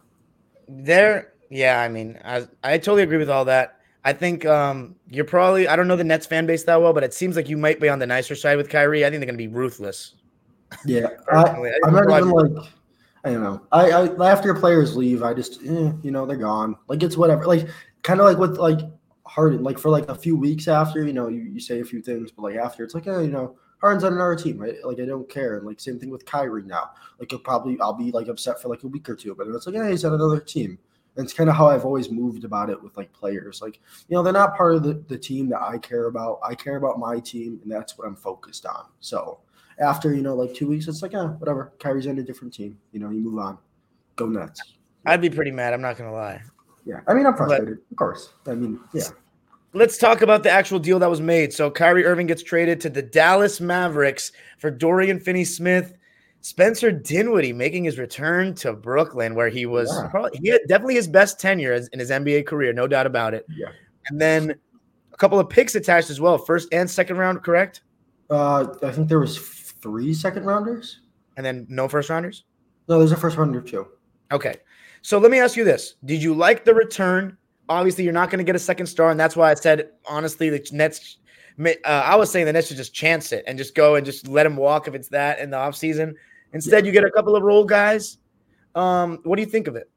There, 0.69 1.33
yeah, 1.51 1.81
I 1.81 1.89
mean, 1.89 2.19
I, 2.25 2.47
I 2.63 2.79
totally 2.79 3.03
agree 3.03 3.19
with 3.19 3.31
all 3.31 3.45
that. 3.47 3.81
I 4.05 4.13
think 4.13 4.47
um, 4.47 4.95
you're 5.09 5.25
probably, 5.25 5.67
I 5.67 5.75
don't 5.75 5.89
know 5.89 5.97
the 5.97 6.05
Nets 6.05 6.27
fan 6.27 6.47
base 6.47 6.63
that 6.65 6.81
well, 6.81 6.93
but 6.93 7.03
it 7.03 7.13
seems 7.13 7.35
like 7.35 7.49
you 7.49 7.57
might 7.57 7.81
be 7.81 7.89
on 7.89 7.99
the 7.99 8.07
nicer 8.07 8.37
side 8.37 8.57
with 8.57 8.69
Kyrie. 8.69 9.05
I 9.05 9.11
think 9.11 9.19
they're 9.19 9.27
going 9.27 9.37
to 9.37 9.39
be 9.39 9.49
ruthless. 9.49 10.15
yeah. 10.85 11.09
I, 11.33 11.41
I 11.41 11.73
i'm 11.85 11.93
not 11.93 12.09
even 12.09 12.31
like. 12.31 12.69
I 13.27 13.33
don't 13.33 13.43
know. 13.43 13.61
I, 13.73 13.91
I 13.91 14.31
after 14.31 14.55
players 14.55 14.97
leave, 14.97 15.25
I 15.25 15.35
just 15.35 15.61
eh, 15.65 15.93
you 16.01 16.13
know 16.13 16.27
they're 16.27 16.37
gone. 16.37 16.77
Like 16.87 17.03
it's 17.03 17.17
whatever. 17.17 17.45
Like 17.45 17.69
kind 18.03 18.21
of 18.21 18.27
like 18.27 18.39
with 18.39 18.57
like 18.57 18.79
Harden. 19.25 19.65
Like 19.65 19.81
for 19.81 19.91
like 19.91 20.09
a 20.09 20.15
few 20.15 20.37
weeks 20.37 20.69
after, 20.69 21.05
you 21.05 21.13
know, 21.13 21.27
you, 21.27 21.43
you 21.43 21.59
say 21.59 21.81
a 21.81 21.85
few 21.85 22.01
things, 22.01 22.31
but 22.31 22.43
like 22.43 22.55
after, 22.55 22.85
it's 22.85 22.95
like, 22.95 23.09
eh, 23.09 23.23
you 23.23 23.31
know, 23.31 23.57
Harden's 23.81 24.05
on 24.05 24.13
another 24.13 24.37
team. 24.37 24.59
Right? 24.59 24.77
Like 24.85 25.01
I 25.01 25.07
don't 25.07 25.29
care. 25.29 25.57
And 25.57 25.67
like 25.67 25.81
same 25.81 25.99
thing 25.99 26.11
with 26.11 26.25
Kyrie 26.25 26.63
now. 26.63 26.91
Like 27.19 27.31
he'll 27.31 27.41
probably 27.41 27.77
I'll 27.81 27.95
be 27.95 28.13
like 28.13 28.29
upset 28.29 28.63
for 28.63 28.69
like 28.69 28.85
a 28.85 28.89
week 28.89 29.09
or 29.09 29.17
two, 29.17 29.35
but 29.35 29.49
it's 29.49 29.67
like, 29.67 29.75
yeah, 29.75 29.91
he's 29.91 30.05
on 30.05 30.15
another 30.15 30.39
team. 30.39 30.79
And 31.17 31.25
it's 31.25 31.35
kind 31.35 31.51
of 31.51 31.57
how 31.57 31.67
I've 31.67 31.85
always 31.85 32.13
moved 32.13 32.45
about 32.45 32.71
it 32.71 32.81
with 32.81 32.97
like 32.97 33.13
players. 33.13 33.61
Like, 33.61 33.81
you 34.09 34.15
know, 34.15 34.23
they're 34.23 34.33
not 34.33 34.57
part 34.57 34.77
of 34.77 34.85
the, 34.85 35.03
the 35.09 35.19
team 35.19 35.49
that 35.49 35.63
I 35.63 35.79
care 35.79 36.07
about. 36.07 36.39
I 36.45 36.55
care 36.55 36.77
about 36.77 37.01
my 37.01 37.19
team, 37.19 37.59
and 37.63 37.73
that's 37.73 37.99
what 37.99 38.07
I'm 38.07 38.15
focused 38.15 38.67
on. 38.67 38.85
So 39.01 39.41
after, 39.79 40.15
you 40.15 40.23
know, 40.23 40.35
like 40.35 40.55
two 40.55 40.67
weeks, 40.69 40.89
it's 40.89 41.03
like, 41.03 41.13
yeah, 41.13 41.25
whatever. 41.25 41.73
Kyrie's 41.79 42.07
on 42.07 42.19
a 42.19 42.23
different 42.23 42.55
team. 42.55 42.79
You 42.93 43.01
know, 43.01 43.11
you 43.11 43.21
move 43.21 43.39
on. 43.39 43.59
Go 44.17 44.27
nuts. 44.27 44.61
I'd 45.05 45.21
be 45.21 45.31
pretty 45.31 45.51
mad. 45.51 45.73
I'm 45.75 45.81
not 45.83 45.97
to 46.09 46.13
lie. 46.13 46.43
Yeah. 46.85 47.01
I 47.07 47.15
mean, 47.15 47.27
I'm 47.27 47.37
frustrated, 47.37 47.79
of 47.91 47.97
course. 47.97 48.33
I 48.47 48.55
mean, 48.55 48.81
yeah. 48.95 49.03
Let's 49.73 49.99
talk 49.99 50.23
about 50.23 50.43
the 50.43 50.51
actual 50.51 50.79
deal 50.79 50.99
that 51.01 51.11
was 51.11 51.21
made. 51.21 51.53
So 51.53 51.71
Kyrie 51.71 52.05
Irving 52.07 52.27
gets 52.27 52.43
traded 52.43 52.81
to 52.83 52.91
the 52.91 53.03
Dallas 53.03 53.61
Mavericks 53.61 54.33
for 54.59 54.71
Dorian 54.71 55.21
Finney-Smith, 55.21 55.93
Spencer 56.41 56.91
Dinwiddie 56.93 57.53
making 57.53 57.85
his 57.85 57.99
return 57.99 58.55
to 58.55 58.73
Brooklyn, 58.73 59.35
where 59.35 59.49
he 59.49 59.67
was 59.67 59.91
Yeah. 59.93 60.09
probably 60.09 60.39
he 60.41 60.49
had 60.49 60.61
definitely 60.69 60.95
his 60.95 61.09
best 61.09 61.39
tenure 61.41 61.75
in 61.93 61.99
his 61.99 62.11
NBA 62.11 62.47
career, 62.47 62.73
no 62.73 62.87
doubt 62.87 63.07
about 63.07 63.35
it. 63.35 63.45
Yeah. 63.51 63.67
And 64.09 64.21
then 64.21 64.55
a 65.13 65.17
couple 65.17 65.39
of 65.41 65.49
picks 65.51 65.75
attached 65.75 66.09
as 66.09 66.21
well, 66.21 66.39
first 66.39 66.69
and 66.73 66.89
second 66.89 67.17
round, 67.19 67.43
correct? 67.43 67.83
Uh, 68.31 68.67
I 68.83 68.93
think 68.93 69.09
there 69.09 69.19
was 69.19 69.37
three 69.87 70.13
second 70.13 70.45
rounders. 70.45 71.03
And 71.37 71.47
then 71.47 71.65
no 71.69 71.87
first 71.87 72.11
rounders. 72.11 72.45
No, 72.89 72.99
there's 72.99 73.13
a 73.13 73.17
first 73.17 73.37
rounder 73.37 73.61
too. 73.61 73.87
Okay. 74.33 74.57
So 75.03 75.19
let 75.19 75.31
me 75.31 75.39
ask 75.39 75.57
you 75.57 75.63
this. 75.63 75.95
Did 76.05 76.21
you 76.21 76.35
like 76.35 76.65
the 76.65 76.75
return? 76.75 77.39
Obviously, 77.69 78.03
you're 78.03 78.13
not 78.13 78.29
going 78.31 78.39
to 78.39 78.45
get 78.45 78.57
a 78.57 78.61
second 78.61 78.87
star. 78.87 79.11
And 79.11 79.21
that's 79.21 79.37
why 79.37 79.53
I 79.53 79.55
said, 79.55 79.91
honestly, 80.09 80.51
the 80.51 80.69
Nets, 80.73 81.19
uh, 81.65 81.73
I 81.85 82.17
was 82.17 82.31
saying 82.31 82.47
the 82.47 82.53
Nets 82.53 82.67
should 82.67 82.77
just 82.77 82.95
chance 82.95 83.31
it 83.31 83.45
and 83.47 83.57
just 83.57 83.77
go 83.77 83.95
and 83.95 84.05
just 84.05 84.27
let 84.27 84.45
him 84.45 84.57
walk 84.57 84.89
if 84.89 84.95
it's 84.95 85.09
that 85.11 85.39
in 85.39 85.51
the 85.51 85.57
offseason. 85.57 86.15
Instead, 86.53 86.85
you 86.85 86.91
get 86.91 87.05
a 87.05 87.11
couple 87.11 87.37
of 87.37 87.45
role 87.45 87.65
guys. 87.65 88.19
Um, 88.75 89.21
what 89.23 89.37
do 89.37 89.43
you 89.43 89.49
think 89.49 89.69
of 89.69 89.77
it? 89.77 89.89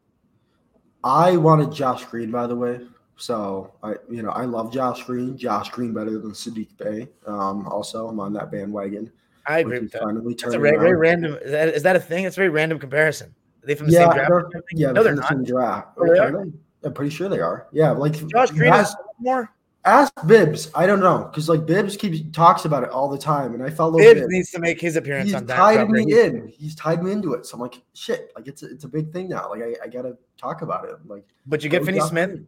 I 1.03 1.35
wanted 1.35 1.71
Josh 1.71 2.05
Green, 2.05 2.29
by 2.29 2.45
the 2.45 2.55
way. 2.55 2.81
So 3.17 3.73
I, 3.81 3.95
you 4.09 4.21
know, 4.21 4.29
I 4.29 4.45
love 4.45 4.71
Josh 4.71 5.03
Green. 5.05 5.35
Josh 5.37 5.69
Green 5.69 5.93
better 5.93 6.19
than 6.19 6.31
Saddiq 6.31 6.77
Bey. 6.77 7.09
Um, 7.25 7.67
also, 7.67 8.07
I'm 8.07 8.19
on 8.19 8.33
that 8.33 8.51
bandwagon. 8.51 9.11
I 9.49 9.59
agree 9.59 9.79
with 9.79 9.91
that. 9.93 10.35
That's 10.41 10.55
a 10.55 10.59
very, 10.59 10.77
very 10.77 10.95
random. 10.95 11.33
Is 11.41 11.51
that, 11.51 11.67
is 11.69 11.83
that 11.83 11.95
a 11.95 11.99
thing? 11.99 12.25
It's 12.25 12.37
a 12.37 12.39
very 12.39 12.49
random 12.49 12.77
comparison. 12.79 13.33
Are 13.63 13.67
they 13.67 13.75
from 13.75 13.87
the 13.87 13.93
Yeah, 13.93 14.05
same 14.09 14.13
draft? 14.27 14.29
they're- 14.53 14.63
Yeah, 14.73 14.87
no, 14.91 14.93
they're 15.03 15.15
they're 15.15 15.15
not. 15.15 15.29
same 15.29 15.43
draft. 15.43 15.87
Oh, 15.97 16.07
they 16.07 16.19
are? 16.19 16.45
I'm 16.83 16.93
pretty 16.93 17.09
sure 17.13 17.27
they 17.27 17.39
are. 17.41 17.67
Yeah, 17.73 17.91
like 17.91 18.13
Josh 18.27 18.51
Green 18.51 18.71
ask, 18.71 18.95
more. 19.19 19.51
ask 19.83 20.13
Bibbs. 20.27 20.71
I 20.75 20.85
don't 20.87 21.01
know 21.01 21.25
because 21.29 21.49
like 21.49 21.65
Bibbs 21.65 21.97
keeps 21.97 22.19
talks 22.31 22.63
about 22.65 22.83
it 22.83 22.89
all 22.89 23.09
the 23.09 23.17
time, 23.17 23.53
and 23.53 23.61
I 23.61 23.69
follow 23.69 23.97
Bibbs 23.97 24.21
Bibbs. 24.21 24.31
needs 24.31 24.51
to 24.51 24.59
make 24.59 24.79
his 24.79 24.95
appearance 24.95 25.25
He's 25.25 25.35
on 25.35 25.45
that. 25.47 25.57
tied 25.57 25.89
me 25.89 26.03
in. 26.21 26.47
He's 26.47 26.75
tied 26.75 27.03
me 27.03 27.11
into 27.11 27.33
it. 27.33 27.45
So 27.45 27.55
I'm 27.55 27.61
like, 27.61 27.81
shit. 27.93 28.31
Like 28.35 28.47
it's 28.47 28.63
a, 28.63 28.69
it's 28.71 28.85
a 28.85 28.87
big 28.87 29.11
thing 29.11 29.27
now. 29.27 29.49
Like 29.49 29.61
I, 29.61 29.75
I 29.83 29.87
gotta 29.89 30.15
talk 30.37 30.61
about 30.61 30.85
it. 30.87 30.95
Like 31.05 31.25
But 31.47 31.63
you 31.65 31.69
get 31.69 31.83
Finney 31.83 31.99
Smith, 31.99 32.39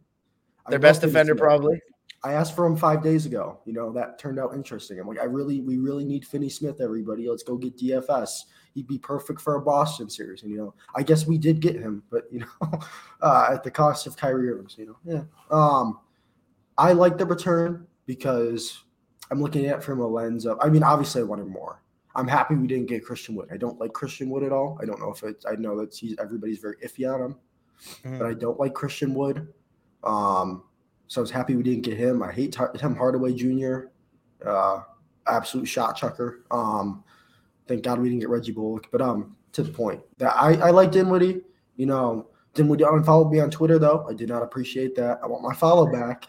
their 0.70 0.78
best 0.78 1.02
defender, 1.02 1.32
Smith. 1.34 1.40
probably. 1.42 1.82
I 2.24 2.34
asked 2.34 2.54
for 2.54 2.64
him 2.66 2.76
five 2.76 3.02
days 3.02 3.26
ago. 3.26 3.58
You 3.64 3.72
know, 3.72 3.92
that 3.92 4.18
turned 4.18 4.38
out 4.38 4.54
interesting. 4.54 4.98
I'm 5.00 5.08
like, 5.08 5.18
I 5.20 5.24
really, 5.24 5.60
we 5.60 5.78
really 5.78 6.04
need 6.04 6.24
Finney 6.24 6.48
Smith, 6.48 6.80
everybody. 6.80 7.28
Let's 7.28 7.42
go 7.42 7.56
get 7.56 7.76
DFS. 7.76 8.44
He'd 8.74 8.86
be 8.86 8.98
perfect 8.98 9.40
for 9.40 9.56
a 9.56 9.60
Boston 9.60 10.08
series. 10.08 10.42
And, 10.42 10.52
you 10.52 10.58
know, 10.58 10.74
I 10.94 11.02
guess 11.02 11.26
we 11.26 11.36
did 11.36 11.60
get 11.60 11.74
him, 11.76 12.02
but, 12.10 12.24
you 12.30 12.40
know, 12.40 12.78
uh, 13.22 13.48
at 13.52 13.64
the 13.64 13.70
cost 13.70 14.06
of 14.06 14.16
Kyrie 14.16 14.48
Irving. 14.50 14.68
So, 14.68 14.82
you 14.82 14.86
know, 14.86 14.96
yeah. 15.04 15.22
Um, 15.50 15.98
I 16.78 16.92
like 16.92 17.18
the 17.18 17.26
return 17.26 17.86
because 18.06 18.84
I'm 19.30 19.42
looking 19.42 19.66
at 19.66 19.78
it 19.78 19.82
from 19.82 20.00
a 20.00 20.06
lens 20.06 20.46
of, 20.46 20.58
I 20.60 20.68
mean, 20.68 20.82
obviously 20.82 21.20
I 21.22 21.24
wanted 21.24 21.48
more. 21.48 21.82
I'm 22.14 22.28
happy 22.28 22.54
we 22.54 22.66
didn't 22.66 22.86
get 22.88 23.04
Christian 23.04 23.34
Wood. 23.34 23.48
I 23.52 23.56
don't 23.56 23.80
like 23.80 23.92
Christian 23.94 24.30
Wood 24.30 24.42
at 24.42 24.52
all. 24.52 24.78
I 24.80 24.84
don't 24.84 25.00
know 25.00 25.10
if 25.10 25.22
it's, 25.22 25.44
I 25.46 25.56
know 25.56 25.78
that 25.80 25.94
he's, 25.94 26.14
everybody's 26.18 26.58
very 26.58 26.76
iffy 26.84 27.12
on 27.12 27.20
him 27.20 27.36
Mhm. 28.04 28.18
but 28.18 28.26
I 28.26 28.34
don't 28.34 28.60
like 28.60 28.74
Christian 28.74 29.12
Wood. 29.14 29.52
Um, 30.04 30.62
so 31.12 31.20
I 31.20 31.22
was 31.22 31.30
happy 31.30 31.54
we 31.54 31.62
didn't 31.62 31.82
get 31.82 31.98
him. 31.98 32.22
I 32.22 32.32
hate 32.32 32.56
Tim 32.78 32.96
Hardaway 32.96 33.34
Jr. 33.34 33.88
Uh, 34.42 34.80
absolute 35.26 35.66
shot 35.66 35.94
chucker. 35.94 36.42
Um, 36.50 37.04
thank 37.68 37.82
God 37.82 38.00
we 38.00 38.08
didn't 38.08 38.20
get 38.20 38.30
Reggie 38.30 38.52
Bullock. 38.52 38.88
But 38.90 39.02
um, 39.02 39.36
to 39.52 39.62
the 39.62 39.70
point 39.70 40.00
that 40.16 40.34
I 40.34 40.54
I 40.54 40.70
like 40.70 40.90
Dinwiddie. 40.90 41.42
You 41.76 41.84
know, 41.84 42.28
Dinwiddie 42.54 42.84
unfollowed 42.84 43.30
me 43.30 43.40
on 43.40 43.50
Twitter 43.50 43.78
though. 43.78 44.06
I 44.08 44.14
did 44.14 44.30
not 44.30 44.42
appreciate 44.42 44.94
that. 44.94 45.20
I 45.22 45.26
want 45.26 45.42
my 45.42 45.52
follow 45.52 45.92
back. 45.92 46.28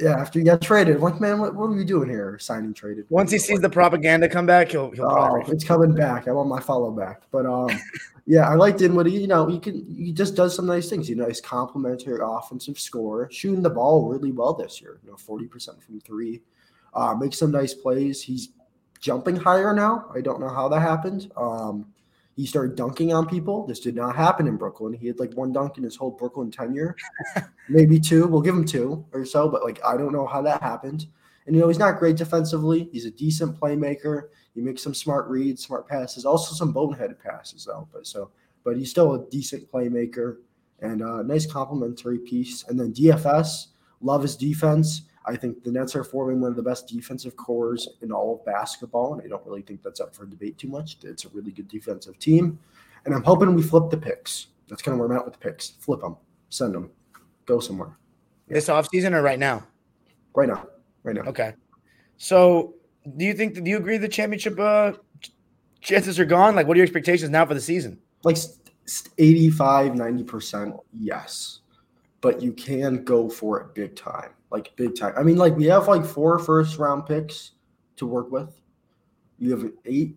Yeah, 0.00 0.20
after 0.20 0.38
he 0.38 0.44
got 0.44 0.60
traded, 0.60 0.96
I'm 0.96 1.02
like, 1.02 1.20
man, 1.20 1.40
what, 1.40 1.56
what 1.56 1.66
are 1.70 1.74
you 1.74 1.84
doing 1.84 2.08
here? 2.08 2.38
Signing 2.38 2.74
traded. 2.74 3.06
Once 3.08 3.32
he 3.32 3.38
sees 3.38 3.58
the 3.58 3.70
propaganda 3.70 4.28
come 4.28 4.46
back, 4.46 4.70
he'll 4.70 4.92
he'll 4.92 5.06
Oh, 5.10 5.42
it's 5.48 5.64
coming 5.64 5.92
back. 5.92 6.28
I 6.28 6.30
want 6.30 6.48
my 6.48 6.60
follow 6.60 6.92
back. 6.92 7.22
But 7.32 7.44
um, 7.44 7.70
yeah, 8.26 8.48
I 8.48 8.54
like 8.54 8.76
Dinwiddie. 8.76 9.12
You 9.12 9.28
know, 9.28 9.46
he 9.46 9.60
can 9.60 9.86
he 9.94 10.12
just 10.12 10.34
does 10.34 10.54
some 10.54 10.66
nice 10.66 10.90
things. 10.90 11.08
You 11.08 11.14
know, 11.14 11.28
he's 11.28 11.40
complimentary 11.40 12.18
offensive 12.20 12.78
scorer, 12.78 13.28
shooting 13.30 13.62
the 13.62 13.70
ball 13.70 14.08
really 14.08 14.32
well 14.32 14.52
this 14.52 14.80
year. 14.80 14.98
You 15.04 15.10
know, 15.10 15.16
forty 15.16 15.46
percent 15.46 15.82
from 15.82 16.00
three, 16.00 16.42
uh, 16.92 17.14
makes 17.14 17.38
some 17.38 17.52
nice 17.52 17.72
plays. 17.72 18.20
He's 18.20 18.50
jumping 19.00 19.36
higher 19.36 19.72
now. 19.72 20.10
I 20.12 20.20
don't 20.20 20.40
know 20.40 20.48
how 20.48 20.68
that 20.68 20.80
happened. 20.80 21.30
Um, 21.36 21.86
he 22.34 22.46
started 22.46 22.76
dunking 22.76 23.14
on 23.14 23.26
people. 23.26 23.64
This 23.66 23.80
did 23.80 23.94
not 23.94 24.16
happen 24.16 24.48
in 24.48 24.56
Brooklyn. 24.56 24.92
He 24.92 25.06
had 25.06 25.20
like 25.20 25.32
one 25.34 25.52
dunk 25.52 25.78
in 25.78 25.84
his 25.84 25.96
whole 25.96 26.10
Brooklyn 26.10 26.50
tenure, 26.50 26.96
maybe 27.68 28.00
two. 28.00 28.26
We'll 28.26 28.42
give 28.42 28.56
him 28.56 28.64
two 28.64 29.06
or 29.12 29.24
so, 29.24 29.48
but 29.48 29.62
like 29.62 29.78
I 29.84 29.96
don't 29.96 30.12
know 30.12 30.26
how 30.26 30.42
that 30.42 30.62
happened. 30.62 31.06
And 31.46 31.54
you 31.54 31.62
know, 31.62 31.68
he's 31.68 31.78
not 31.78 32.00
great 32.00 32.16
defensively. 32.16 32.88
He's 32.92 33.06
a 33.06 33.10
decent 33.12 33.58
playmaker. 33.58 34.30
He 34.56 34.62
makes 34.62 34.82
some 34.82 34.94
smart 34.94 35.28
reads, 35.28 35.62
smart 35.62 35.86
passes, 35.86 36.24
also 36.24 36.54
some 36.54 36.72
boneheaded 36.72 37.20
passes 37.20 37.64
though. 37.66 37.86
But 37.92 38.06
so, 38.06 38.30
but 38.64 38.76
he's 38.76 38.90
still 38.90 39.14
a 39.14 39.30
decent 39.30 39.70
playmaker 39.70 40.38
and 40.80 41.02
a 41.02 41.22
nice 41.22 41.46
complementary 41.46 42.18
piece. 42.18 42.64
And 42.64 42.80
then 42.80 42.92
DFS, 42.92 43.66
love 44.00 44.22
his 44.22 44.34
defense. 44.34 45.02
I 45.26 45.36
think 45.36 45.62
the 45.62 45.70
Nets 45.70 45.94
are 45.94 46.04
forming 46.04 46.40
one 46.40 46.50
of 46.50 46.56
the 46.56 46.62
best 46.62 46.88
defensive 46.88 47.36
cores 47.36 47.88
in 48.00 48.12
all 48.12 48.36
of 48.36 48.44
basketball, 48.44 49.14
and 49.14 49.22
I 49.22 49.26
don't 49.26 49.44
really 49.44 49.62
think 49.62 49.82
that's 49.82 50.00
up 50.00 50.14
for 50.14 50.24
debate 50.24 50.56
too 50.56 50.68
much. 50.68 50.98
It's 51.02 51.24
a 51.24 51.28
really 51.30 51.50
good 51.50 51.68
defensive 51.68 52.18
team, 52.18 52.58
and 53.04 53.14
I'm 53.14 53.24
hoping 53.24 53.52
we 53.54 53.62
flip 53.62 53.90
the 53.90 53.96
picks. 53.96 54.48
That's 54.68 54.82
kind 54.82 54.94
of 54.94 55.00
where 55.00 55.10
I'm 55.10 55.16
at 55.16 55.24
with 55.24 55.34
the 55.34 55.40
picks. 55.40 55.70
Flip 55.70 56.00
them, 56.00 56.16
send 56.48 56.74
them, 56.74 56.90
go 57.44 57.58
somewhere 57.60 57.96
This 58.48 58.68
offseason 58.68 59.12
or 59.12 59.22
right 59.22 59.38
now? 59.38 59.64
right 60.34 60.48
now, 60.48 60.66
right 61.02 61.16
now. 61.16 61.22
Okay. 61.22 61.54
So, 62.18 62.74
do 63.16 63.24
you 63.24 63.34
think? 63.34 63.54
Do 63.54 63.70
you 63.70 63.76
agree 63.76 63.96
the 63.98 64.08
championship 64.08 64.58
uh, 64.58 64.92
chances 65.80 66.18
are 66.18 66.24
gone? 66.24 66.54
Like, 66.54 66.66
what 66.66 66.76
are 66.76 66.78
your 66.78 66.84
expectations 66.84 67.30
now 67.30 67.46
for 67.46 67.54
the 67.54 67.60
season? 67.60 67.98
like 68.24 68.36
s- 68.36 68.58
s- 68.86 69.08
85 69.18 69.92
90% 69.92 70.76
yes 70.98 71.60
but 72.22 72.42
you 72.42 72.52
can 72.52 73.04
go 73.04 73.28
for 73.28 73.60
it 73.60 73.74
big 73.74 73.94
time, 73.94 74.30
like 74.50 74.74
big 74.74 74.96
time. 74.98 75.12
I 75.16 75.22
mean, 75.22 75.36
like 75.36 75.54
we 75.54 75.66
have 75.66 75.86
like 75.86 76.04
four 76.04 76.38
first 76.40 76.78
round 76.78 77.06
picks 77.06 77.52
to 77.98 78.06
work 78.06 78.32
with. 78.32 78.60
You 79.38 79.50
have 79.52 79.70
eight 79.84 80.16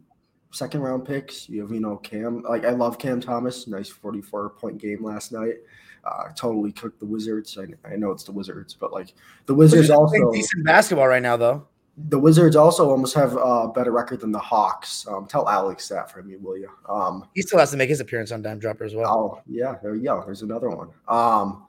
second 0.52 0.82
round 0.82 1.06
picks. 1.06 1.47
You 1.47 1.62
have, 1.62 1.71
you 1.71 1.80
know, 1.82 1.97
Cam. 1.97 2.41
Like 2.43 2.65
I 2.65 2.71
love 2.71 2.97
Cam 2.97 3.21
Thomas. 3.21 3.67
Nice 3.67 3.89
44 3.89 4.52
point 4.52 4.80
game 4.80 5.04
last 5.04 5.32
night. 5.32 5.56
Uh, 6.04 6.30
totally 6.36 6.71
cooked 6.71 6.99
the 6.99 7.06
Wizards. 7.06 7.58
I, 7.60 7.65
I 7.88 7.95
know 7.95 8.10
it's 8.12 8.23
the 8.23 8.32
Wizards, 8.32 8.73
but 8.73 8.91
like 8.91 9.13
the 9.45 9.54
Wizards 9.54 9.91
also 9.91 10.32
decent 10.32 10.65
basketball 10.65 11.08
right 11.08 11.21
now 11.21 11.38
though. 11.38 11.67
The 12.07 12.17
Wizards 12.17 12.55
also 12.55 12.89
almost 12.89 13.13
have 13.15 13.35
a 13.35 13.67
better 13.67 13.91
record 13.91 14.21
than 14.21 14.31
the 14.31 14.39
Hawks. 14.39 15.05
Um, 15.07 15.27
tell 15.27 15.49
Alex 15.49 15.88
that 15.89 16.09
for 16.09 16.23
me, 16.23 16.38
will 16.38 16.57
you? 16.57 16.69
Um, 16.88 17.27
he 17.35 17.41
still 17.41 17.59
has 17.59 17.71
to 17.71 17.77
make 17.77 17.89
his 17.89 17.99
appearance 17.99 18.31
on 18.31 18.41
Dime 18.41 18.59
Dropper 18.59 18.85
as 18.85 18.95
well. 18.95 19.09
Oh 19.09 19.41
yeah, 19.47 19.75
there 19.83 19.95
you 19.95 20.03
go. 20.03 20.23
There's 20.25 20.41
another 20.41 20.69
one. 20.69 20.89
Um, 21.07 21.65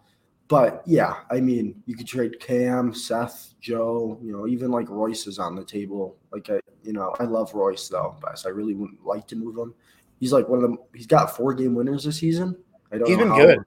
but 0.46 0.82
yeah, 0.84 1.16
I 1.30 1.40
mean, 1.40 1.80
you 1.86 1.96
could 1.96 2.06
trade 2.06 2.38
Cam, 2.40 2.92
Seth, 2.92 3.54
Joe. 3.60 4.18
You 4.22 4.32
know, 4.32 4.46
even 4.46 4.70
like 4.70 4.88
Royce 4.88 5.26
is 5.26 5.38
on 5.38 5.54
the 5.54 5.64
table. 5.64 6.16
Like 6.32 6.50
I, 6.50 6.60
you 6.82 6.92
know, 6.92 7.14
I 7.18 7.24
love 7.24 7.54
Royce 7.54 7.88
though, 7.88 8.16
but 8.20 8.42
I 8.44 8.48
really 8.50 8.74
wouldn't 8.74 9.04
like 9.04 9.26
to 9.28 9.36
move 9.36 9.56
him. 9.56 9.74
He's 10.18 10.32
like 10.32 10.48
one 10.48 10.58
of 10.58 10.62
them. 10.62 10.78
He's 10.94 11.06
got 11.06 11.36
four 11.36 11.54
game 11.54 11.74
winners 11.74 12.04
this 12.04 12.18
season. 12.18 12.56
I 12.92 12.98
don't. 12.98 13.08
He's 13.08 13.16
been 13.16 13.34
good. 13.34 13.58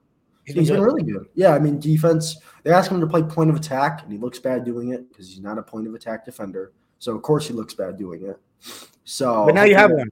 He's, 0.45 0.55
he's 0.55 0.67
been, 0.69 0.77
been, 0.77 0.85
really 0.85 1.03
good. 1.03 1.27
Yeah, 1.35 1.53
I 1.53 1.59
mean, 1.59 1.79
defense. 1.79 2.37
They 2.63 2.71
ask 2.71 2.91
him 2.91 2.99
to 2.99 3.07
play 3.07 3.23
point 3.23 3.49
of 3.49 3.55
attack, 3.55 4.03
and 4.03 4.11
he 4.11 4.17
looks 4.17 4.39
bad 4.39 4.63
doing 4.65 4.93
it 4.93 5.09
because 5.09 5.29
he's 5.29 5.39
not 5.39 5.57
a 5.57 5.63
point 5.63 5.87
of 5.87 5.93
attack 5.93 6.25
defender. 6.25 6.71
So 6.99 7.13
of 7.13 7.21
course 7.21 7.47
he 7.47 7.53
looks 7.53 7.73
bad 7.73 7.97
doing 7.97 8.23
it. 8.23 8.39
So, 9.03 9.45
but 9.45 9.55
now 9.55 9.63
you 9.63 9.75
have 9.75 9.91
one. 9.91 10.09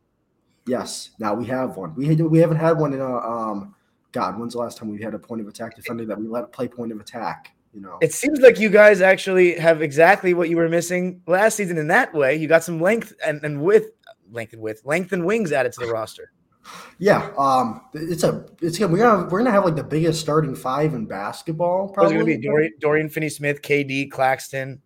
Yes, 0.67 1.11
now 1.19 1.33
we 1.33 1.45
have 1.45 1.77
one. 1.77 1.95
We 1.95 2.13
we 2.15 2.39
haven't 2.39 2.57
had 2.57 2.77
one 2.77 2.93
in 2.93 3.01
a 3.01 3.17
um. 3.17 3.75
God, 4.11 4.37
when's 4.37 4.53
the 4.53 4.59
last 4.59 4.77
time 4.77 4.89
we 4.89 5.01
had 5.01 5.13
a 5.13 5.19
point 5.19 5.39
of 5.39 5.47
attack 5.47 5.73
defender 5.73 6.03
that 6.05 6.19
we 6.19 6.27
let 6.27 6.51
play 6.51 6.67
point 6.67 6.91
of 6.91 6.99
attack? 6.99 7.55
You 7.73 7.79
know, 7.79 7.97
it 8.01 8.13
seems 8.13 8.41
like 8.41 8.59
you 8.59 8.69
guys 8.69 8.99
actually 8.99 9.57
have 9.57 9.81
exactly 9.81 10.33
what 10.33 10.49
you 10.49 10.57
were 10.57 10.67
missing 10.67 11.21
last 11.27 11.55
season. 11.55 11.77
In 11.77 11.87
that 11.87 12.13
way, 12.13 12.35
you 12.35 12.49
got 12.49 12.65
some 12.65 12.81
length 12.81 13.13
and, 13.25 13.41
and 13.45 13.61
width, 13.61 13.91
length 14.29 14.51
and 14.51 14.61
width, 14.61 14.81
length 14.83 15.13
and 15.13 15.25
wings 15.25 15.53
added 15.53 15.71
to 15.71 15.85
the 15.85 15.91
roster. 15.93 16.33
Yeah, 17.00 17.32
um, 17.38 17.82
it's 17.93 18.24
a 18.24 18.45
it's 18.62 18.80
we're 18.80 18.97
gonna 18.97 19.28
we're 19.28 19.39
gonna 19.39 19.52
have 19.52 19.65
like 19.65 19.76
the 19.76 19.84
biggest 19.84 20.21
starting 20.21 20.56
five 20.56 20.93
in 20.93 21.06
basketball. 21.06 21.89
Probably 21.89 22.13
gonna 22.13 22.26
be 22.26 22.38
Dorian, 22.38 22.74
Dorian 22.80 23.10
Finney-Smith, 23.10 23.62
KD, 23.62 24.12
Claxton, 24.12 24.82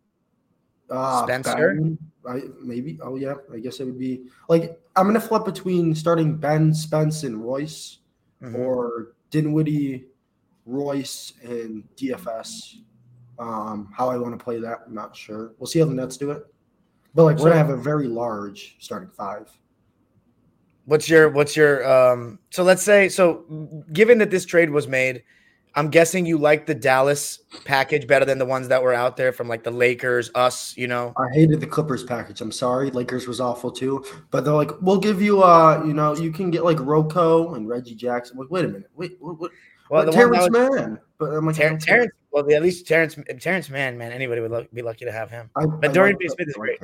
uh, 0.89 1.23
Spencer. 1.23 1.75
Ben, 1.75 1.97
I, 2.27 2.43
maybe. 2.61 2.99
Oh 3.03 3.17
yeah, 3.17 3.35
I 3.53 3.59
guess 3.59 3.79
it 3.79 3.85
would 3.85 3.99
be 3.99 4.23
like 4.47 4.79
I'm 4.95 5.07
gonna 5.07 5.19
flip 5.19 5.45
between 5.45 5.93
starting 5.93 6.37
Ben, 6.37 6.73
Spence, 6.73 7.23
and 7.23 7.43
Royce, 7.43 7.99
mm-hmm. 8.41 8.55
or 8.55 9.15
Dinwiddie, 9.29 10.05
Royce, 10.65 11.33
and 11.43 11.83
DFS. 11.97 12.77
Um, 13.37 13.89
how 13.93 14.09
I 14.09 14.17
want 14.17 14.37
to 14.37 14.41
play 14.41 14.59
that, 14.61 14.83
I'm 14.87 14.93
not 14.93 15.15
sure. 15.15 15.53
We'll 15.59 15.67
see 15.67 15.79
how 15.79 15.85
the 15.85 15.93
Nets 15.93 16.15
do 16.15 16.31
it. 16.31 16.43
But 17.13 17.25
like 17.25 17.37
we're 17.37 17.49
gonna 17.49 17.57
have 17.57 17.69
a 17.69 17.77
very 17.77 18.07
large 18.07 18.77
starting 18.79 19.09
five. 19.09 19.49
What's 20.85 21.09
your 21.09 21.29
what's 21.29 21.55
your 21.55 21.85
um 21.85 22.39
so 22.51 22.63
let's 22.63 22.83
say 22.83 23.09
so 23.09 23.83
given 23.91 24.19
that 24.19 24.31
this 24.31 24.45
trade 24.45 24.69
was 24.69 24.87
made, 24.87 25.23
I'm 25.77 25.89
guessing 25.89 26.25
you 26.25 26.37
like 26.37 26.65
the 26.65 26.75
Dallas 26.75 27.39
package 27.65 28.07
better 28.07 28.23
than 28.23 28.37
the 28.37 28.45
ones 28.45 28.69
that 28.69 28.81
were 28.81 28.93
out 28.93 29.17
there 29.17 29.33
from 29.33 29.49
like 29.49 29.63
the 29.63 29.71
Lakers, 29.71 30.31
us, 30.33 30.75
you 30.77 30.87
know. 30.87 31.13
I 31.17 31.27
hated 31.33 31.59
the 31.59 31.67
Clippers 31.67 32.03
package. 32.03 32.39
I'm 32.39 32.51
sorry. 32.51 32.91
Lakers 32.91 33.27
was 33.27 33.41
awful 33.41 33.71
too. 33.71 34.05
But 34.31 34.45
they're 34.45 34.53
like, 34.53 34.71
we'll 34.81 34.99
give 34.99 35.21
you 35.21 35.43
uh, 35.43 35.83
you 35.85 35.93
know, 35.93 36.15
you 36.15 36.31
can 36.31 36.49
get 36.49 36.63
like 36.63 36.77
Rocco 36.79 37.55
and 37.55 37.67
Reggie 37.67 37.95
Jackson. 37.95 38.37
like, 38.37 38.49
wait 38.49 38.65
a 38.65 38.69
minute. 38.69 38.89
Wait, 38.95 39.17
what, 39.19 39.39
what 39.39 39.51
well, 39.89 40.05
the 40.05 40.11
Terrence 40.11 40.49
Mann. 40.49 40.99
But 41.17 41.31
I'm 41.31 41.45
like, 41.45 41.55
Ter- 41.55 41.77
Terrence, 41.77 42.13
well, 42.35 42.53
at 42.53 42.61
least 42.61 42.85
Terrence 42.85 43.17
Terrence 43.39 43.69
Mann, 43.69 43.97
man, 43.97 44.11
anybody 44.11 44.41
would 44.41 44.51
lo- 44.51 44.67
be 44.73 44.81
lucky 44.81 45.05
to 45.05 45.11
have 45.11 45.29
him. 45.29 45.49
I, 45.55 45.65
but 45.65 45.91
I 45.91 45.93
Dorian 45.93 46.17
like, 46.19 46.31
Smith 46.31 46.49
is 46.49 46.55
great. 46.55 46.77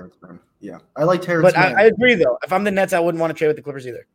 Yeah, 0.61 0.77
I 0.95 1.03
like 1.03 1.21
Terrence. 1.21 1.51
But 1.51 1.57
I, 1.57 1.73
I, 1.73 1.85
agree 1.87 2.15
though. 2.15 2.37
If 2.41 2.53
I'm 2.53 2.63
the 2.63 2.71
Nets, 2.71 2.93
I 2.93 3.01
wouldn't 3.01 3.19
want 3.19 3.31
to 3.31 3.37
trade 3.37 3.47
with 3.47 3.57
the 3.57 3.61
Clippers 3.61 3.85
either. 3.85 4.07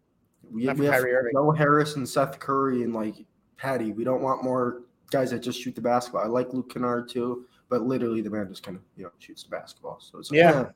We, 0.51 0.67
we 0.73 0.87
have 0.87 1.05
no 1.35 1.51
Harris 1.51 1.97
and 1.97 2.09
Seth 2.09 2.39
Curry 2.39 2.85
and 2.85 2.95
like 2.95 3.17
Patty. 3.59 3.93
We 3.93 4.03
don't 4.03 4.23
want 4.23 4.43
more 4.45 4.85
guys 5.11 5.31
that 5.33 5.41
just 5.41 5.61
shoot 5.61 5.75
the 5.75 5.83
basketball. 5.83 6.23
I 6.23 6.27
like 6.27 6.55
Luke 6.55 6.73
Kennard 6.73 7.11
too, 7.11 7.45
but 7.69 7.83
literally 7.83 8.23
the 8.23 8.31
man 8.31 8.49
just 8.49 8.63
kind 8.63 8.79
of 8.79 8.83
you 8.97 9.05
know 9.05 9.11
shoots 9.19 9.43
the 9.43 9.51
basketball. 9.51 9.99
So 10.01 10.19
it's 10.19 10.31
like, 10.31 10.39
yeah. 10.39 10.71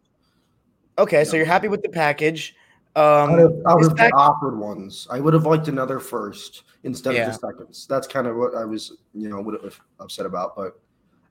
okay, 0.98 1.24
so 1.24 1.38
you're 1.38 1.46
happy 1.46 1.68
with 1.68 1.80
the 1.80 1.88
package. 1.88 2.54
Um, 2.96 3.04
out 3.04 3.38
of, 3.38 3.62
out 3.68 3.84
of 3.84 3.96
the 3.96 4.10
offered 4.14 4.58
ones, 4.58 5.06
I 5.10 5.20
would 5.20 5.32
have 5.32 5.46
liked 5.46 5.68
another 5.68 6.00
first 6.00 6.64
instead 6.82 7.14
yeah. 7.14 7.26
of 7.26 7.40
the 7.40 7.48
seconds. 7.48 7.86
That's 7.88 8.06
kind 8.06 8.26
of 8.26 8.36
what 8.36 8.56
I 8.56 8.64
was, 8.64 8.98
you 9.14 9.28
know, 9.28 9.40
would 9.40 9.62
have 9.62 9.80
upset 10.00 10.26
about. 10.26 10.56
But 10.56 10.80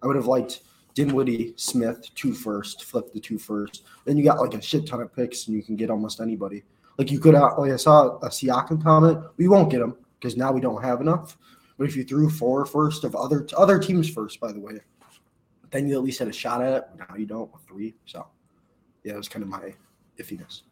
I 0.01 0.07
would 0.07 0.15
have 0.15 0.27
liked 0.27 0.61
Dinwiddie, 0.93 1.53
Smith, 1.57 2.09
two 2.15 2.33
first, 2.33 2.85
flip 2.85 3.11
the 3.13 3.19
two 3.19 3.37
first. 3.37 3.83
Then 4.05 4.17
you 4.17 4.23
got 4.23 4.39
like 4.39 4.53
a 4.53 4.61
shit 4.61 4.87
ton 4.87 5.01
of 5.01 5.13
picks, 5.13 5.47
and 5.47 5.55
you 5.55 5.61
can 5.61 5.75
get 5.75 5.89
almost 5.89 6.21
anybody. 6.21 6.63
Like 6.97 7.11
you 7.11 7.19
could, 7.19 7.33
like 7.33 7.71
I 7.71 7.75
saw 7.75 8.17
a 8.19 8.29
Siakam 8.29 8.81
comment. 8.81 9.23
We 9.37 9.47
won't 9.47 9.69
get 9.69 9.81
him 9.81 9.95
because 10.19 10.37
now 10.37 10.51
we 10.51 10.61
don't 10.61 10.83
have 10.83 11.01
enough. 11.01 11.37
But 11.77 11.87
if 11.87 11.95
you 11.95 12.03
threw 12.03 12.29
four 12.29 12.65
first 12.65 13.03
of 13.03 13.15
other 13.15 13.47
other 13.57 13.79
teams 13.79 14.09
first, 14.09 14.39
by 14.39 14.51
the 14.51 14.59
way, 14.59 14.79
then 15.71 15.87
you 15.87 15.95
at 15.95 16.03
least 16.03 16.19
had 16.19 16.27
a 16.27 16.33
shot 16.33 16.61
at 16.61 16.73
it. 16.73 16.83
Now 16.97 17.15
you 17.15 17.25
don't 17.25 17.51
with 17.53 17.63
three. 17.67 17.95
So 18.05 18.27
yeah, 19.03 19.13
it 19.13 19.17
was 19.17 19.29
kind 19.29 19.43
of 19.43 19.49
my 19.49 19.73
iffiness. 20.17 20.63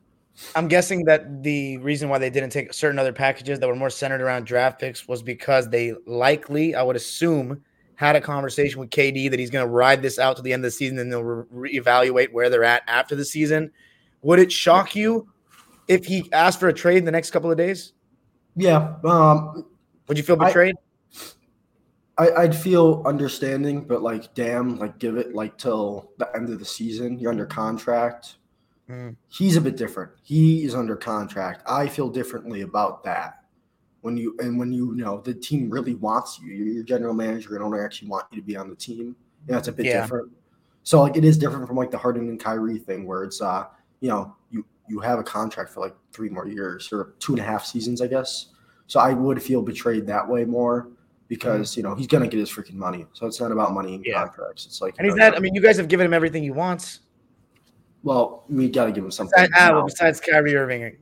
I'm 0.56 0.68
guessing 0.68 1.06
that 1.06 1.44
the 1.44 1.78
reason 1.78 2.10
why 2.10 2.20
they 2.20 2.30
didn't 2.30 2.52
take 2.52 2.74
certain 2.74 3.00
other 3.00 3.14
packages 3.14 3.60
that 3.60 3.68
were 3.68 3.76
more 3.76 3.90
centered 3.90 4.22
around 4.22 4.46
draft 4.46 4.80
picks 4.80 5.08
was 5.08 5.24
because 5.24 5.70
they 5.70 5.94
likely, 6.06 6.76
I 6.76 6.84
would 6.84 6.96
assume, 6.96 7.64
had 7.96 8.16
a 8.16 8.22
conversation 8.22 8.80
with 8.80 8.92
KD 8.92 9.32
that 9.32 9.40
he's 9.40 9.50
going 9.50 9.66
to 9.66 9.72
ride 9.72 10.04
this 10.04 10.20
out 10.20 10.36
to 10.38 10.44
the 10.44 10.54
end 10.54 10.62
of 10.62 10.68
the 10.68 10.72
season 10.72 11.00
and 11.00 11.12
they'll 11.12 11.24
re- 11.24 11.80
reevaluate 11.80 12.32
where 12.32 12.50
they're 12.50 12.64
at 12.64 12.84
after 12.88 13.16
the 13.16 13.26
season. 13.26 13.72
Would 14.22 14.38
it 14.38 14.52
shock 14.52 14.96
you 14.96 15.28
if 15.88 16.06
he 16.06 16.30
asked 16.32 16.60
for 16.60 16.68
a 16.68 16.74
trade 16.74 16.98
in 16.98 17.06
the 17.06 17.12
next 17.12 17.32
couple 17.32 17.50
of 17.50 17.58
days? 17.58 17.94
Yeah. 18.56 18.96
Um, 19.04 19.66
would 20.08 20.18
you 20.18 20.24
feel 20.24 20.36
betrayed? 20.36 20.76
I, 22.20 22.32
I'd 22.32 22.56
feel 22.56 23.04
understanding, 23.06 23.82
but 23.82 24.04
like, 24.04 24.34
damn, 24.36 24.78
like, 24.78 25.00
give 25.00 25.18
it 25.18 25.34
like 25.34 25.58
till 25.58 26.12
the 26.18 26.30
end 26.36 26.50
of 26.50 26.60
the 26.60 26.66
season. 26.66 27.18
You're 27.18 27.32
under 27.32 27.46
contract 27.46 28.38
Mm. 28.90 29.16
He's 29.28 29.56
a 29.58 29.62
bit 29.62 29.76
different. 29.76 30.12
He 30.24 30.64
is 30.64 30.74
under 30.74 30.96
contract. 30.96 31.62
I 31.68 31.88
feel 31.88 32.10
differently 32.10 32.62
about 32.62 33.04
that. 33.04 33.44
When 34.02 34.16
you 34.16 34.36
and 34.40 34.58
when 34.58 34.72
you, 34.72 34.96
you 34.96 35.04
know 35.04 35.20
the 35.22 35.34
team 35.34 35.70
really 35.70 35.96
wants 35.96 36.40
you, 36.40 36.54
your 36.54 36.84
general 36.84 37.14
manager 37.14 37.56
and 37.56 37.64
owner 37.64 37.84
actually 37.84 38.08
want 38.10 38.26
you 38.32 38.40
to 38.40 38.46
be 38.46 38.56
on 38.56 38.70
the 38.70 38.76
team. 38.76 39.16
Yeah, 39.48 39.58
it's 39.58 39.68
a 39.68 39.72
bit 39.72 39.88
yeah. 39.88 40.02
different. 40.02 40.32
So 40.84 41.02
like 41.02 41.18
it 41.18 41.26
is 41.26 41.38
different 41.38 41.68
from 41.68 41.76
like 41.76 41.92
the 41.92 41.98
Harden 41.98 42.30
and 42.30 42.40
Kyrie 42.40 42.78
thing 42.78 43.06
where 43.06 43.24
it's 43.24 43.42
uh 43.42 43.66
you 44.00 44.08
know 44.08 44.36
you 44.52 44.66
you 44.88 45.00
have 45.00 45.20
a 45.20 45.24
contract 45.24 45.72
for 45.72 45.82
like 45.82 45.96
three 46.14 46.30
more 46.30 46.48
years 46.48 46.90
or 46.94 47.16
two 47.20 47.34
and 47.34 47.42
a 47.42 47.44
half 47.44 47.66
seasons, 47.66 48.02
I 48.02 48.08
guess. 48.08 48.48
So 48.86 49.02
I 49.02 49.12
would 49.12 49.44
feel 49.44 49.62
betrayed 49.62 50.08
that 50.08 50.26
way 50.28 50.46
more 50.46 50.90
because 51.28 51.74
mm 51.74 51.78
you 51.78 51.84
know 51.84 51.94
he's 51.94 52.08
gonna 52.08 52.28
get 52.28 52.40
his 52.40 52.50
freaking 52.50 52.76
money. 52.76 53.06
So 53.12 53.26
it's 53.26 53.42
not 53.42 53.52
about 53.52 53.74
money 53.74 53.96
and 53.96 54.06
yeah. 54.06 54.24
contracts. 54.24 54.66
It's 54.66 54.82
like 54.82 54.96
and 54.98 55.06
he's 55.06 55.16
not. 55.16 55.36
I 55.36 55.40
mean, 55.40 55.54
you 55.54 55.62
guys 55.62 55.76
have 55.76 55.90
given 55.90 56.06
him 56.06 56.14
everything 56.14 56.44
he 56.44 56.52
wants. 56.52 57.02
Well, 58.04 58.46
we 58.48 58.70
got 58.70 58.86
to 58.86 58.92
give 58.92 59.04
him 59.04 59.12
something. 59.12 59.34
Besides, 59.36 59.54
ah, 59.58 59.82
besides 59.82 60.20
Kyrie 60.22 60.56
Irving. 60.56 60.98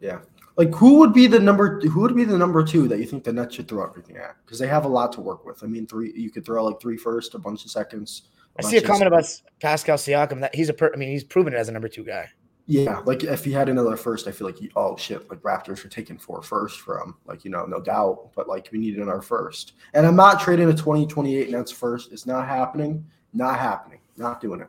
Yeah. 0.00 0.20
Like 0.56 0.72
who 0.74 0.98
would 0.98 1.12
be 1.12 1.26
the 1.26 1.40
number? 1.40 1.80
Who 1.80 2.00
would 2.00 2.14
be 2.14 2.24
the 2.24 2.38
number 2.38 2.62
two 2.62 2.86
that 2.88 2.98
you 2.98 3.06
think 3.06 3.24
the 3.24 3.32
Nets 3.32 3.56
should 3.56 3.66
throw 3.66 3.84
everything 3.84 4.16
at? 4.16 4.36
Because 4.44 4.58
they 4.58 4.68
have 4.68 4.84
a 4.84 4.88
lot 4.88 5.12
to 5.12 5.20
work 5.20 5.44
with. 5.44 5.64
I 5.64 5.66
mean, 5.66 5.86
three. 5.86 6.12
You 6.14 6.30
could 6.30 6.44
throw 6.44 6.64
like 6.64 6.80
three 6.80 6.96
first, 6.96 7.34
a 7.34 7.38
bunch 7.38 7.64
of 7.64 7.70
seconds. 7.70 8.28
I 8.56 8.62
see 8.62 8.76
a 8.76 8.82
comment 8.82 9.08
about 9.08 9.24
Pascal 9.60 9.96
Siakam 9.96 10.40
that 10.40 10.54
he's 10.54 10.68
a. 10.68 10.74
Per, 10.74 10.92
I 10.94 10.96
mean, 10.96 11.08
he's 11.08 11.24
proven 11.24 11.54
it 11.54 11.56
as 11.56 11.68
a 11.68 11.72
number 11.72 11.88
two 11.88 12.04
guy. 12.04 12.28
Yeah, 12.66 13.00
like 13.04 13.24
if 13.24 13.44
he 13.44 13.50
had 13.50 13.68
another 13.68 13.96
first, 13.96 14.26
I 14.28 14.30
feel 14.30 14.46
like 14.46 14.56
he, 14.56 14.70
oh 14.76 14.96
shit, 14.96 15.28
like 15.28 15.40
Raptors 15.40 15.84
are 15.84 15.88
taking 15.88 16.16
four 16.16 16.40
first 16.40 16.80
from 16.80 17.16
like 17.26 17.44
you 17.44 17.50
know 17.50 17.66
no 17.66 17.80
doubt, 17.80 18.30
but 18.36 18.48
like 18.48 18.68
we 18.70 18.78
need 18.78 18.98
our 19.00 19.20
first. 19.20 19.72
And 19.92 20.06
I'm 20.06 20.16
not 20.16 20.40
trading 20.40 20.68
a 20.68 20.72
2028 20.72 21.50
Nets 21.50 21.72
first. 21.72 22.12
It's 22.12 22.26
not 22.26 22.46
happening. 22.46 23.04
Not 23.32 23.58
happening. 23.58 23.98
Not 24.16 24.40
doing 24.40 24.60
it. 24.60 24.68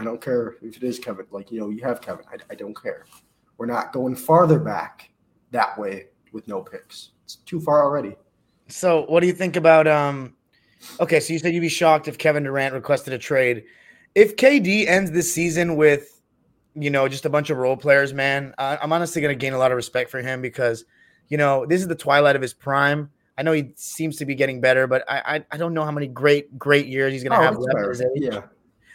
I 0.00 0.04
don't 0.04 0.20
care 0.20 0.56
if 0.62 0.78
it 0.78 0.82
is 0.82 0.98
Kevin. 0.98 1.26
Like, 1.30 1.52
you 1.52 1.60
know, 1.60 1.68
you 1.68 1.82
have 1.82 2.00
Kevin. 2.00 2.24
I, 2.32 2.36
I 2.50 2.54
don't 2.54 2.74
care. 2.80 3.04
We're 3.58 3.66
not 3.66 3.92
going 3.92 4.16
farther 4.16 4.58
back 4.58 5.10
that 5.50 5.78
way 5.78 6.06
with 6.32 6.48
no 6.48 6.62
picks. 6.62 7.10
It's 7.24 7.36
too 7.36 7.60
far 7.60 7.84
already. 7.84 8.16
So, 8.68 9.04
what 9.08 9.20
do 9.20 9.26
you 9.26 9.34
think 9.34 9.56
about? 9.56 9.86
um 9.86 10.34
Okay, 10.98 11.20
so 11.20 11.34
you 11.34 11.38
said 11.38 11.52
you'd 11.52 11.60
be 11.60 11.68
shocked 11.68 12.08
if 12.08 12.16
Kevin 12.16 12.44
Durant 12.44 12.72
requested 12.72 13.12
a 13.12 13.18
trade. 13.18 13.64
If 14.14 14.36
KD 14.36 14.86
ends 14.86 15.10
this 15.10 15.30
season 15.30 15.76
with, 15.76 16.22
you 16.74 16.88
know, 16.88 17.06
just 17.06 17.26
a 17.26 17.30
bunch 17.30 17.50
of 17.50 17.58
role 17.58 17.76
players, 17.76 18.14
man, 18.14 18.54
uh, 18.56 18.78
I'm 18.80 18.94
honestly 18.94 19.20
going 19.20 19.38
to 19.38 19.38
gain 19.38 19.52
a 19.52 19.58
lot 19.58 19.70
of 19.70 19.76
respect 19.76 20.10
for 20.10 20.22
him 20.22 20.40
because, 20.40 20.86
you 21.28 21.36
know, 21.36 21.66
this 21.66 21.82
is 21.82 21.88
the 21.88 21.94
twilight 21.94 22.36
of 22.36 22.40
his 22.40 22.54
prime. 22.54 23.10
I 23.36 23.42
know 23.42 23.52
he 23.52 23.72
seems 23.76 24.16
to 24.16 24.24
be 24.24 24.34
getting 24.34 24.62
better, 24.62 24.86
but 24.86 25.04
I 25.06 25.36
I, 25.36 25.44
I 25.52 25.56
don't 25.58 25.74
know 25.74 25.84
how 25.84 25.92
many 25.92 26.06
great 26.06 26.58
great 26.58 26.86
years 26.86 27.12
he's 27.12 27.22
going 27.22 27.32
to 27.32 27.38
oh, 27.38 27.42
have 27.42 27.58
left. 27.58 28.02
Yeah, 28.14 28.42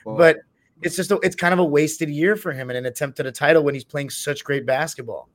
well, 0.03 0.17
but 0.17 0.37
it's 0.86 0.95
just 0.95 1.11
a, 1.11 1.19
it's 1.23 1.36
kind 1.36 1.51
of 1.51 1.59
a 1.59 1.65
wasted 1.65 2.09
year 2.09 2.36
for 2.36 2.51
him 2.51 2.69
in 2.69 2.75
an 2.75 2.86
attempt 2.86 3.19
at 3.19 3.25
a 3.25 3.31
title 3.31 3.63
when 3.63 3.73
he's 3.73 3.83
playing 3.83 4.11
such 4.11 4.43
great 4.43 4.65
basketball. 4.65 5.29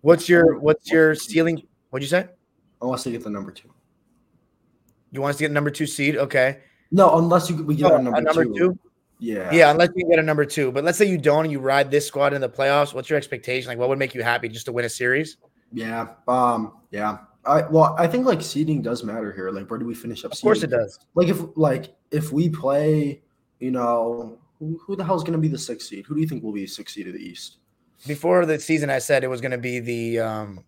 What's 0.00 0.28
your 0.28 0.58
what's 0.58 0.90
your 0.90 1.14
ceiling? 1.14 1.62
What'd 1.90 2.02
you 2.02 2.08
say? 2.08 2.26
I 2.80 2.86
want 2.86 3.00
to 3.02 3.10
get 3.10 3.22
the 3.22 3.30
number 3.30 3.50
two. 3.50 3.72
You 5.12 5.20
want 5.20 5.30
us 5.30 5.36
to 5.38 5.44
get 5.44 5.52
number 5.52 5.70
two 5.70 5.86
seed? 5.86 6.16
Okay. 6.16 6.60
No, 6.90 7.18
unless 7.18 7.50
you, 7.50 7.62
we 7.64 7.76
get 7.76 7.92
Oh, 7.92 7.96
a 7.96 8.02
number, 8.02 8.18
a 8.18 8.22
number 8.22 8.44
two. 8.44 8.54
two? 8.54 8.78
Yeah. 9.18 9.52
Yeah, 9.52 9.70
unless 9.70 9.90
you 9.94 10.08
get 10.08 10.18
a 10.18 10.22
number 10.22 10.44
two. 10.44 10.72
But 10.72 10.84
let's 10.84 10.96
say 10.96 11.04
you 11.04 11.18
don't 11.18 11.44
and 11.44 11.52
you 11.52 11.58
ride 11.60 11.90
this 11.90 12.06
squad 12.06 12.32
in 12.32 12.40
the 12.40 12.48
playoffs. 12.48 12.94
What's 12.94 13.10
your 13.10 13.16
expectation? 13.16 13.68
Like, 13.68 13.78
what 13.78 13.88
would 13.90 13.98
make 13.98 14.14
you 14.14 14.22
happy 14.22 14.48
just 14.48 14.66
to 14.66 14.72
win 14.72 14.84
a 14.84 14.88
series? 14.88 15.36
Yeah. 15.72 16.08
Um. 16.26 16.72
Yeah. 16.90 17.18
I 17.44 17.62
well, 17.68 17.94
I 17.98 18.06
think 18.06 18.24
like 18.26 18.40
seeding 18.40 18.80
does 18.80 19.04
matter 19.04 19.32
here. 19.32 19.50
Like, 19.50 19.68
where 19.68 19.78
do 19.78 19.84
we 19.84 19.94
finish 19.94 20.24
up? 20.24 20.32
Of 20.32 20.40
course 20.40 20.62
it 20.62 20.70
does. 20.70 20.98
Like 21.14 21.28
if 21.28 21.42
like 21.56 21.94
if 22.10 22.32
we 22.32 22.48
play, 22.48 23.22
you 23.58 23.70
know, 23.70 24.38
who, 24.58 24.80
who 24.84 24.96
the 24.96 25.04
hell 25.04 25.16
is 25.16 25.22
going 25.22 25.32
to 25.32 25.38
be 25.38 25.48
the 25.48 25.58
sixth 25.58 25.88
seed? 25.88 26.06
Who 26.06 26.14
do 26.14 26.20
you 26.20 26.26
think 26.26 26.42
will 26.42 26.52
be 26.52 26.66
sixth 26.66 26.94
seed 26.94 27.06
of 27.06 27.14
the 27.14 27.20
East? 27.20 27.58
Before 28.06 28.46
the 28.46 28.58
season, 28.58 28.90
I 28.90 28.98
said 28.98 29.24
it 29.24 29.28
was 29.28 29.40
going 29.40 29.52
to 29.52 29.58
be 29.58 29.80
the 29.80 30.20
um, 30.20 30.64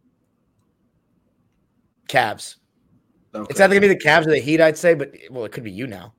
Cavs. 2.09 2.57
Okay. 3.34 3.47
It's 3.51 3.61
either 3.61 3.78
going 3.78 3.82
to 3.82 3.88
be 3.88 3.95
the 3.95 4.01
Cavs 4.01 4.26
or 4.26 4.30
the 4.30 4.41
Heat, 4.41 4.61
I'd 4.61 4.76
say, 4.76 4.95
but 4.95 5.12
well, 5.30 5.45
it 5.45 5.53
could 5.53 5.62
be 5.62 5.70
you 5.70 5.86
now. 5.86 6.14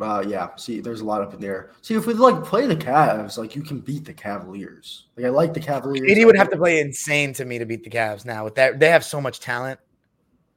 Uh, 0.00 0.24
yeah. 0.26 0.48
See, 0.56 0.80
there's 0.80 1.00
a 1.00 1.04
lot 1.04 1.20
up 1.20 1.34
in 1.34 1.40
there. 1.40 1.72
See, 1.82 1.94
if 1.94 2.06
we 2.06 2.14
like 2.14 2.42
play 2.44 2.66
the 2.66 2.76
Cavs, 2.76 3.36
like 3.36 3.54
you 3.54 3.62
can 3.62 3.80
beat 3.80 4.04
the 4.04 4.14
Cavaliers. 4.14 5.06
Like 5.16 5.26
I 5.26 5.28
like 5.28 5.52
the 5.52 5.60
Cavaliers. 5.60 6.08
KD 6.08 6.24
would 6.24 6.38
have 6.38 6.50
to 6.50 6.56
play 6.56 6.80
insane 6.80 7.32
to 7.34 7.44
me 7.44 7.58
to 7.58 7.66
beat 7.66 7.84
the 7.84 7.90
Cavs 7.90 8.24
now. 8.24 8.44
With 8.44 8.54
that, 8.54 8.78
they 8.78 8.88
have 8.88 9.04
so 9.04 9.20
much 9.20 9.40
talent. 9.40 9.78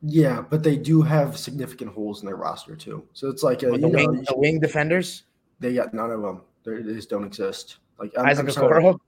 Yeah, 0.01 0.43
but 0.49 0.63
they 0.63 0.77
do 0.77 1.01
have 1.01 1.37
significant 1.37 1.93
holes 1.93 2.21
in 2.21 2.25
their 2.25 2.35
roster 2.35 2.75
too. 2.75 3.05
So 3.13 3.29
it's 3.29 3.41
like 3.41 3.63
a, 3.63 3.71
the, 3.71 3.77
know, 3.77 3.87
wing, 3.87 4.23
the 4.27 4.37
wing 4.37 4.59
defenders, 4.59 5.23
they 5.63 5.73
got 5.73 5.93
none 5.93 6.11
of 6.11 6.21
them. 6.21 6.41
They 6.65 6.81
they 6.81 6.93
just 6.93 7.09
don't 7.09 7.25
exist. 7.25 7.77
Like 7.99 8.11
I'm, 8.17 8.25
Isaac. 8.25 8.47
Okoro. 8.47 8.99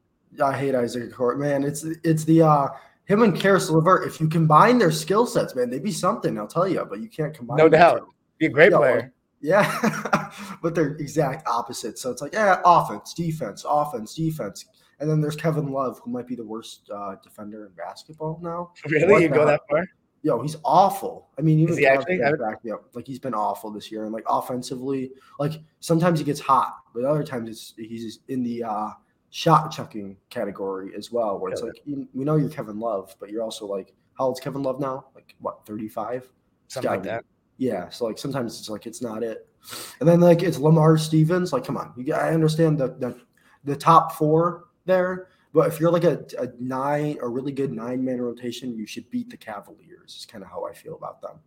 I 0.43 0.58
hate 0.58 0.76
Isaac 0.76 1.12
Okoro. 1.12 1.38
Man, 1.38 1.64
it's 1.64 1.84
it's 2.03 2.24
the 2.24 2.41
uh 2.41 2.68
him 3.06 3.22
and 3.22 3.39
Caris 3.39 3.70
LeVert. 3.70 4.08
If 4.08 4.20
you 4.20 4.28
combine 4.28 4.78
their 4.78 4.91
skill 4.91 5.26
sets, 5.26 5.56
man, 5.56 5.70
they'd 5.70 5.84
be 5.84 5.91
something. 5.91 6.38
I'll 6.38 6.47
tell 6.47 6.68
you. 6.68 6.86
But 6.89 6.99
you 6.99 7.10
can't 7.10 7.34
combine. 7.34 7.58
No 7.58 7.70
doubt. 7.70 7.99
two. 7.99 8.14
Be 8.39 8.45
a 8.47 8.49
great 8.49 8.74
player. 8.74 9.14
Yeah, 9.41 10.32
but 10.64 10.74
they're 10.74 10.95
exact 10.95 11.47
opposites. 11.47 12.01
So 12.01 12.10
it's 12.10 12.22
like, 12.22 12.34
yeah, 12.34 12.62
offense, 12.66 13.14
defense, 13.14 13.64
offense, 13.68 14.16
defense. 14.16 14.66
And 14.99 15.10
then 15.10 15.22
there's 15.22 15.36
Kevin 15.36 15.72
Love, 15.72 15.99
who 16.03 16.10
might 16.10 16.26
be 16.26 16.36
the 16.36 16.43
worst 16.43 16.89
uh, 16.93 17.16
defender 17.22 17.66
in 17.66 17.74
basketball 17.74 18.39
now. 18.41 18.72
Really, 18.89 19.24
you 19.24 19.30
go 19.30 19.45
that 19.45 19.62
far? 19.70 19.86
Yo, 20.26 20.41
he's 20.41 20.55
awful. 20.65 21.28
I 21.38 21.41
mean, 21.43 21.59
even 21.59 21.78
he 21.78 21.86
actually? 21.86 22.23
I 22.23 22.32
would- 22.32 22.39
back 22.39 22.61
up. 22.73 22.95
Like 22.95 23.05
he's 23.05 23.19
been 23.19 23.36
awful 23.36 23.69
this 23.69 23.91
year, 23.91 24.05
and 24.05 24.11
like 24.11 24.23
offensively, 24.28 25.11
like 25.39 25.61
sometimes 25.82 26.17
he 26.17 26.26
gets 26.26 26.39
hot, 26.39 26.78
but 26.95 27.03
other 27.05 27.23
times 27.23 27.47
it's 27.47 27.73
he's 27.78 28.21
in 28.28 28.41
the 28.41 28.63
uh, 28.63 28.89
shot 29.30 29.69
chucking 29.69 30.17
category 30.32 30.93
as 30.97 31.11
well, 31.11 31.38
where 31.38 31.51
it's 31.51 31.61
Yeah. 31.61 31.67
like 31.67 31.82
you, 31.86 32.07
we 32.15 32.26
know 32.26 32.38
you're 32.38 32.49
Kevin 32.49 32.80
Love, 32.80 33.15
but 33.19 33.30
you're 33.30 33.43
also 33.43 33.67
like 33.67 33.93
how 34.17 34.26
old's 34.26 34.39
Kevin 34.39 34.63
Love 34.63 34.80
now? 34.80 35.05
Like 35.13 35.36
what, 35.41 35.63
thirty 35.63 35.88
five? 35.88 36.28
Something 36.69 36.89
like 36.89 37.03
that. 37.03 37.23
Yeah, 37.57 37.89
so 37.89 38.05
like 38.05 38.17
sometimes 38.17 38.59
it's 38.59 38.67
like 38.67 38.88
it's 38.88 39.03
not 39.03 39.21
it, 39.21 39.47
and 39.99 40.09
then 40.09 40.21
like 40.21 40.41
it's 40.41 40.57
Lamar 40.57 40.97
Stevens. 40.97 41.53
Like, 41.53 41.65
come 41.65 41.78
on, 41.78 41.93
you, 41.97 42.15
I 42.15 42.34
understand 42.34 42.80
the 42.80 42.88
the 42.97 43.15
the 43.63 43.76
top 43.76 44.13
four 44.13 44.69
there, 44.86 45.28
but 45.56 45.70
if 45.70 45.80
you're 45.80 45.89
like 45.89 46.03
a, 46.03 46.24
a 46.38 46.49
nine, 46.60 47.18
a 47.22 47.28
really 47.28 47.53
good 47.53 47.72
nine 47.72 48.03
man 48.03 48.22
rotation, 48.22 48.76
you 48.76 48.86
should 48.86 49.10
beat 49.10 49.30
the 49.30 49.38
Cavaliers. 49.38 50.14
Is 50.18 50.26
kind 50.26 50.43
of 50.43 50.49
how 50.49 50.66
I 50.66 50.74
feel 50.74 50.95
about 50.95 51.22
them. 51.22 51.39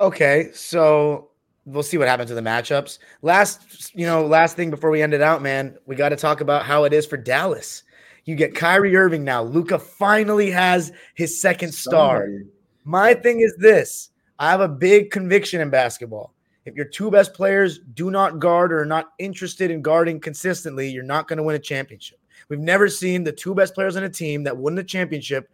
Okay, 0.00 0.48
so 0.54 1.30
we'll 1.66 1.82
see 1.82 1.98
what 1.98 2.08
happens 2.08 2.30
to 2.30 2.34
the 2.34 2.40
matchups. 2.40 2.98
Last, 3.20 3.94
you 3.94 4.06
know, 4.06 4.24
last 4.26 4.56
thing 4.56 4.70
before 4.70 4.88
we 4.90 5.02
end 5.02 5.12
it 5.12 5.20
out, 5.20 5.42
man, 5.42 5.76
we 5.84 5.96
got 5.96 6.08
to 6.08 6.16
talk 6.16 6.40
about 6.40 6.64
how 6.64 6.84
it 6.84 6.94
is 6.94 7.04
for 7.04 7.18
Dallas. 7.18 7.82
You 8.24 8.36
get 8.36 8.54
Kyrie 8.54 8.96
Irving 8.96 9.22
now. 9.22 9.42
Luka 9.42 9.78
finally 9.78 10.50
has 10.50 10.90
his 11.14 11.38
second 11.40 11.72
star. 11.72 12.22
Somebody- 12.22 12.50
My 12.84 13.12
thing 13.12 13.40
is 13.40 13.54
this 13.58 14.10
I 14.38 14.50
have 14.50 14.60
a 14.62 14.68
big 14.68 15.10
conviction 15.10 15.60
in 15.60 15.68
basketball. 15.68 16.32
If 16.64 16.74
your 16.74 16.86
two 16.86 17.10
best 17.10 17.34
players 17.34 17.80
do 17.94 18.10
not 18.10 18.38
guard 18.38 18.72
or 18.72 18.80
are 18.80 18.86
not 18.86 19.12
interested 19.18 19.70
in 19.70 19.82
guarding 19.82 20.20
consistently, 20.20 20.88
you're 20.88 21.02
not 21.02 21.28
going 21.28 21.36
to 21.36 21.42
win 21.42 21.56
a 21.56 21.58
championship. 21.58 22.18
We've 22.48 22.58
never 22.60 22.88
seen 22.88 23.24
the 23.24 23.32
two 23.32 23.54
best 23.54 23.74
players 23.74 23.96
on 23.96 24.04
a 24.04 24.08
team 24.08 24.42
that 24.44 24.56
won 24.56 24.74
the 24.74 24.84
championship 24.84 25.50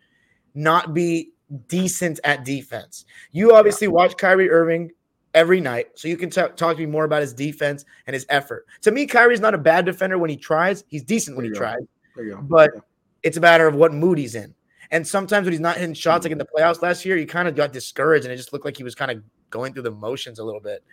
not 0.54 0.94
be 0.94 1.30
decent 1.68 2.20
at 2.24 2.44
defense. 2.44 3.04
You 3.32 3.54
obviously 3.54 3.88
watch 3.88 4.16
Kyrie 4.16 4.50
Irving 4.50 4.90
every 5.34 5.60
night, 5.60 5.88
so 5.94 6.06
you 6.08 6.16
can 6.16 6.30
ta- 6.30 6.48
talk 6.48 6.76
to 6.76 6.80
me 6.80 6.86
more 6.86 7.04
about 7.04 7.20
his 7.20 7.32
defense 7.34 7.84
and 8.06 8.14
his 8.14 8.24
effort. 8.28 8.66
To 8.82 8.92
me, 8.92 9.06
Kyrie's 9.06 9.40
not 9.40 9.52
a 9.54 9.58
bad 9.58 9.84
defender 9.84 10.16
when 10.18 10.30
he 10.30 10.36
tries. 10.36 10.84
He's 10.88 11.02
decent 11.02 11.36
when 11.36 11.44
he 11.44 11.50
go. 11.50 11.58
tries 11.58 11.80
There 12.14 12.24
you 12.24 12.34
go. 12.36 12.42
but 12.42 12.70
Yeah. 12.74 12.80
it's 13.24 13.36
a 13.36 13.40
matter 13.40 13.66
of 13.66 13.74
what 13.74 13.92
mood 13.92 14.18
he's 14.18 14.36
in. 14.36 14.54
And 14.92 15.04
sometimes 15.06 15.44
when 15.44 15.52
he's 15.52 15.60
not 15.60 15.76
hitting 15.76 15.94
shots 15.94 16.24
like 16.24 16.30
in 16.30 16.38
the 16.38 16.46
playoffs 16.46 16.80
last 16.82 17.04
year, 17.04 17.16
he 17.16 17.26
kind 17.26 17.48
of 17.48 17.56
got 17.56 17.72
discouraged 17.72 18.26
and 18.26 18.32
it 18.32 18.36
just 18.36 18.52
looked 18.52 18.64
like 18.64 18.76
he 18.76 18.84
was 18.84 18.94
kind 18.94 19.10
of 19.10 19.22
going 19.50 19.72
through 19.72 19.82
the 19.82 19.90
motions 19.90 20.38
a 20.38 20.44
little 20.44 20.60
bit. 20.60 20.84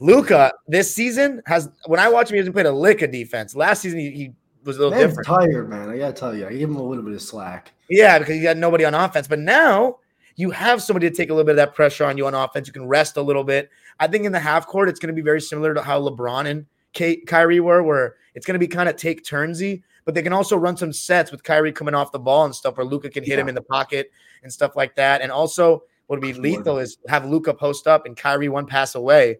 Luka 0.00 0.52
this 0.66 0.92
season 0.92 1.40
has 1.46 1.70
when 1.86 2.00
I 2.00 2.08
watch 2.08 2.28
him, 2.30 2.34
he 2.34 2.38
hasn't 2.38 2.54
played 2.54 2.66
a 2.66 2.72
lick 2.72 3.02
of 3.02 3.12
defense. 3.12 3.54
Last 3.54 3.82
season 3.82 4.00
he, 4.00 4.10
he 4.10 4.32
was 4.66 4.76
a 4.76 4.80
little 4.80 4.98
Man's 4.98 5.16
different. 5.16 5.26
tired, 5.26 5.68
man. 5.70 5.88
I 5.88 5.98
gotta 5.98 6.12
tell 6.12 6.34
you, 6.34 6.46
I 6.46 6.52
give 6.52 6.68
him 6.68 6.76
a 6.76 6.82
little 6.82 7.04
bit 7.04 7.14
of 7.14 7.22
slack. 7.22 7.72
Yeah, 7.88 8.18
because 8.18 8.36
you 8.36 8.42
got 8.42 8.56
nobody 8.56 8.84
on 8.84 8.94
offense. 8.94 9.28
But 9.28 9.38
now 9.38 9.98
you 10.36 10.50
have 10.50 10.82
somebody 10.82 11.08
to 11.08 11.16
take 11.16 11.30
a 11.30 11.32
little 11.32 11.46
bit 11.46 11.52
of 11.52 11.56
that 11.56 11.74
pressure 11.74 12.04
on 12.04 12.18
you 12.18 12.26
on 12.26 12.34
offense. 12.34 12.66
You 12.66 12.72
can 12.72 12.86
rest 12.86 13.16
a 13.16 13.22
little 13.22 13.44
bit. 13.44 13.70
I 13.98 14.06
think 14.06 14.24
in 14.24 14.32
the 14.32 14.40
half 14.40 14.66
court, 14.66 14.88
it's 14.88 15.00
going 15.00 15.14
to 15.14 15.14
be 15.14 15.24
very 15.24 15.40
similar 15.40 15.72
to 15.72 15.82
how 15.82 16.00
LeBron 16.00 16.46
and 16.46 16.66
K- 16.92 17.16
Kyrie 17.16 17.60
were, 17.60 17.82
where 17.82 18.16
it's 18.34 18.44
going 18.44 18.54
to 18.54 18.58
be 18.58 18.68
kind 18.68 18.88
of 18.88 18.96
take 18.96 19.24
turnsy, 19.24 19.82
but 20.04 20.14
they 20.14 20.22
can 20.22 20.34
also 20.34 20.56
run 20.56 20.76
some 20.76 20.92
sets 20.92 21.30
with 21.30 21.42
Kyrie 21.42 21.72
coming 21.72 21.94
off 21.94 22.12
the 22.12 22.18
ball 22.18 22.44
and 22.44 22.54
stuff 22.54 22.76
where 22.76 22.84
Luka 22.86 23.08
can 23.08 23.24
hit 23.24 23.38
him 23.38 23.48
in 23.48 23.54
the 23.54 23.62
pocket 23.62 24.12
and 24.42 24.52
stuff 24.52 24.76
like 24.76 24.94
that. 24.96 25.22
And 25.22 25.32
also, 25.32 25.82
what 26.06 26.20
would 26.20 26.20
be 26.20 26.34
lethal 26.34 26.78
is 26.78 26.98
have 27.08 27.24
Luka 27.24 27.54
post 27.54 27.86
up 27.86 28.06
and 28.06 28.16
Kyrie 28.16 28.48
one 28.48 28.66
pass 28.66 28.94
away. 28.94 29.38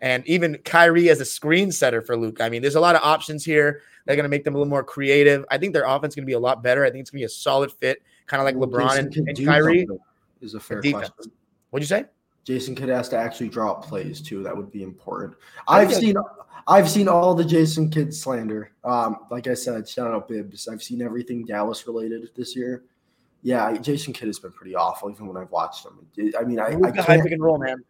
And 0.00 0.26
even 0.26 0.56
Kyrie 0.64 1.10
as 1.10 1.20
a 1.20 1.26
screen 1.26 1.70
setter 1.70 2.00
for 2.00 2.16
Luka. 2.16 2.42
I 2.42 2.48
mean, 2.48 2.62
there's 2.62 2.74
a 2.74 2.80
lot 2.80 2.96
of 2.96 3.02
options 3.02 3.44
here. 3.44 3.82
They're 4.06 4.16
going 4.16 4.24
to 4.24 4.30
make 4.30 4.44
them 4.44 4.54
a 4.54 4.58
little 4.58 4.70
more 4.70 4.84
creative. 4.84 5.44
I 5.50 5.58
think 5.58 5.72
their 5.72 5.84
offense 5.84 6.12
is 6.12 6.16
going 6.16 6.24
to 6.24 6.30
be 6.30 6.34
a 6.34 6.38
lot 6.38 6.62
better. 6.62 6.84
I 6.84 6.90
think 6.90 7.02
it's 7.02 7.10
going 7.10 7.18
to 7.18 7.22
be 7.22 7.26
a 7.26 7.28
solid 7.28 7.70
fit, 7.72 8.02
kind 8.26 8.40
of 8.40 8.44
like 8.44 8.56
LeBron 8.56 8.98
and, 8.98 9.28
and 9.28 9.46
Kyrie. 9.46 9.86
Is 10.40 10.54
a 10.54 10.60
fair 10.60 10.80
question. 10.80 11.32
What'd 11.70 11.88
you 11.88 11.96
say? 11.96 12.06
Jason 12.44 12.74
Kidd 12.74 12.88
has 12.88 13.08
to 13.10 13.16
actually 13.16 13.48
draw 13.48 13.72
up 13.72 13.84
plays 13.84 14.20
too. 14.20 14.42
That 14.42 14.56
would 14.56 14.72
be 14.72 14.82
important. 14.82 15.34
I 15.68 15.80
I've 15.80 15.94
seen 15.94 16.16
I've 16.66 16.88
seen 16.88 17.08
all 17.08 17.34
the 17.34 17.44
Jason 17.44 17.90
Kidd 17.90 18.14
slander. 18.14 18.72
Um, 18.84 19.16
like 19.30 19.46
I 19.46 19.54
said, 19.54 19.88
shout 19.88 20.12
out 20.12 20.28
Bibbs. 20.28 20.68
I've 20.68 20.82
seen 20.82 21.02
everything 21.02 21.44
Dallas 21.44 21.86
related 21.86 22.30
this 22.36 22.56
year. 22.56 22.84
Yeah, 23.42 23.76
Jason 23.76 24.12
Kidd 24.12 24.26
has 24.28 24.38
been 24.38 24.52
pretty 24.52 24.74
awful 24.74 25.10
even 25.10 25.26
when 25.26 25.36
I've 25.36 25.50
watched 25.50 25.86
him. 25.86 26.06
I 26.38 26.44
mean, 26.44 26.60
I, 26.60 26.66
I 26.66 26.74
Luka 26.74 27.02
high 27.02 27.20
pick 27.20 27.32
and 27.32 27.42
roll, 27.42 27.58
man. 27.58 27.82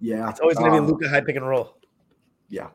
Yeah, 0.00 0.28
It's 0.28 0.40
always 0.40 0.58
going 0.58 0.72
to 0.72 0.78
um, 0.78 0.86
be 0.86 0.92
Luka 0.92 1.08
high 1.08 1.20
pick 1.20 1.36
and 1.36 1.46
roll. 1.46 1.78
Yeah, 2.48 2.68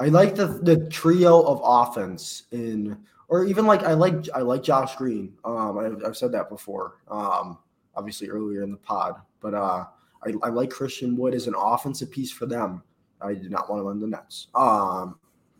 I 0.00 0.06
like 0.06 0.34
the 0.34 0.46
the 0.46 0.88
trio 0.88 1.42
of 1.42 1.60
offense 1.62 2.44
in, 2.52 2.98
or 3.28 3.44
even 3.44 3.66
like 3.66 3.82
I 3.82 3.92
like 3.92 4.28
I 4.34 4.40
like 4.40 4.62
Josh 4.62 4.96
Green. 4.96 5.34
Um, 5.44 5.78
I've, 5.78 6.04
I've 6.04 6.16
said 6.16 6.32
that 6.32 6.48
before. 6.48 6.96
Um, 7.08 7.58
obviously 7.94 8.28
earlier 8.28 8.62
in 8.62 8.70
the 8.70 8.78
pod, 8.78 9.16
but 9.40 9.52
uh, 9.52 9.84
I, 10.24 10.32
I 10.42 10.48
like 10.48 10.70
Christian 10.70 11.16
Wood 11.16 11.34
as 11.34 11.46
an 11.46 11.54
offensive 11.56 12.10
piece 12.10 12.30
for 12.32 12.46
them. 12.46 12.82
I 13.20 13.34
did 13.34 13.50
not 13.50 13.68
want 13.68 13.82
him 13.82 13.86
on 13.88 14.00
the 14.00 14.06
Nets. 14.06 14.46
Um, 14.54 15.18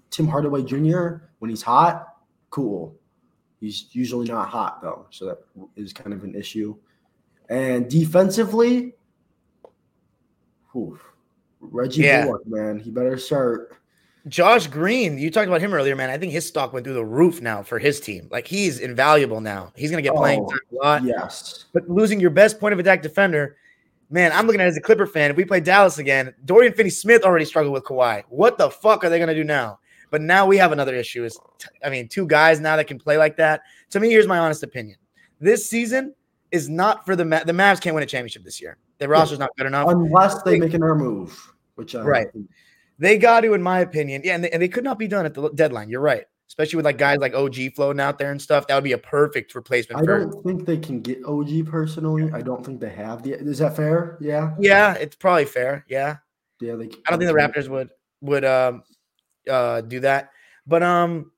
Tim 0.08 0.26
Hardaway 0.26 0.62
Jr. 0.62 1.24
when 1.40 1.50
he's 1.50 1.62
hot, 1.62 2.16
cool. 2.48 2.96
He's 3.60 3.88
usually 3.92 4.26
not 4.26 4.48
hot 4.48 4.80
though, 4.80 5.06
so 5.10 5.26
that 5.26 5.38
is 5.76 5.92
kind 5.92 6.14
of 6.14 6.24
an 6.24 6.34
issue. 6.34 6.76
And 7.50 7.90
defensively, 7.90 8.94
whew, 10.72 10.98
Reggie 11.60 12.02
Yeah. 12.02 12.24
Bullock, 12.24 12.46
man, 12.46 12.78
he 12.78 12.90
better 12.90 13.18
start. 13.18 13.76
Josh 14.28 14.66
Green, 14.66 15.18
you 15.18 15.30
talked 15.30 15.48
about 15.48 15.60
him 15.60 15.72
earlier, 15.72 15.96
man. 15.96 16.10
I 16.10 16.18
think 16.18 16.32
his 16.32 16.46
stock 16.46 16.72
went 16.72 16.84
through 16.84 16.94
the 16.94 17.04
roof 17.04 17.40
now 17.40 17.62
for 17.62 17.78
his 17.78 18.00
team. 18.00 18.28
Like 18.30 18.46
he's 18.46 18.78
invaluable 18.80 19.40
now. 19.40 19.72
He's 19.76 19.90
going 19.90 20.02
to 20.02 20.08
get 20.08 20.16
playing 20.16 20.40
Oh, 20.44 20.50
time 20.50 20.58
a 20.72 20.74
lot. 20.74 21.04
Yes, 21.04 21.64
But 21.72 21.88
losing 21.88 22.20
your 22.20 22.30
best 22.30 22.60
point 22.60 22.72
of 22.74 22.78
attack 22.78 23.02
defender, 23.02 23.56
man, 24.10 24.30
I'm 24.32 24.46
looking 24.46 24.60
at 24.60 24.66
it 24.66 24.70
as 24.70 24.76
a 24.76 24.80
Clipper 24.80 25.06
fan. 25.06 25.30
If 25.30 25.36
we 25.36 25.44
play 25.44 25.60
Dallas 25.60 25.98
again, 25.98 26.34
Dorian 26.44 26.74
Finney 26.74 26.90
Smith 26.90 27.22
already 27.22 27.44
struggled 27.46 27.72
with 27.72 27.84
Kawhi. 27.84 28.24
What 28.28 28.58
the 28.58 28.70
fuck 28.70 29.04
are 29.04 29.08
they 29.08 29.18
going 29.18 29.28
to 29.28 29.34
do 29.34 29.44
now? 29.44 29.78
But 30.10 30.20
now 30.20 30.44
we 30.44 30.56
have 30.58 30.72
another 30.72 30.94
issue. 30.94 31.24
Is 31.24 31.38
I 31.84 31.88
mean, 31.88 32.08
two 32.08 32.26
guys 32.26 32.60
now 32.60 32.76
that 32.76 32.86
can 32.88 32.98
play 32.98 33.16
like 33.16 33.36
that. 33.36 33.62
To 33.90 34.00
me, 34.00 34.10
here's 34.10 34.26
my 34.26 34.38
honest 34.38 34.62
opinion. 34.62 34.98
This 35.40 35.70
season 35.70 36.14
is 36.50 36.68
not 36.68 37.06
for 37.06 37.14
the 37.16 37.24
Ma- 37.24 37.44
the 37.44 37.52
Mavs. 37.52 37.80
Can't 37.80 37.94
win 37.94 38.02
a 38.02 38.06
championship 38.06 38.42
this 38.42 38.60
year. 38.60 38.76
Their 38.98 39.08
roster's 39.08 39.38
not 39.38 39.50
good 39.56 39.66
enough. 39.66 39.88
unless 39.88 40.42
they 40.42 40.58
make 40.58 40.74
another 40.74 40.94
move, 40.96 41.54
which 41.76 41.94
I 41.94 42.02
Right. 42.02 42.26
They 43.00 43.18
got 43.18 43.40
to, 43.40 43.54
in 43.54 43.62
my 43.62 43.80
opinion. 43.80 44.22
Yeah, 44.24 44.34
and 44.34 44.44
they, 44.44 44.50
and 44.50 44.62
they 44.62 44.68
could 44.68 44.84
not 44.84 44.98
be 44.98 45.08
done 45.08 45.26
at 45.26 45.34
the 45.34 45.48
deadline. 45.50 45.88
You're 45.88 46.02
right. 46.02 46.24
Especially 46.48 46.76
with 46.76 46.84
like 46.84 46.98
guys 46.98 47.18
like 47.18 47.32
OG 47.34 47.74
floating 47.74 48.00
out 48.00 48.18
there 48.18 48.30
and 48.30 48.40
stuff. 48.42 48.66
That 48.66 48.74
would 48.74 48.84
be 48.84 48.92
a 48.92 48.98
perfect 48.98 49.54
replacement 49.54 50.02
I 50.02 50.04
for. 50.04 50.18
don't 50.26 50.42
think 50.44 50.66
they 50.66 50.76
can 50.76 51.00
get 51.00 51.24
OG 51.24 51.66
personally. 51.66 52.30
I 52.32 52.42
don't 52.42 52.64
think 52.64 52.80
they 52.80 52.90
have 52.90 53.22
the. 53.22 53.32
Is 53.32 53.58
that 53.58 53.74
fair? 53.74 54.18
Yeah, 54.20 54.54
Yeah, 54.58 54.94
it's 54.94 55.16
probably 55.16 55.46
fair. 55.46 55.84
Yeah. 55.88 56.18
yeah. 56.60 56.74
They. 56.74 56.84
I 56.84 57.10
don't 57.10 57.18
think 57.18 57.30
the 57.30 57.38
Raptors 57.38 57.68
would 57.68 57.90
would 58.20 58.44
um 58.44 58.82
uh 59.48 59.80
do 59.80 60.00
that. 60.00 60.30
But 60.66 60.82
um 60.82 61.30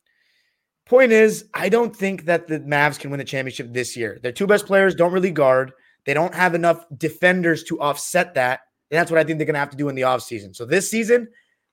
point 0.86 1.12
is, 1.12 1.44
I 1.54 1.68
don't 1.68 1.94
think 1.94 2.24
that 2.24 2.48
the 2.48 2.58
Mavs 2.60 2.98
can 2.98 3.10
win 3.10 3.18
the 3.18 3.24
championship 3.24 3.72
this 3.72 3.96
year. 3.96 4.18
Their 4.22 4.32
two 4.32 4.46
best 4.46 4.66
players 4.66 4.94
don't 4.94 5.12
really 5.12 5.30
guard. 5.30 5.72
They 6.06 6.14
don't 6.14 6.34
have 6.34 6.54
enough 6.54 6.84
defenders 6.96 7.62
to 7.64 7.80
offset 7.80 8.34
that. 8.34 8.60
And 8.90 8.98
that's 8.98 9.10
what 9.10 9.20
I 9.20 9.24
think 9.24 9.38
they're 9.38 9.46
going 9.46 9.54
to 9.54 9.60
have 9.60 9.70
to 9.70 9.76
do 9.76 9.88
in 9.88 9.94
the 9.94 10.02
offseason. 10.02 10.54
So 10.56 10.64
this 10.66 10.90
season, 10.90 11.28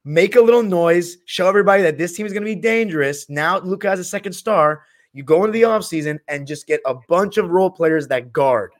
make 0.05 0.35
a 0.35 0.41
little 0.41 0.63
noise, 0.63 1.17
show 1.25 1.47
everybody 1.47 1.83
that 1.83 1.97
this 1.97 2.15
team 2.15 2.25
is 2.25 2.33
going 2.33 2.43
to 2.43 2.55
be 2.55 2.59
dangerous. 2.59 3.29
Now 3.29 3.59
Luka 3.59 3.89
has 3.89 3.99
a 3.99 4.03
second 4.03 4.33
star. 4.33 4.83
You 5.13 5.23
go 5.23 5.43
into 5.43 5.53
the 5.53 5.63
offseason 5.63 6.19
and 6.27 6.47
just 6.47 6.67
get 6.67 6.81
a 6.85 6.95
bunch 7.07 7.37
of 7.37 7.49
role 7.49 7.69
players 7.69 8.07
that 8.07 8.31
guard. 8.31 8.71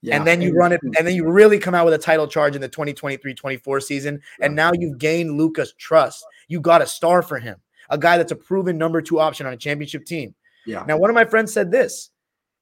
Yeah, 0.00 0.16
and 0.16 0.26
then 0.26 0.40
you 0.40 0.52
run 0.52 0.72
it, 0.72 0.80
and 0.82 1.06
then 1.06 1.14
you 1.14 1.28
really 1.28 1.60
come 1.60 1.76
out 1.76 1.84
with 1.84 1.94
a 1.94 1.98
title 1.98 2.26
charge 2.26 2.56
in 2.56 2.60
the 2.60 2.68
2023-24 2.68 3.82
season. 3.82 4.20
And 4.40 4.56
now 4.56 4.72
you've 4.74 4.98
gained 4.98 5.38
Luka's 5.38 5.74
trust. 5.74 6.24
You 6.48 6.60
got 6.60 6.82
a 6.82 6.86
star 6.86 7.22
for 7.22 7.38
him, 7.38 7.60
a 7.88 7.96
guy 7.96 8.16
that's 8.16 8.32
a 8.32 8.36
proven 8.36 8.76
number 8.76 9.00
two 9.00 9.20
option 9.20 9.46
on 9.46 9.52
a 9.52 9.56
championship 9.56 10.04
team. 10.04 10.34
Yeah. 10.66 10.84
Now, 10.88 10.96
one 10.96 11.08
of 11.08 11.14
my 11.14 11.24
friends 11.24 11.52
said 11.52 11.70
this. 11.70 12.10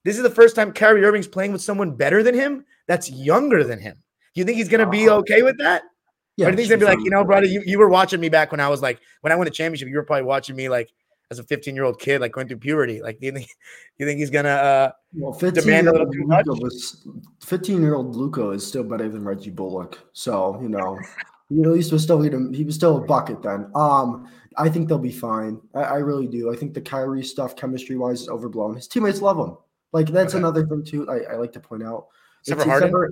This 0.05 0.17
is 0.17 0.23
the 0.23 0.31
first 0.31 0.57
time 0.57 0.73
Kyrie 0.73 1.05
Irving's 1.05 1.29
playing 1.29 1.53
with 1.53 1.63
someone 1.63 1.97
better 1.97 2.23
than 2.23 2.35
him 2.35 2.65
that's 2.87 3.11
younger 3.11 3.65
than 3.65 3.79
him. 3.79 3.97
Do 4.35 4.41
you 4.41 4.45
think 4.45 4.59
he's 4.59 4.69
gonna 4.69 4.89
be 4.89 5.09
uh, 5.09 5.17
okay 5.17 5.43
with 5.43 5.59
that? 5.59 5.83
Yeah. 6.41 6.47
Or 6.47 6.53
do 6.53 6.63
you 6.63 6.69
think 6.69 6.81
he's 6.81 6.87
gonna 6.87 6.97
be 6.97 6.97
like, 6.97 7.05
you 7.05 7.11
know, 7.11 7.23
brother, 7.23 7.47
you, 7.47 7.63
you 7.67 7.79
were 7.79 7.91
watching 7.91 8.19
me 8.19 8.31
back 8.31 8.51
when 8.51 8.61
I 8.61 8.69
was 8.69 8.81
like, 8.81 8.99
when 9.21 9.31
I 9.31 9.37
won 9.37 9.47
a 9.47 9.51
championship, 9.51 9.89
you 9.89 9.97
were 9.97 10.05
probably 10.05 10.25
watching 10.25 10.57
me 10.57 10.71
like 10.71 10.91
as 11.31 11.39
a 11.39 11.45
15 11.45 11.75
year 11.75 11.85
old 11.85 12.01
kid, 12.01 12.23
like 12.23 12.33
going 12.33 12.49
through 12.49 12.57
puberty. 12.57 13.03
Like, 13.03 13.21
do 13.21 13.27
you 13.27 13.33
think 13.33 13.49
you 13.99 14.07
think 14.07 14.21
he's 14.21 14.31
gonna 14.31 14.49
uh, 14.49 14.93
well, 15.13 15.35
15 15.35 15.63
demand 15.63 15.89
a 15.89 15.93
little 15.93 16.11
too 16.11 16.25
much? 16.25 16.47
Was, 16.47 17.07
15 17.45 17.83
year 17.83 17.95
old 17.95 18.17
Luka 18.17 18.51
is 18.51 18.67
still 18.67 18.85
better 18.85 19.07
than 19.07 19.23
Reggie 19.23 19.51
Bullock. 19.51 19.99
So 20.15 20.59
you 20.63 20.71
know, 20.71 20.99
you 21.51 21.61
know, 21.61 21.75
he 21.75 21.93
was 21.93 22.03
still 22.03 22.23
him, 22.23 22.55
he 22.55 22.65
was 22.65 22.75
still 22.75 22.97
a 22.97 23.01
bucket 23.03 23.43
then. 23.43 23.71
Um, 23.75 24.27
I 24.57 24.71
think 24.71 24.89
they'll 24.89 24.99
be 24.99 25.13
fine. 25.13 25.61
I, 25.75 25.83
I 25.83 25.97
really 25.99 26.27
do. 26.27 26.51
I 26.51 26.57
think 26.57 26.73
the 26.73 26.81
Kyrie 26.81 27.23
stuff, 27.23 27.55
chemistry 27.55 27.99
wise, 27.99 28.23
is 28.23 28.29
overblown. 28.31 28.77
His 28.77 28.89
teammates 28.89 29.21
love 29.21 29.39
him. 29.39 29.59
Like 29.93 30.07
that's 30.07 30.35
okay. 30.35 30.39
another 30.39 30.67
thing 30.67 30.85
too. 30.85 31.07
I, 31.11 31.35
I 31.35 31.37
like 31.37 31.53
to 31.53 31.61
point 31.61 31.83
out. 31.83 32.07
Except 32.41 32.63
for 32.63 32.69
Harden. 32.69 32.89
Never, 32.89 33.11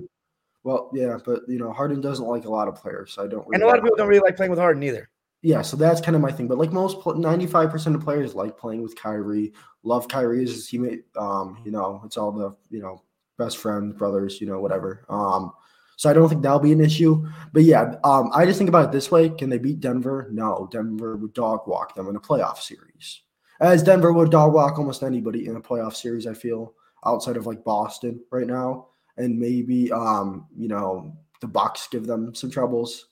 well, 0.63 0.89
yeah, 0.93 1.17
but 1.25 1.41
you 1.47 1.57
know, 1.57 1.71
Harden 1.71 2.01
doesn't 2.01 2.25
like 2.25 2.45
a 2.45 2.49
lot 2.49 2.67
of 2.67 2.75
players. 2.75 3.13
So 3.13 3.23
I 3.23 3.27
don't. 3.27 3.47
Really 3.47 3.55
and 3.55 3.63
a 3.63 3.67
lot 3.67 3.77
of 3.77 3.83
people 3.83 3.97
don't 3.97 4.07
really 4.07 4.21
like 4.21 4.35
playing 4.35 4.51
with 4.51 4.59
Harden 4.59 4.83
either. 4.83 5.09
Yeah, 5.41 5.61
so 5.61 5.77
that's 5.77 6.01
kind 6.01 6.15
of 6.15 6.21
my 6.21 6.31
thing. 6.31 6.47
But 6.47 6.57
like 6.57 6.73
most, 6.73 6.97
ninety-five 7.05 7.69
percent 7.69 7.95
of 7.95 8.01
players 8.01 8.35
like 8.35 8.57
playing 8.57 8.81
with 8.81 8.95
Kyrie. 8.95 9.53
Love 9.83 10.07
Kyrie 10.09 10.43
as 10.43 10.51
his 10.51 10.67
teammate. 10.67 11.03
Um, 11.15 11.61
you 11.63 11.71
know, 11.71 12.01
it's 12.05 12.17
all 12.17 12.31
the 12.31 12.55
you 12.69 12.81
know 12.81 13.01
best 13.37 13.57
friend, 13.57 13.97
brothers, 13.97 14.41
you 14.41 14.47
know, 14.47 14.59
whatever. 14.59 15.05
Um, 15.09 15.53
so 15.95 16.09
I 16.09 16.13
don't 16.13 16.29
think 16.29 16.43
that'll 16.43 16.59
be 16.59 16.73
an 16.73 16.81
issue. 16.81 17.25
But 17.53 17.63
yeah, 17.63 17.95
um, 18.03 18.29
I 18.33 18.45
just 18.45 18.57
think 18.57 18.67
about 18.67 18.89
it 18.89 18.91
this 18.91 19.09
way: 19.09 19.29
Can 19.29 19.49
they 19.49 19.57
beat 19.57 19.79
Denver? 19.79 20.27
No, 20.31 20.67
Denver 20.71 21.15
would 21.15 21.33
dog 21.33 21.61
walk 21.67 21.95
them 21.95 22.09
in 22.09 22.17
a 22.17 22.21
playoff 22.21 22.57
series, 22.57 23.21
as 23.61 23.81
Denver 23.81 24.11
would 24.11 24.29
dog 24.29 24.53
walk 24.53 24.77
almost 24.77 25.03
anybody 25.03 25.47
in 25.47 25.55
a 25.55 25.61
playoff 25.61 25.95
series. 25.95 26.27
I 26.27 26.33
feel 26.33 26.73
outside 27.05 27.37
of 27.37 27.47
like 27.47 27.63
Boston 27.63 28.19
right 28.29 28.45
now, 28.45 28.88
and 29.19 29.37
maybe 29.37 29.91
um, 29.91 30.47
you 30.57 30.67
know 30.67 31.15
the 31.41 31.47
Bucks 31.47 31.87
give 31.91 32.07
them 32.07 32.33
some 32.33 32.49
troubles 32.49 33.05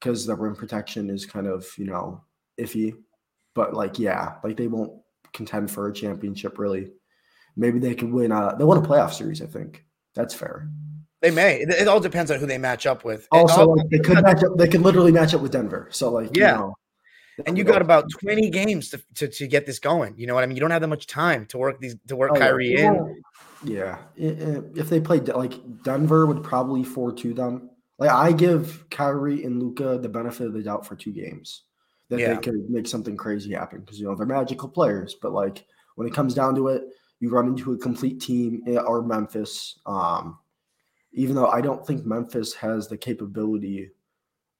because 0.00 0.26
the 0.26 0.34
rim 0.34 0.56
protection 0.56 1.08
is 1.08 1.24
kind 1.24 1.46
of 1.46 1.66
you 1.78 1.86
know 1.86 2.22
iffy. 2.60 2.94
But 3.54 3.74
like, 3.74 3.98
yeah, 3.98 4.36
like 4.42 4.56
they 4.56 4.66
won't 4.66 5.00
contend 5.32 5.70
for 5.70 5.88
a 5.88 5.92
championship 5.92 6.58
really. 6.58 6.90
Maybe 7.54 7.78
they 7.78 7.94
can 7.94 8.12
win. 8.12 8.32
A, 8.32 8.56
they 8.58 8.64
win 8.64 8.78
a 8.78 8.82
playoff 8.82 9.12
series. 9.12 9.42
I 9.42 9.46
think 9.46 9.84
that's 10.14 10.34
fair. 10.34 10.68
They 11.20 11.30
may. 11.30 11.60
It, 11.60 11.68
it 11.68 11.88
all 11.88 12.00
depends 12.00 12.30
on 12.30 12.40
who 12.40 12.46
they 12.46 12.58
match 12.58 12.86
up 12.86 13.04
with. 13.04 13.28
Also, 13.30 13.66
like, 13.68 13.88
they 13.90 13.98
could 13.98 14.22
match 14.22 14.42
up. 14.42 14.56
They 14.56 14.68
could 14.68 14.80
literally 14.80 15.12
match 15.12 15.34
up 15.34 15.42
with 15.42 15.52
Denver. 15.52 15.88
So 15.90 16.10
like, 16.10 16.34
yeah. 16.34 16.52
You 16.52 16.58
know, 16.58 16.74
and 17.46 17.56
you 17.56 17.64
got 17.64 17.80
about 17.80 18.04
20 18.20 18.50
games 18.50 18.90
to, 18.90 19.02
to, 19.14 19.28
to, 19.28 19.46
get 19.46 19.64
this 19.64 19.78
going. 19.78 20.14
You 20.18 20.26
know 20.26 20.34
what 20.34 20.44
I 20.44 20.46
mean? 20.46 20.56
You 20.56 20.60
don't 20.60 20.70
have 20.70 20.82
that 20.82 20.88
much 20.88 21.06
time 21.06 21.46
to 21.46 21.58
work 21.58 21.80
these 21.80 21.96
to 22.08 22.16
work 22.16 22.32
oh, 22.34 22.38
Kyrie 22.38 22.72
yeah. 22.72 22.92
in. 22.92 23.22
Yeah. 23.64 23.98
If 24.16 24.88
they 24.88 25.00
played 25.00 25.28
like 25.28 25.54
Denver 25.82 26.26
would 26.26 26.42
probably 26.42 26.84
4 26.84 27.12
to 27.12 27.34
them. 27.34 27.70
Like 27.98 28.10
I 28.10 28.32
give 28.32 28.88
Kyrie 28.90 29.44
and 29.44 29.62
Luka 29.62 29.98
the 29.98 30.08
benefit 30.08 30.46
of 30.46 30.54
the 30.54 30.62
doubt 30.62 30.86
for 30.86 30.96
two 30.96 31.12
games 31.12 31.62
that 32.08 32.18
yeah. 32.18 32.34
they 32.34 32.40
could 32.40 32.68
make 32.68 32.86
something 32.86 33.16
crazy 33.16 33.52
happen 33.52 33.80
because 33.80 33.98
you 34.00 34.06
know 34.06 34.14
they're 34.14 34.26
magical 34.26 34.68
players. 34.68 35.14
But 35.20 35.32
like 35.32 35.64
when 35.94 36.06
it 36.06 36.14
comes 36.14 36.34
down 36.34 36.54
to 36.56 36.68
it, 36.68 36.84
you 37.20 37.30
run 37.30 37.46
into 37.46 37.72
a 37.72 37.78
complete 37.78 38.20
team 38.20 38.62
eh, 38.66 38.76
or 38.76 39.02
Memphis. 39.02 39.78
Um, 39.86 40.38
even 41.12 41.36
though 41.36 41.46
I 41.46 41.60
don't 41.60 41.86
think 41.86 42.04
Memphis 42.04 42.54
has 42.54 42.88
the 42.88 42.96
capability 42.96 43.90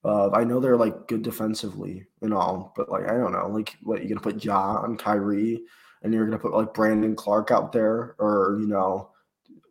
of, 0.03 0.33
I 0.33 0.43
know 0.43 0.59
they're 0.59 0.77
like 0.77 1.07
good 1.07 1.21
defensively 1.21 2.05
and 2.21 2.33
all, 2.33 2.73
but 2.75 2.89
like 2.89 3.09
I 3.09 3.17
don't 3.17 3.33
know, 3.33 3.47
like 3.47 3.75
what 3.83 3.99
you're 3.99 4.09
gonna 4.09 4.21
put 4.21 4.43
Ja 4.43 4.77
on 4.77 4.97
Kyrie 4.97 5.63
and 6.03 6.13
you're 6.13 6.25
gonna 6.25 6.39
put 6.39 6.53
like 6.53 6.73
Brandon 6.73 7.15
Clarke 7.15 7.51
out 7.51 7.71
there, 7.71 8.15
or 8.19 8.57
you 8.59 8.67
know, 8.67 9.09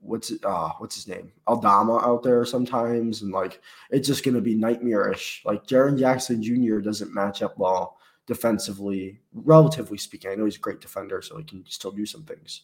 what's 0.01 0.33
uh 0.43 0.70
what's 0.78 0.97
his 0.97 1.07
name 1.07 1.33
Aldama 1.47 1.99
out 1.99 2.22
there 2.22 2.45
sometimes, 2.45 3.22
and 3.22 3.33
like 3.33 3.61
it's 3.91 4.09
just 4.09 4.24
gonna 4.24 4.41
be 4.41 4.55
nightmarish. 4.55 5.43
Like 5.45 5.66
Jaren 5.66 5.99
Jackson 5.99 6.43
Jr. 6.43 6.78
doesn't 6.78 7.14
match 7.14 7.43
up 7.43 7.59
well 7.59 7.99
defensively, 8.26 9.20
relatively 9.33 9.99
speaking. 9.99 10.30
I 10.30 10.35
know 10.35 10.45
he's 10.45 10.57
a 10.57 10.61
great 10.61 10.80
defender, 10.80 11.22
so 11.22 11.37
he 11.37 11.45
can 11.45 11.64
still 11.68 11.93
do 11.93 12.07
some 12.07 12.24
things, 12.24 12.62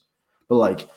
but 0.48 0.56
like 0.56 0.88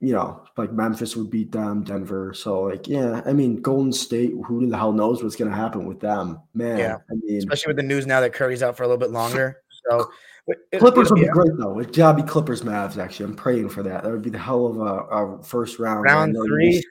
you 0.00 0.12
know, 0.12 0.42
like 0.58 0.72
Memphis 0.72 1.16
would 1.16 1.30
beat 1.30 1.52
them, 1.52 1.82
Denver. 1.82 2.34
So 2.34 2.62
like, 2.62 2.86
yeah, 2.86 3.22
I 3.24 3.32
mean, 3.32 3.62
Golden 3.62 3.92
State. 3.92 4.34
Who 4.46 4.66
the 4.66 4.76
hell 4.76 4.92
knows 4.92 5.22
what's 5.22 5.36
going 5.36 5.50
to 5.50 5.56
happen 5.56 5.86
with 5.86 6.00
them, 6.00 6.40
man? 6.52 6.78
Yeah, 6.78 6.96
I 7.10 7.14
mean, 7.14 7.38
especially 7.38 7.70
with 7.70 7.78
the 7.78 7.82
news 7.82 8.06
now 8.06 8.20
that 8.20 8.34
Curry's 8.34 8.62
out 8.62 8.76
for 8.76 8.82
a 8.82 8.86
little 8.86 9.00
bit 9.00 9.10
longer. 9.10 9.62
So 9.88 10.10
it, 10.46 10.78
Clippers 10.78 11.10
would 11.10 11.20
be 11.20 11.28
great 11.28 11.56
though. 11.58 11.78
It 11.78 11.92
gotta 11.92 12.22
be 12.22 12.28
Clippers 12.28 12.62
Mavs. 12.62 12.96
Actually, 12.96 13.26
I'm 13.26 13.36
praying 13.36 13.68
for 13.68 13.82
that. 13.82 14.04
That 14.04 14.12
would 14.12 14.22
be 14.22 14.30
the 14.30 14.38
hell 14.38 14.66
of 14.66 14.78
a, 14.78 14.82
a 14.82 15.42
first 15.42 15.78
round. 15.78 16.04
Round 16.04 16.36
three. 16.46 16.82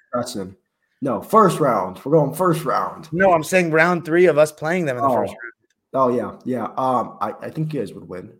No, 1.02 1.22
first 1.22 1.60
round. 1.60 2.00
We're 2.04 2.14
going 2.14 2.34
first 2.34 2.66
round. 2.66 3.10
No, 3.12 3.32
I'm 3.32 3.44
saying 3.44 3.72
round 3.72 4.06
three 4.06 4.26
of 4.26 4.38
us 4.38 4.52
playing 4.52 4.86
them 4.86 4.98
in 4.98 5.04
the 5.04 5.10
oh. 5.10 5.16
first 5.16 5.34
round. 5.34 5.54
Oh 5.94 6.10
yeah, 6.10 6.38
yeah. 6.44 6.66
Um, 6.78 7.18
I, 7.22 7.34
I 7.42 7.50
think 7.50 7.74
you 7.74 7.80
guys 7.80 7.94
would 7.94 8.08
win. 8.08 8.34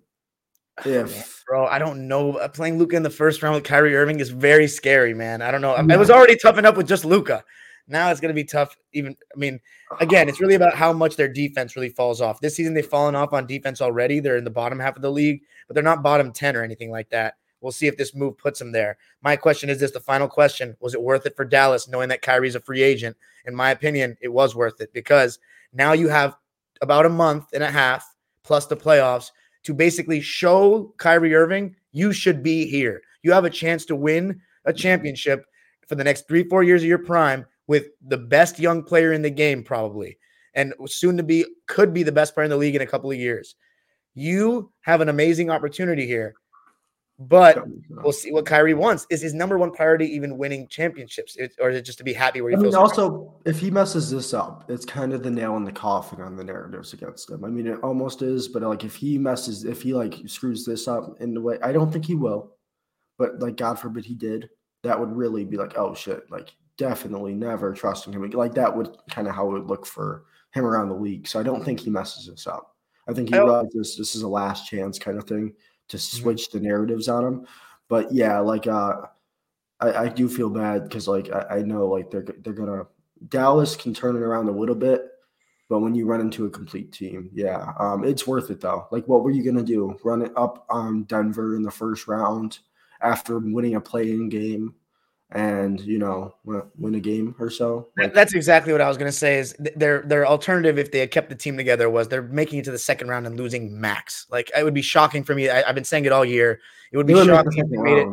If 0.86 1.44
bro, 1.48 1.66
I 1.66 1.80
don't 1.80 2.10
know. 2.10 2.34
Uh, 2.34 2.50
playing 2.50 2.78
Luka 2.78 2.98
in 2.98 3.04
the 3.04 3.10
first 3.10 3.42
round 3.42 3.56
with 3.56 3.64
Kyrie 3.64 3.96
Irving 3.96 4.20
is 4.20 4.30
very 4.30 4.68
scary, 4.68 5.14
man. 5.14 5.42
I 5.42 5.52
don't 5.52 5.62
know. 5.62 5.74
Yeah. 5.76 5.94
It 5.94 6.00
was 6.00 6.10
already 6.10 6.36
tough 6.36 6.58
enough 6.58 6.76
with 6.76 6.88
just 6.88 7.06
Luka. 7.06 7.46
Now 7.88 8.10
it's 8.10 8.20
going 8.20 8.30
to 8.30 8.36
be 8.36 8.44
tough. 8.44 8.76
Even, 8.94 9.16
I 9.34 9.38
mean, 9.38 9.60
again, 10.00 10.28
it's 10.28 10.42
really 10.42 10.56
about 10.56 10.76
how 10.76 10.92
much 10.92 11.16
their 11.16 11.28
defense 11.28 11.76
really 11.76 11.90
falls 11.90 12.22
off. 12.22 12.42
This 12.42 12.56
season, 12.56 12.74
they've 12.74 12.86
fallen 12.86 13.16
off 13.16 13.34
on 13.34 13.46
defense 13.46 13.82
already. 13.82 14.20
They're 14.20 14.38
in 14.38 14.44
the 14.44 14.50
bottom 14.50 14.80
half 14.80 14.96
of 14.96 15.02
the 15.02 15.12
league, 15.12 15.42
but 15.68 15.76
they're 15.76 15.84
not 15.84 16.04
bottom 16.04 16.32
10 16.32 16.56
or 16.56 16.64
anything 16.64 16.92
like 16.92 17.10
that. 17.10 17.36
We'll 17.62 17.72
see 17.72 17.88
if 17.88 17.98
this 17.98 18.14
move 18.14 18.38
puts 18.38 18.60
them 18.60 18.72
there. 18.72 18.98
My 19.22 19.36
question 19.36 19.70
is 19.70 19.80
this 19.80 19.92
the 19.92 20.00
final 20.00 20.28
question 20.28 20.76
Was 20.80 20.94
it 20.94 21.02
worth 21.02 21.26
it 21.26 21.36
for 21.36 21.46
Dallas 21.46 21.88
knowing 21.88 22.10
that 22.10 22.22
Kyrie's 22.22 22.56
a 22.56 22.60
free 22.60 22.84
agent? 22.84 23.18
In 23.46 23.56
my 23.56 23.72
opinion, 23.72 24.18
it 24.22 24.28
was 24.28 24.56
worth 24.56 24.82
it 24.82 24.94
because 24.94 25.40
now 25.74 25.94
you 25.94 26.08
have 26.10 26.36
about 26.82 27.06
a 27.06 27.10
month 27.10 27.46
and 27.54 27.64
a 27.64 27.72
half 27.72 28.16
plus 28.44 28.68
the 28.68 28.76
playoffs 28.76 29.32
to 29.64 29.74
basically 29.74 30.22
show 30.22 30.94
Kyrie 30.98 31.34
Irving 31.34 31.76
you 31.92 32.12
should 32.12 32.44
be 32.44 32.68
here. 32.68 33.02
You 33.24 33.32
have 33.32 33.46
a 33.46 33.50
chance 33.50 33.86
to 33.86 33.96
win 33.96 34.42
a 34.66 34.74
championship 34.74 35.46
for 35.88 35.96
the 35.96 36.04
next 36.04 36.28
three, 36.28 36.44
four 36.44 36.62
years 36.62 36.84
of 36.84 36.90
your 36.90 37.00
prime 37.00 37.46
with 37.68 37.88
the 38.08 38.18
best 38.18 38.60
young 38.60 38.84
player 38.84 39.14
in 39.14 39.22
the 39.22 39.30
game, 39.30 39.64
probably, 39.64 40.18
and 40.54 40.74
soon 40.88 41.18
to 41.18 41.24
be 41.24 41.46
could 41.68 41.94
be 41.94 42.04
the 42.04 42.12
best 42.12 42.34
player 42.34 42.46
in 42.46 42.52
the 42.52 42.58
league 42.58 42.76
in 42.76 42.82
a 42.82 42.88
couple 42.88 43.12
of 43.12 43.18
years. 43.18 43.56
You 44.14 44.72
have 44.82 45.02
an 45.02 45.10
amazing 45.10 45.50
opportunity 45.50 46.06
here. 46.06 46.36
But 47.18 47.64
we'll 47.90 48.12
see 48.12 48.34
what 48.34 48.46
Kyrie 48.46 48.74
wants. 48.74 49.08
Is 49.10 49.22
his 49.22 49.34
number 49.34 49.58
one 49.58 49.72
priority 49.72 50.06
even 50.08 50.38
winning 50.38 50.68
championships, 50.68 51.38
it, 51.38 51.56
or 51.62 51.70
is 51.70 51.78
it 51.78 51.84
just 51.84 51.98
to 52.00 52.04
be 52.04 52.12
happy 52.12 52.42
where 52.42 52.52
he 52.52 52.58
I 52.58 52.60
feels? 52.60 52.74
Mean, 52.74 52.82
also, 52.82 53.40
if 53.46 53.58
he 53.58 53.72
messes 53.72 54.12
this 54.12 54.34
up, 54.34 54.66
it's 54.68 54.84
kind 54.84 55.14
of 55.14 55.24
the 55.24 55.32
nail 55.32 55.56
in 55.56 55.64
the 55.64 55.72
coffin 55.72 56.20
on 56.20 56.36
the 56.36 56.44
narratives 56.44 56.92
against 56.92 57.30
him. 57.30 57.46
I 57.46 57.48
mean, 57.48 57.68
it 57.68 57.80
almost 57.84 58.22
is, 58.22 58.50
but 58.50 58.64
like 58.64 58.84
if 58.84 58.96
he 58.96 59.18
messes, 59.18 59.64
if 59.64 59.82
he 59.82 59.94
like 59.94 60.16
screws 60.26 60.66
this 60.66 60.90
up 60.90 61.16
in 61.22 61.34
the 61.34 61.40
way, 61.40 61.58
I 61.64 61.72
don't 61.72 61.90
think 61.90 62.04
he 62.04 62.16
will, 62.16 62.52
but 63.18 63.40
like 63.40 63.56
God 63.56 63.80
forbid 63.80 64.04
he 64.04 64.16
did, 64.16 64.50
that 64.84 65.00
would 65.00 65.16
really 65.16 65.46
be 65.46 65.56
like, 65.56 65.78
oh 65.78 65.96
shit, 65.96 66.30
like 66.30 66.54
definitely 66.78 67.34
never 67.34 67.74
trusting 67.74 68.14
him. 68.14 68.30
Like 68.32 68.54
that 68.56 68.76
would 68.76 68.96
kind 69.10 69.28
of 69.28 69.36
how 69.36 69.50
it 69.50 69.54
would 69.54 69.68
look 69.68 69.86
for 69.86 70.26
him 70.54 70.66
around 70.66 70.90
the 70.90 70.96
league. 70.96 71.28
So 71.28 71.40
I 71.40 71.44
don't 71.44 71.64
think 71.64 71.80
he 71.80 71.90
messes 71.90 72.28
this 72.28 72.48
up. 72.48 72.76
I 73.08 73.14
think 73.14 73.30
he 73.30 73.36
realizes 73.36 73.96
this 73.96 74.16
is 74.16 74.24
a 74.24 74.28
last 74.28 74.68
chance 74.68 74.98
kind 74.98 75.18
of 75.18 75.26
thing 75.26 75.54
to 75.90 75.98
mm-hmm. 75.98 76.18
switch 76.18 76.50
the 76.50 76.60
narratives 76.60 77.08
on 77.08 77.26
him. 77.26 77.48
But 77.88 78.12
yeah, 78.12 78.40
like 78.40 78.68
uh, 78.68 78.94
I, 79.80 79.94
I 79.94 80.08
do 80.08 80.28
feel 80.28 80.50
bad 80.50 80.84
because 80.84 81.08
like 81.08 81.30
I, 81.32 81.58
I 81.58 81.62
know 81.62 81.88
like 81.88 82.10
they're 82.10 82.26
they're 82.40 82.54
gonna 82.54 82.88
Dallas 83.30 83.76
can 83.76 83.94
turn 83.94 84.16
it 84.16 84.22
around 84.22 84.50
a 84.50 84.52
little 84.52 84.76
bit, 84.76 85.08
but 85.70 85.80
when 85.80 85.96
you 85.96 86.06
run 86.06 86.22
into 86.22 86.46
a 86.46 86.50
complete 86.50 86.92
team, 86.92 87.30
yeah, 87.34 87.74
um, 87.80 88.04
it's 88.04 88.26
worth 88.26 88.50
it 88.50 88.62
though. 88.62 88.88
Like, 88.92 89.08
what 89.08 89.24
were 89.24 89.32
you 89.32 89.44
gonna 89.44 89.64
do? 89.64 89.98
Run 90.04 90.22
it 90.22 90.32
up 90.36 90.66
on 90.70 91.04
Denver 91.04 91.56
in 91.56 91.62
the 91.62 91.72
first 91.72 92.08
round 92.08 92.60
after 93.02 93.40
winning 93.40 93.76
a 93.76 93.82
play-in 93.82 94.30
game? 94.30 94.74
And 95.36 95.82
you 95.82 96.00
know 96.00 96.34
win 96.46 96.96
a 96.96 97.00
game 97.00 97.36
or 97.40 97.50
so. 97.50 97.90
Like, 97.98 98.14
That's 98.14 98.34
exactly 98.34 98.72
what 98.72 98.80
I 98.80 98.88
was 98.88 98.98
going 98.98 99.12
to 99.12 99.18
say. 99.18 99.38
Is 99.38 99.54
their 99.76 100.02
their 100.04 100.26
alternative 100.26 100.80
if 100.80 100.94
they 100.94 101.00
had 101.00 101.12
kept 101.12 101.28
the 101.28 101.36
team 101.36 101.58
together 101.58 101.90
was 101.90 102.08
they're 102.08 102.22
making 102.22 102.60
it 102.60 102.66
to 102.66 102.72
the 102.72 102.80
second 102.80 103.10
round 103.10 103.28
and 103.28 103.36
losing 103.36 103.80
max. 103.80 104.28
Like 104.32 104.50
it 104.58 104.64
would 104.64 104.74
be 104.74 104.82
shocking 104.82 105.26
for 105.26 105.36
me. 105.36 105.50
I, 105.50 105.64
have 105.64 105.76
been 105.76 105.84
saying 105.84 106.06
it 106.06 106.14
all 106.14 106.24
year. 106.24 106.62
It 106.94 106.98
would 106.98 107.06
be 107.06 107.14
shocking 107.14 107.52
if 107.58 107.70
they 107.70 107.78
made 107.78 107.98
it. 107.98 108.08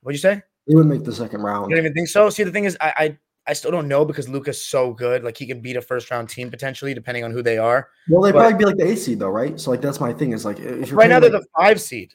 What'd 0.00 0.16
you 0.16 0.22
say? 0.22 0.40
They 0.66 0.74
would 0.74 0.86
make 0.86 1.04
the 1.04 1.12
second 1.12 1.42
round. 1.42 1.68
You 1.68 1.76
don't 1.76 1.84
even 1.84 1.94
think 1.94 2.08
so? 2.08 2.30
See, 2.30 2.44
the 2.44 2.50
thing 2.50 2.64
is, 2.64 2.78
I, 2.80 2.94
I 2.96 3.18
I 3.48 3.54
still 3.54 3.70
don't 3.70 3.88
know 3.88 4.04
because 4.04 4.28
Luka's 4.28 4.64
so 4.64 4.92
good. 4.92 5.24
Like 5.24 5.36
he 5.36 5.46
can 5.46 5.60
beat 5.60 5.76
a 5.76 5.82
first 5.82 6.10
round 6.10 6.28
team 6.28 6.50
potentially, 6.50 6.94
depending 6.94 7.24
on 7.24 7.30
who 7.30 7.42
they 7.42 7.58
are. 7.58 7.88
Well, 8.08 8.22
they'd 8.22 8.32
But- 8.32 8.40
probably 8.40 8.58
be 8.58 8.64
like 8.64 8.76
the 8.76 8.86
eight 8.86 8.98
seed 8.98 9.18
though, 9.18 9.28
right? 9.30 9.58
So 9.60 9.70
like 9.70 9.80
that's 9.80 10.00
my 10.00 10.12
thing. 10.12 10.32
Is 10.32 10.44
like 10.44 10.58
if 10.60 10.88
you're 10.88 10.96
Right 10.96 11.08
now 11.08 11.18
playing, 11.18 11.32
they're 11.32 11.40
the 11.40 11.46
five 11.58 11.80
seed. 11.80 12.12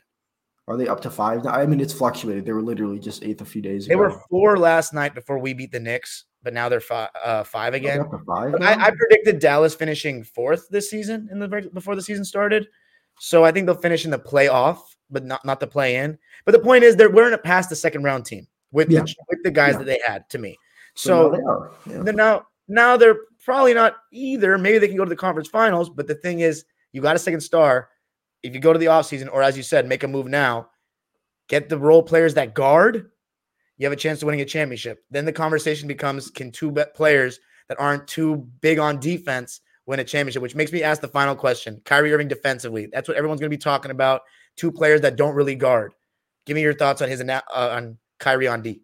Are 0.68 0.78
they 0.78 0.88
up 0.88 1.01
to 1.01 1.09
five? 1.11 1.43
now? 1.43 1.51
I 1.51 1.66
mean, 1.66 1.80
it's 1.82 1.93
fluctuated. 1.93 2.45
They 2.45 2.53
were 2.53 2.61
literally 2.61 2.99
just 2.99 3.24
eighth 3.24 3.41
a 3.41 3.45
few 3.45 3.61
days 3.61 3.86
ago. 3.86 3.91
They 3.91 3.95
were 3.95 4.11
four 4.30 4.57
last 4.57 4.93
night 4.93 5.14
before 5.14 5.38
we 5.39 5.53
beat 5.53 5.72
the 5.72 5.80
Knicks, 5.80 6.26
but 6.41 6.53
now 6.53 6.70
they're 6.70 6.80
five, 6.80 7.09
uh, 7.24 7.43
five 7.43 7.74
again. 7.74 7.99
up 8.01 8.11
to 8.11 8.20
five. 8.26 8.55
I, 8.61 8.74
I 8.88 8.91
predicted 8.91 9.39
Dallas 9.39 9.76
finishing 9.76 10.24
fourth 10.24 10.68
this 10.70 10.89
season 10.89 11.28
in 11.32 11.39
the 11.39 11.70
before 11.74 11.95
the 11.95 12.01
season 12.01 12.24
started. 12.24 12.68
So 13.20 13.43
I 13.43 13.51
think 13.51 13.66
they'll 13.66 13.76
finish 13.76 14.05
in 14.05 14.11
the 14.11 14.20
playoff, 14.20 14.80
but 15.09 15.26
not 15.26 15.43
not 15.45 15.59
the 15.59 15.68
play 15.68 15.97
in. 15.97 16.18
But 16.45 16.53
the 16.53 16.59
point 16.59 16.84
is, 16.84 16.95
they're 16.95 17.11
we're 17.11 17.28
in 17.28 17.34
a 17.34 17.38
past 17.38 17.70
the 17.70 17.76
second 17.76 18.03
round 18.03 18.26
team 18.26 18.47
with 18.72 18.89
Yeah. 18.89 19.01
the, 19.01 19.16
with 19.30 19.43
the 19.43 19.51
guys 19.51 19.74
Yeah. 19.74 19.78
that 19.80 19.86
they 19.86 19.99
had. 20.07 20.30
To 20.30 20.38
me, 20.38 20.57
so 20.95 21.30
now 21.30 21.36
they 21.38 21.43
are. 21.43 21.72
Yeah. 22.05 22.11
now 22.11 22.47
now 22.68 22.97
they're 22.97 23.18
probably 23.43 23.74
not 23.74 23.97
either. 24.11 24.57
Maybe 24.57 24.78
they 24.80 24.88
can 24.88 24.97
go 24.97 25.03
to 25.03 25.09
the 25.09 25.16
conference 25.16 25.49
finals. 25.49 25.89
But 25.89 26.07
the 26.07 26.16
thing 26.16 26.39
is, 26.39 26.64
you 26.93 27.01
got 27.01 27.16
a 27.16 27.20
second 27.20 27.41
star. 27.41 27.89
If 28.43 28.53
you 28.53 28.59
go 28.59 28.73
to 28.73 28.79
the 28.79 28.87
offseason, 28.87 29.29
or 29.31 29.41
as 29.41 29.57
you 29.57 29.63
said, 29.63 29.87
make 29.87 30.03
a 30.03 30.07
move 30.07 30.27
now, 30.27 30.69
get 31.47 31.69
the 31.69 31.77
role 31.77 32.03
players 32.03 32.33
that 32.35 32.53
guard, 32.53 33.09
you 33.77 33.85
have 33.85 33.93
a 33.93 33.97
chance 33.97 34.19
to 34.19 34.25
winning 34.25 34.41
a 34.41 34.45
championship. 34.45 35.03
Then 35.09 35.25
the 35.25 35.31
conversation 35.31 35.87
becomes 35.87 36.29
can 36.29 36.51
two 36.51 36.71
players 36.93 37.39
that 37.69 37.79
aren't 37.79 38.07
too 38.07 38.47
big 38.61 38.79
on 38.79 38.99
defense 38.99 39.61
win 39.85 39.99
a 39.99 40.03
championship, 40.03 40.41
which 40.41 40.55
makes 40.55 40.71
me 40.71 40.83
ask 40.83 41.01
the 41.01 41.07
final 41.07 41.35
question. 41.35 41.81
Kyrie 41.85 42.13
Irving 42.13 42.27
defensively. 42.27 42.87
That's 42.91 43.07
what 43.07 43.17
everyone's 43.17 43.39
going 43.39 43.49
to 43.49 43.57
be 43.57 43.61
talking 43.61 43.91
about. 43.91 44.21
Two 44.55 44.71
players 44.71 45.01
that 45.01 45.15
don't 45.15 45.35
really 45.35 45.55
guard. 45.55 45.93
Give 46.45 46.55
me 46.55 46.61
your 46.61 46.73
thoughts 46.73 47.01
on 47.01 47.09
his 47.09 47.21
uh, 47.21 47.41
on 47.53 47.97
Kyrie 48.19 48.47
on 48.47 48.61
D. 48.61 48.81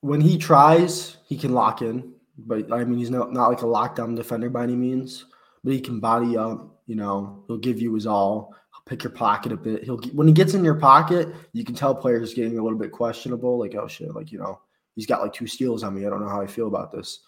when 0.00 0.20
he 0.20 0.38
tries, 0.38 1.16
he 1.24 1.36
can 1.36 1.52
lock 1.52 1.82
in. 1.82 2.12
But 2.38 2.72
I 2.72 2.84
mean, 2.84 2.98
he's 2.98 3.10
not 3.10 3.32
not 3.32 3.48
like 3.48 3.62
a 3.62 3.66
lockdown 3.66 4.16
defender 4.16 4.50
by 4.50 4.64
any 4.64 4.76
means. 4.76 5.26
But 5.64 5.72
he 5.72 5.80
can 5.80 6.00
body 6.00 6.36
up. 6.36 6.75
You 6.86 6.96
know, 6.96 7.44
he'll 7.46 7.58
give 7.58 7.80
you 7.80 7.94
his 7.94 8.06
all. 8.06 8.54
He'll 8.72 8.82
pick 8.86 9.02
your 9.02 9.12
pocket 9.12 9.52
a 9.52 9.56
bit. 9.56 9.84
He'll 9.84 9.98
when 10.12 10.26
he 10.26 10.32
gets 10.32 10.54
in 10.54 10.64
your 10.64 10.78
pocket, 10.78 11.28
you 11.52 11.64
can 11.64 11.74
tell 11.74 11.94
players 11.94 12.34
getting 12.34 12.58
a 12.58 12.62
little 12.62 12.78
bit 12.78 12.92
questionable. 12.92 13.58
Like, 13.58 13.74
oh 13.74 13.88
shit, 13.88 14.14
like 14.14 14.32
you 14.32 14.38
know, 14.38 14.60
he's 14.94 15.06
got 15.06 15.22
like 15.22 15.32
two 15.32 15.46
steals 15.46 15.82
on 15.82 15.94
me. 15.94 16.06
I 16.06 16.10
don't 16.10 16.22
know 16.22 16.28
how 16.28 16.40
I 16.40 16.46
feel 16.46 16.68
about 16.68 16.92
this. 16.92 17.20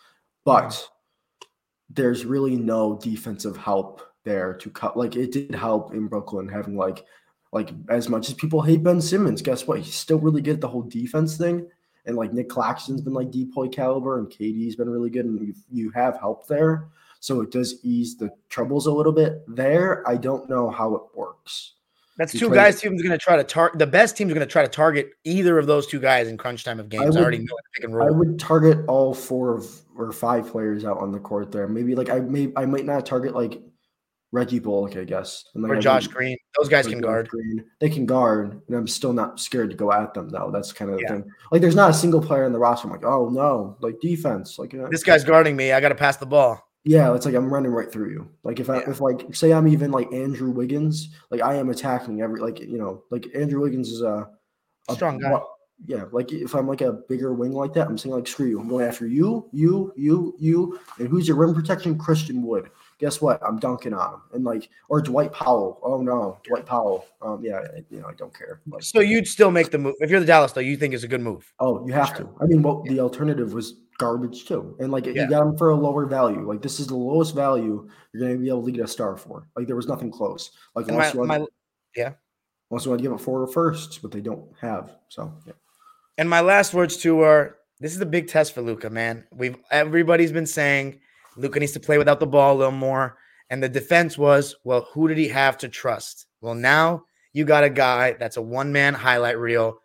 But 0.45 0.89
there's 1.91 2.25
really 2.25 2.57
no 2.57 2.99
defensive 3.03 3.57
help 3.57 4.03
there 4.25 4.55
to 4.55 4.71
cut. 4.71 4.97
Like 4.97 5.17
it 5.17 5.33
did 5.33 5.55
help 5.55 5.95
in 5.95 6.07
Brooklyn 6.07 6.49
having 6.49 6.77
like 6.77 7.05
like 7.53 7.71
as 7.89 8.09
much 8.09 8.29
as 8.29 8.35
people 8.35 8.63
hate 8.63 8.83
Ben 8.83 9.01
Simmons, 9.01 9.43
guess 9.43 9.67
what? 9.67 9.81
He's 9.81 9.95
still 9.95 10.19
really 10.19 10.43
good 10.43 10.57
at 10.57 10.61
the 10.61 10.69
whole 10.69 10.83
defense 10.83 11.37
thing. 11.37 11.67
And 12.05 12.17
like 12.17 12.33
Nic 12.33 12.49
Claxton's 12.49 13.01
been 13.01 13.15
like 13.15 13.31
DPOY 13.31 13.73
caliber, 13.73 14.19
and 14.19 14.29
KD's 14.29 14.77
been 14.77 14.89
really 14.89 15.11
good, 15.11 15.27
and 15.27 15.41
you 15.41 15.55
you 15.71 15.91
have 15.91 16.19
help 16.19 16.47
there, 16.47 16.89
so 17.21 17.41
it 17.41 17.51
does 17.51 17.77
ease 17.85 18.17
the 18.17 18.31
troubles 18.49 18.87
a 18.87 18.93
little 18.93 19.13
bit. 19.13 19.43
There, 19.49 20.07
I 20.09 20.17
don't 20.17 20.49
know 20.49 20.71
how 20.71 20.95
it 20.95 21.03
works. 21.15 21.75
That's 22.17 22.33
two 22.33 22.51
guys. 22.51 22.81
Team's 22.81 23.01
going 23.01 23.13
to 23.13 23.19
try 23.19 23.37
to 23.37 23.45
target. 23.45 23.79
The 23.79 23.87
best 23.87 24.17
team's 24.17 24.33
going 24.35 24.45
to 24.45 24.51
try 24.51 24.63
to 24.63 24.69
target 24.69 25.11
either 25.23 25.57
of 25.57 25.67
those 25.69 25.87
two 25.87 26.01
guys 26.01 26.27
in 26.27 26.37
crunch 26.37 26.65
time 26.65 26.81
of 26.81 26.89
games. 26.89 27.05
I, 27.05 27.07
would- 27.11 27.17
already 27.17 27.39
know 27.39 27.55
pick 27.75 27.85
and 27.85 27.95
I 28.03 28.11
would 28.11 28.39
target 28.41 28.79
all 28.89 29.15
four 29.15 29.55
of 29.55 29.67
or 29.97 30.11
five 30.13 30.49
players 30.51 30.85
out 30.85 30.99
on 30.99 31.13
the 31.13 31.21
court 31.21 31.53
there. 31.53 31.69
Maybe 31.69 31.95
like 31.95 32.11
I 32.11 32.19
may 32.19 32.53
I 32.57 32.67
might 32.67 32.85
not 32.85 33.07
target 33.07 33.35
like 33.35 33.63
Reggie 34.33 34.59
Bullock, 34.59 34.97
I 34.97 35.05
guess, 35.05 35.45
and 35.55 35.65
or 35.65 35.77
I 35.77 35.81
Josh 35.81 36.09
Green. 36.09 36.37
Those 36.59 36.69
guys 36.69 36.87
can 36.89 37.01
guard. 37.01 37.29
Green. 37.29 37.65
They 37.81 37.89
can 37.89 38.05
guard, 38.05 38.61
and 38.67 38.77
I'm 38.77 38.89
still 38.89 39.13
not 39.13 39.39
scared 39.41 39.71
to 39.71 39.77
go 39.77 39.93
at 39.93 40.13
them 40.13 40.29
though. 40.29 40.51
That's 40.53 40.73
kind 40.73 40.91
of 40.91 40.97
the 40.99 41.03
Yeah. 41.05 41.09
thing. 41.13 41.25
Like, 41.53 41.61
there's 41.63 41.77
not 41.77 41.91
a 41.91 41.95
single 41.95 42.21
player 42.21 42.45
in 42.45 42.53
the 42.53 42.59
roster. 42.59 42.89
I'm 42.89 42.93
like, 42.93 43.05
oh 43.05 43.29
no, 43.31 43.77
like 43.81 44.01
defense. 44.01 44.59
Like 44.59 44.75
uh, 44.75 44.89
This 44.91 45.03
guy's 45.05 45.25
guarding 45.25 45.57
me. 45.57 45.73
I 45.73 45.81
got 45.81 45.91
to 45.91 45.95
pass 45.95 46.17
the 46.17 46.27
ball. 46.27 46.68
Yeah, 46.85 47.15
it's 47.15 47.27
like 47.27 47.35
I'm 47.35 47.53
running 47.53 47.73
right 47.73 47.91
through 47.91 48.11
you. 48.11 48.29
Like 48.45 48.61
if 48.61 48.71
I 48.71 48.77
Yeah. 48.81 48.91
if 48.91 49.01
like 49.01 49.35
say 49.35 49.53
I'm 49.53 49.69
even 49.69 49.91
like 49.91 50.13
Andrew 50.13 50.51
Wiggins, 50.51 51.15
like 51.31 51.43
I 51.43 51.55
am 51.55 51.69
attacking 51.71 52.23
every 52.23 52.41
like 52.41 52.61
you 52.61 52.79
know 52.79 53.03
like 53.11 53.27
Andrew 53.35 53.61
Wiggins 53.61 53.91
is 53.91 54.01
a, 54.03 54.29
a 54.89 54.95
Strong 54.95 55.19
guy. 55.19 55.41
Yeah, 55.87 56.05
like 56.11 56.33
if 56.33 56.55
I'm 56.55 56.67
like 56.67 56.81
a 56.81 56.93
bigger 56.93 57.33
wing 57.35 57.53
like 57.53 57.73
that, 57.75 57.87
I'm 57.87 57.99
saying 57.99 58.15
like 58.15 58.27
screw 58.27 58.47
you. 58.47 58.61
I'm 58.61 58.69
going 58.69 58.85
after 58.85 59.07
you, 59.07 59.49
you, 59.53 59.93
you, 59.97 60.35
you, 60.39 60.81
and 60.99 61.09
who's 61.09 61.29
your 61.29 61.37
rim 61.37 61.55
protection? 61.55 61.97
Christian 61.97 62.43
Wood. 62.43 62.71
Guess 62.99 63.21
what? 63.21 63.41
I'm 63.47 63.59
dunking 63.59 63.95
on 63.95 64.15
him. 64.15 64.21
And 64.33 64.45
like 64.45 64.69
or 64.89 65.01
Dwight 65.01 65.33
Powell. 65.33 65.81
Oh 65.83 66.03
no, 66.03 66.39
Dwight 66.45 66.67
Powell. 66.67 67.07
Um, 67.23 67.41
yeah, 67.43 67.61
you 67.91 68.01
know 68.01 68.09
I 68.09 68.15
don't 68.15 68.37
care. 68.37 68.61
Like, 68.67 68.83
So 68.83 69.01
you'd 69.01 69.29
still 69.29 69.51
make 69.53 69.71
the 69.71 69.79
move 69.79 69.95
if 70.01 70.11
you're 70.11 70.21
the 70.21 70.27
Dallas 70.27 70.53
though. 70.53 70.61
You 70.61 70.77
think 70.77 70.95
it's 70.95 71.05
a 71.05 71.09
good 71.09 71.21
move? 71.21 71.53
Oh, 71.61 71.87
you 71.87 71.93
have 71.93 72.17
to. 72.17 72.29
I 72.41 72.47
mean, 72.47 72.63
well, 72.63 72.83
the 72.83 72.99
alternative 72.99 73.53
was 73.53 73.75
garbage 73.99 74.47
too, 74.47 74.77
and 74.81 74.91
like 74.91 75.07
Yeah. 75.07 75.13
you 75.13 75.29
got 75.29 75.45
them 75.45 75.57
for 75.57 75.71
a 75.71 75.77
lower 75.77 76.07
value. 76.07 76.47
Like 76.47 76.61
this 76.61 76.81
is 76.81 76.89
the 76.89 76.97
lowest 76.97 77.37
value 77.37 77.89
you're 78.13 78.21
going 78.21 78.37
to 78.37 78.43
be 78.43 78.49
able 78.49 78.65
to 78.65 78.73
get 78.73 78.85
a 78.85 78.89
star 78.89 79.17
for. 79.17 79.47
Like 79.57 79.67
there 79.69 79.77
was 79.77 79.87
nothing 79.87 80.11
close. 80.11 80.51
Like 80.75 80.89
unless 80.89 81.15
my, 81.15 81.23
you 81.23 81.29
want, 81.29 81.29
my 81.29 82.15
unless 82.71 82.85
you 82.85 82.91
want 82.91 83.01
to 83.01 83.03
give 83.03 83.13
it 83.13 83.21
four 83.21 83.47
firsts, 83.47 83.99
but 83.99 84.11
they 84.11 84.21
don't 84.21 84.49
have. 84.61 84.97
So 85.09 85.33
yeah. 85.47 85.53
and 86.17 86.29
my 86.29 86.41
last 86.41 86.75
words 86.75 86.97
too 86.97 87.21
are: 87.21 87.57
This 87.79 87.95
is 87.95 88.01
a 88.01 88.07
big 88.07 88.27
test 88.27 88.55
for 88.55 88.61
Luka, 88.61 88.91
man. 88.91 89.25
We've 89.33 89.57
everybody's 89.71 90.33
been 90.33 90.47
saying 90.47 91.01
Luka 91.37 91.61
needs 91.61 91.73
to 91.73 91.81
play 91.81 91.99
without 91.99 92.21
the 92.21 92.27
ball 92.27 92.57
a 92.57 92.59
little 92.59 92.73
more, 92.73 93.17
and 93.51 93.63
the 93.63 93.69
defense 93.69 94.19
was, 94.19 94.55
well, 94.65 94.89
who 94.93 95.09
did 95.09 95.19
he 95.19 95.29
have 95.29 95.57
to 95.59 95.69
trust? 95.69 96.27
Well, 96.41 96.55
now 96.55 97.05
you 97.33 97.45
got 97.45 97.65
a 97.65 97.71
guy 97.71 98.13
that's 98.19 98.37
a 98.37 98.43
one 98.43 98.73
man 98.73 98.95
highlight 98.95 99.39
reel, 99.39 99.79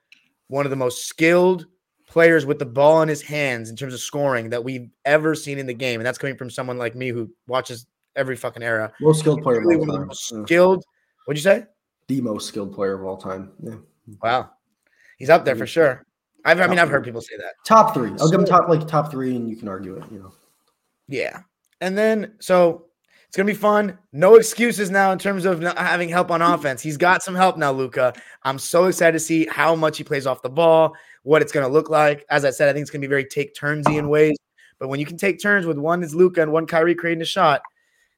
one 0.48 0.66
of 0.66 0.70
the 0.70 0.76
most 0.76 1.06
skilled 1.08 1.66
players 2.08 2.46
with 2.46 2.60
the 2.60 2.66
ball 2.66 3.02
in 3.02 3.10
his 3.10 3.22
hands 3.22 3.70
in 3.70 3.76
terms 3.76 3.94
of 3.94 4.00
scoring 4.00 4.50
that 4.50 4.64
we've 4.64 4.90
ever 5.06 5.34
seen 5.36 5.58
in 5.58 5.66
the 5.66 5.74
game, 5.74 6.00
and 6.00 6.06
that's 6.06 6.18
coming 6.18 6.38
from 6.38 6.50
someone 6.50 6.78
like 6.78 6.96
me 6.96 7.10
who 7.10 7.30
watches 7.48 7.86
every 8.16 8.36
fucking 8.36 8.62
era. 8.64 8.92
most 9.02 9.20
skilled 9.20 9.42
player 9.42 9.60
of 9.60 9.66
Really 9.66 9.78
all 9.88 9.96
of 9.96 10.10
the 10.10 10.16
time. 10.32 10.46
skilled. 10.46 10.84
What'd 11.26 11.40
you 11.40 11.44
say? 11.44 11.66
The 12.08 12.22
most 12.22 12.48
skilled 12.48 12.74
player 12.74 12.94
of 12.96 13.06
all 13.06 13.18
time. 13.18 13.52
Yeah. 13.62 13.76
Wow, 14.22 14.50
he's 15.18 15.30
up 15.30 15.46
there 15.46 15.56
for 15.56 15.66
sure. 15.66 16.06
I've, 16.46 16.60
I 16.60 16.68
mean, 16.68 16.78
I've 16.78 16.90
heard 16.90 17.06
people 17.06 17.22
say 17.22 17.38
that. 17.38 17.54
Top 17.66 17.94
three. 17.94 18.12
I'll 18.20 18.30
give 18.30 18.40
him 18.42 18.46
top 18.46 18.68
like 18.68 18.86
top 18.86 19.10
three, 19.10 19.36
and 19.36 19.50
you 19.50 19.56
can 19.56 19.70
argue 19.70 19.96
it. 19.96 20.04
You 20.12 20.20
know. 20.20 20.34
Yeah, 21.08 21.42
and 21.82 21.98
then 21.98 22.36
so 22.40 22.86
it's 23.28 23.38
gonna 23.38 23.48
be 23.48 23.54
fun. 23.54 23.98
No 24.12 24.36
excuses 24.36 24.92
now 24.92 25.12
in 25.12 25.18
terms 25.18 25.46
of 25.46 25.60
not 25.60 25.78
having 25.78 26.08
help 26.08 26.30
on 26.30 26.42
offense. 26.54 26.82
He's 26.82 26.98
got 26.98 27.24
some 27.24 27.34
help 27.34 27.58
now, 27.58 27.72
Luka. 27.72 28.14
I'm 28.44 28.60
so 28.60 28.86
excited 28.86 29.14
to 29.14 29.20
see 29.20 29.48
how 29.48 29.76
much 29.76 29.98
he 29.98 30.04
plays 30.04 30.28
off 30.28 30.42
the 30.42 30.50
ball, 30.50 30.96
what 31.24 31.42
it's 31.42 31.52
gonna 31.52 31.68
look 31.68 31.90
like. 31.90 32.26
As 32.30 32.46
I 32.46 32.52
said, 32.52 32.70
I 32.70 32.74
think 32.74 32.84
it's 32.84 32.92
gonna 32.92 33.02
be 33.02 33.08
very 33.08 33.26
take 33.26 33.56
turnsy 33.56 33.98
in 33.98 34.08
ways. 34.08 34.38
But 34.80 34.90
when 34.90 35.00
you 35.00 35.06
can 35.06 35.18
take 35.18 35.42
turns 35.42 35.66
with 35.66 35.78
one 35.78 36.04
is 36.04 36.14
Luka 36.14 36.42
and 36.42 36.52
one 36.52 36.68
Kyrie 36.68 36.94
creating 36.94 37.22
a 37.22 37.26
shot, 37.26 37.62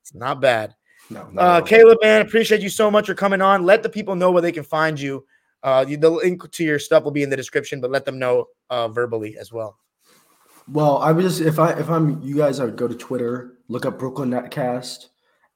it's 0.02 0.14
not 0.14 0.42
bad. 0.42 0.76
No. 1.10 1.30
not 1.32 1.42
Uh, 1.42 1.54
all. 1.56 1.62
Caleb, 1.62 1.98
man, 2.02 2.22
appreciate 2.22 2.62
you 2.62 2.70
so 2.70 2.92
much 2.92 3.06
for 3.06 3.14
coming 3.14 3.42
on. 3.42 3.64
Let 3.64 3.84
the 3.84 3.90
people 3.90 4.16
know 4.16 4.32
where 4.32 4.42
they 4.42 4.52
can 4.52 4.64
find 4.64 5.00
you. 5.00 5.26
Uh, 5.64 5.86
the 5.86 6.10
link 6.10 6.52
to 6.52 6.64
your 6.64 6.78
stuff 6.78 7.04
will 7.04 7.12
be 7.12 7.24
in 7.24 7.30
the 7.30 7.38
description, 7.38 7.82
but 7.82 7.90
let 7.90 8.06
them 8.06 8.20
know 8.20 8.46
uh, 8.70 8.88
verbally 8.88 9.38
as 9.38 9.52
well. 9.52 9.78
Well, 10.68 10.98
I 10.98 11.12
would 11.12 11.22
just 11.24 11.42
if 11.42 11.60
I 11.60 11.72
if 11.74 11.90
I'm 11.90 12.22
you 12.22 12.36
guys, 12.36 12.60
I 12.60 12.66
would 12.66 12.76
go 12.76 12.88
to 12.88 12.96
Twitter, 12.96 13.58
look 13.68 13.86
up 13.86 14.00
Brooklyn 14.00 14.30
Netcast, 14.32 15.08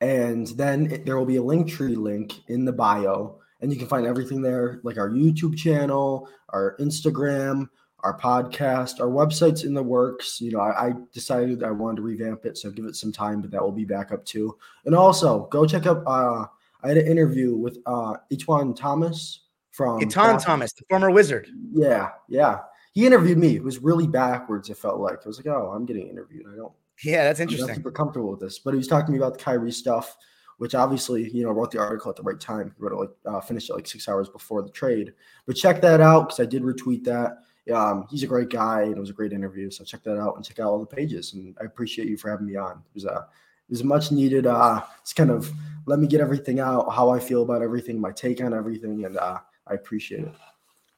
and 0.02 0.48
then 0.48 0.92
it- 0.92 1.06
there 1.06 1.18
will 1.18 1.26
be 1.26 1.38
a 1.38 1.44
link 1.44 1.68
tree 1.68 1.96
link 1.96 2.42
in 2.48 2.66
the 2.66 2.72
bio, 2.74 3.40
and 3.62 3.72
you 3.74 3.78
can 3.80 3.88
find 3.88 4.06
everything 4.06 4.42
there, 4.42 4.80
like 4.84 4.98
our 4.98 5.10
YouTube 5.10 5.58
channel, 5.58 6.30
our 6.50 6.76
Instagram, 6.80 7.68
our 8.02 8.18
podcast, 8.18 9.00
our 9.02 9.08
website's 9.10 9.64
in 9.64 9.74
the 9.74 9.84
works. 9.84 10.40
You 10.40 10.52
know, 10.52 10.60
I, 10.60 10.88
I 10.90 10.94
decided 11.12 11.64
I 11.64 11.72
wanted 11.72 11.98
to 11.98 12.02
revamp 12.04 12.46
it, 12.46 12.58
so 12.58 12.70
give 12.70 12.86
it 12.86 12.96
some 12.96 13.12
time, 13.12 13.42
but 13.42 13.52
that 13.52 13.62
will 13.62 13.72
be 13.72 13.86
back 13.86 14.12
up 14.12 14.24
too. 14.26 14.56
And 14.86 14.94
also 14.96 15.48
go 15.48 15.66
check 15.66 15.86
out. 15.88 16.04
Uh, 16.06 16.46
I 16.84 16.88
had 16.88 16.98
an 16.98 17.08
interview 17.08 17.56
with 17.56 17.80
uh, 17.86 18.14
Etwan 18.32 18.76
Thomas 18.76 19.42
from 19.72 20.00
Etan 20.02 20.44
Thomas, 20.44 20.72
the 20.72 20.84
former 20.90 21.12
Wizard. 21.12 21.50
Yeah, 21.74 22.10
yeah. 22.30 22.60
He 22.92 23.06
interviewed 23.06 23.38
me. 23.38 23.56
It 23.56 23.64
was 23.64 23.80
really 23.80 24.08
backwards. 24.08 24.70
It 24.70 24.78
felt 24.78 25.00
like 25.00 25.20
I 25.24 25.28
was 25.28 25.38
like, 25.38 25.48
oh, 25.48 25.72
I'm 25.76 25.86
getting 25.86 26.08
interviewed. 26.08 26.46
I 26.52 26.56
don't. 26.56 26.74
Yeah, 27.04 27.24
that's 27.24 27.40
interesting. 27.40 27.70
I'm 27.70 27.76
super 27.76 27.92
comfortable 27.92 28.32
with 28.32 28.40
this. 28.40 28.60
But 28.60 28.74
he 28.74 28.78
was 28.78 28.88
talking 28.88 29.08
to 29.08 29.12
me 29.12 29.18
about 29.18 29.38
the 29.38 29.44
Kyrie 29.44 29.72
stuff, 29.72 30.18
which 30.58 30.76
obviously, 30.76 31.30
you 31.30 31.44
know, 31.44 31.52
wrote 31.52 31.72
the 31.72 31.80
article 31.80 32.10
at 32.10 32.16
the 32.16 32.24
right 32.24 32.40
time. 32.40 32.74
He 32.76 32.84
wrote 32.84 32.94
it 32.94 32.96
like 32.96 33.10
uh, 33.26 33.42
finished 33.42 33.70
it 33.70 33.74
like 33.74 33.88
six 33.88 34.10
hours 34.10 34.28
before 34.28 34.62
the 34.62 34.70
trade. 34.70 35.14
But 35.46 35.56
check 35.56 35.82
that 35.82 36.02
out 36.02 36.30
because 36.30 36.40
I 36.40 36.46
did 36.46 36.64
retweet 36.64 37.04
that. 37.06 37.38
Um, 37.74 38.08
he's 38.10 38.24
a 38.24 38.28
great 38.28 38.50
guy 38.50 38.82
and 38.82 38.98
it 38.98 39.00
was 39.00 39.12
a 39.12 39.14
great 39.14 39.32
interview. 39.32 39.70
So 39.70 39.84
check 39.84 40.04
that 40.04 40.20
out 40.20 40.36
and 40.36 40.44
check 40.44 40.60
out 40.60 40.70
all 40.70 40.80
the 40.80 40.86
pages. 40.86 41.34
And 41.34 41.56
I 41.62 41.66
appreciate 41.66 42.08
you 42.08 42.18
for 42.18 42.30
having 42.30 42.48
me 42.48 42.56
on. 42.56 42.72
It 42.72 42.96
was 42.96 43.06
a 43.06 43.28
it 43.70 43.74
was 43.74 43.84
much 43.84 44.12
needed. 44.12 44.48
Uh, 44.48 44.82
it's 45.02 45.14
kind 45.14 45.30
of 45.30 45.52
let 45.86 46.00
me 46.00 46.08
get 46.08 46.22
everything 46.22 46.60
out, 46.60 46.92
how 46.92 47.10
I 47.10 47.20
feel 47.20 47.44
about 47.44 47.62
everything, 47.62 48.02
my 48.02 48.12
take 48.12 48.42
on 48.42 48.54
everything, 48.54 49.06
and 49.06 49.18
uh, 49.18 49.38
I 49.68 49.74
appreciate 49.76 50.24
it. 50.24 50.34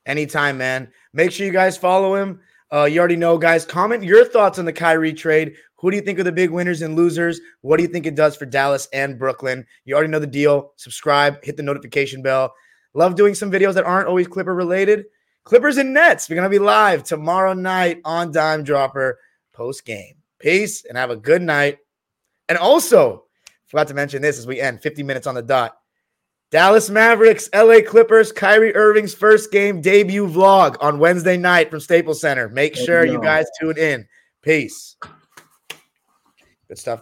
Anytime, 0.06 0.58
man. 0.58 0.92
Make 1.14 1.32
sure 1.32 1.46
you 1.46 1.52
guys 1.52 1.78
follow 1.78 2.16
him. 2.16 2.40
Uh, 2.74 2.86
you 2.86 3.00
already 3.00 3.18
know, 3.18 3.38
guys. 3.38 3.66
Comment 3.66 4.04
your 4.04 4.26
thoughts 4.26 4.58
on 4.58 4.66
the 4.66 4.74
Kyrie 4.74 5.14
trade. 5.14 5.56
Who 5.78 5.92
do 5.92 5.98
you 5.98 6.04
think 6.04 6.20
are 6.20 6.24
the 6.24 6.32
big 6.32 6.52
winners 6.52 6.82
and 6.82 6.96
losers? 6.96 7.42
What 7.62 7.78
do 7.78 7.84
you 7.84 7.90
think 7.90 8.06
it 8.06 8.16
does 8.16 8.36
for 8.36 8.46
Dallas 8.46 8.88
and 8.94 9.20
Brooklyn? 9.20 9.66
You 9.84 9.96
already 9.96 10.10
know 10.10 10.20
the 10.20 10.28
deal. 10.28 10.74
Subscribe, 10.78 11.44
hit 11.44 11.58
the 11.58 11.64
notification 11.64 12.22
bell. 12.22 12.54
Love 12.94 13.16
doing 13.16 13.36
some 13.36 13.52
videos 13.52 13.74
that 13.74 13.86
aren't 13.86 14.08
always 14.08 14.28
Clipper 14.28 14.54
related. 14.54 15.06
Clippers 15.44 15.78
and 15.78 15.94
Nets. 15.94 16.30
We're 16.30 16.36
gonna 16.36 16.50
be 16.50 16.60
live 16.60 17.04
tomorrow 17.04 17.54
night 17.54 18.00
on 18.06 18.32
Dime 18.32 18.64
Dropper. 18.64 19.20
post 19.54 19.86
game. 19.86 20.16
Peace 20.40 20.86
and 20.86 20.98
have 20.98 21.10
a 21.10 21.16
good 21.16 21.42
night. 21.42 21.80
And 22.48 22.58
also, 22.58 23.26
forgot 23.68 23.88
to 23.90 23.94
mention 23.94 24.22
this 24.22 24.40
as 24.40 24.48
we 24.48 24.62
end 24.62 24.82
50 24.82 25.04
minutes 25.04 25.28
on 25.28 25.36
the 25.36 25.42
dot. 25.42 25.81
Dallas 26.52 26.90
Mavericks, 26.90 27.50
LA 27.54 27.80
Clippers, 27.80 28.34
Kyrie 28.34 28.76
Irving's 28.76 29.14
first 29.14 29.54
game 29.54 29.80
debut 29.80 30.28
vlog 30.28 30.76
on 30.82 31.00
Wednesday 31.00 31.38
night 31.38 31.72
from 31.72 31.80
Staples 31.80 32.20
Center. 32.20 32.50
Make 32.50 32.76
sure 32.76 33.06
you 33.06 33.22
guys 33.22 33.46
tune 33.60 33.78
in. 33.78 34.06
Peace. 34.42 34.98
Good 36.68 36.78
stuff. 36.78 37.00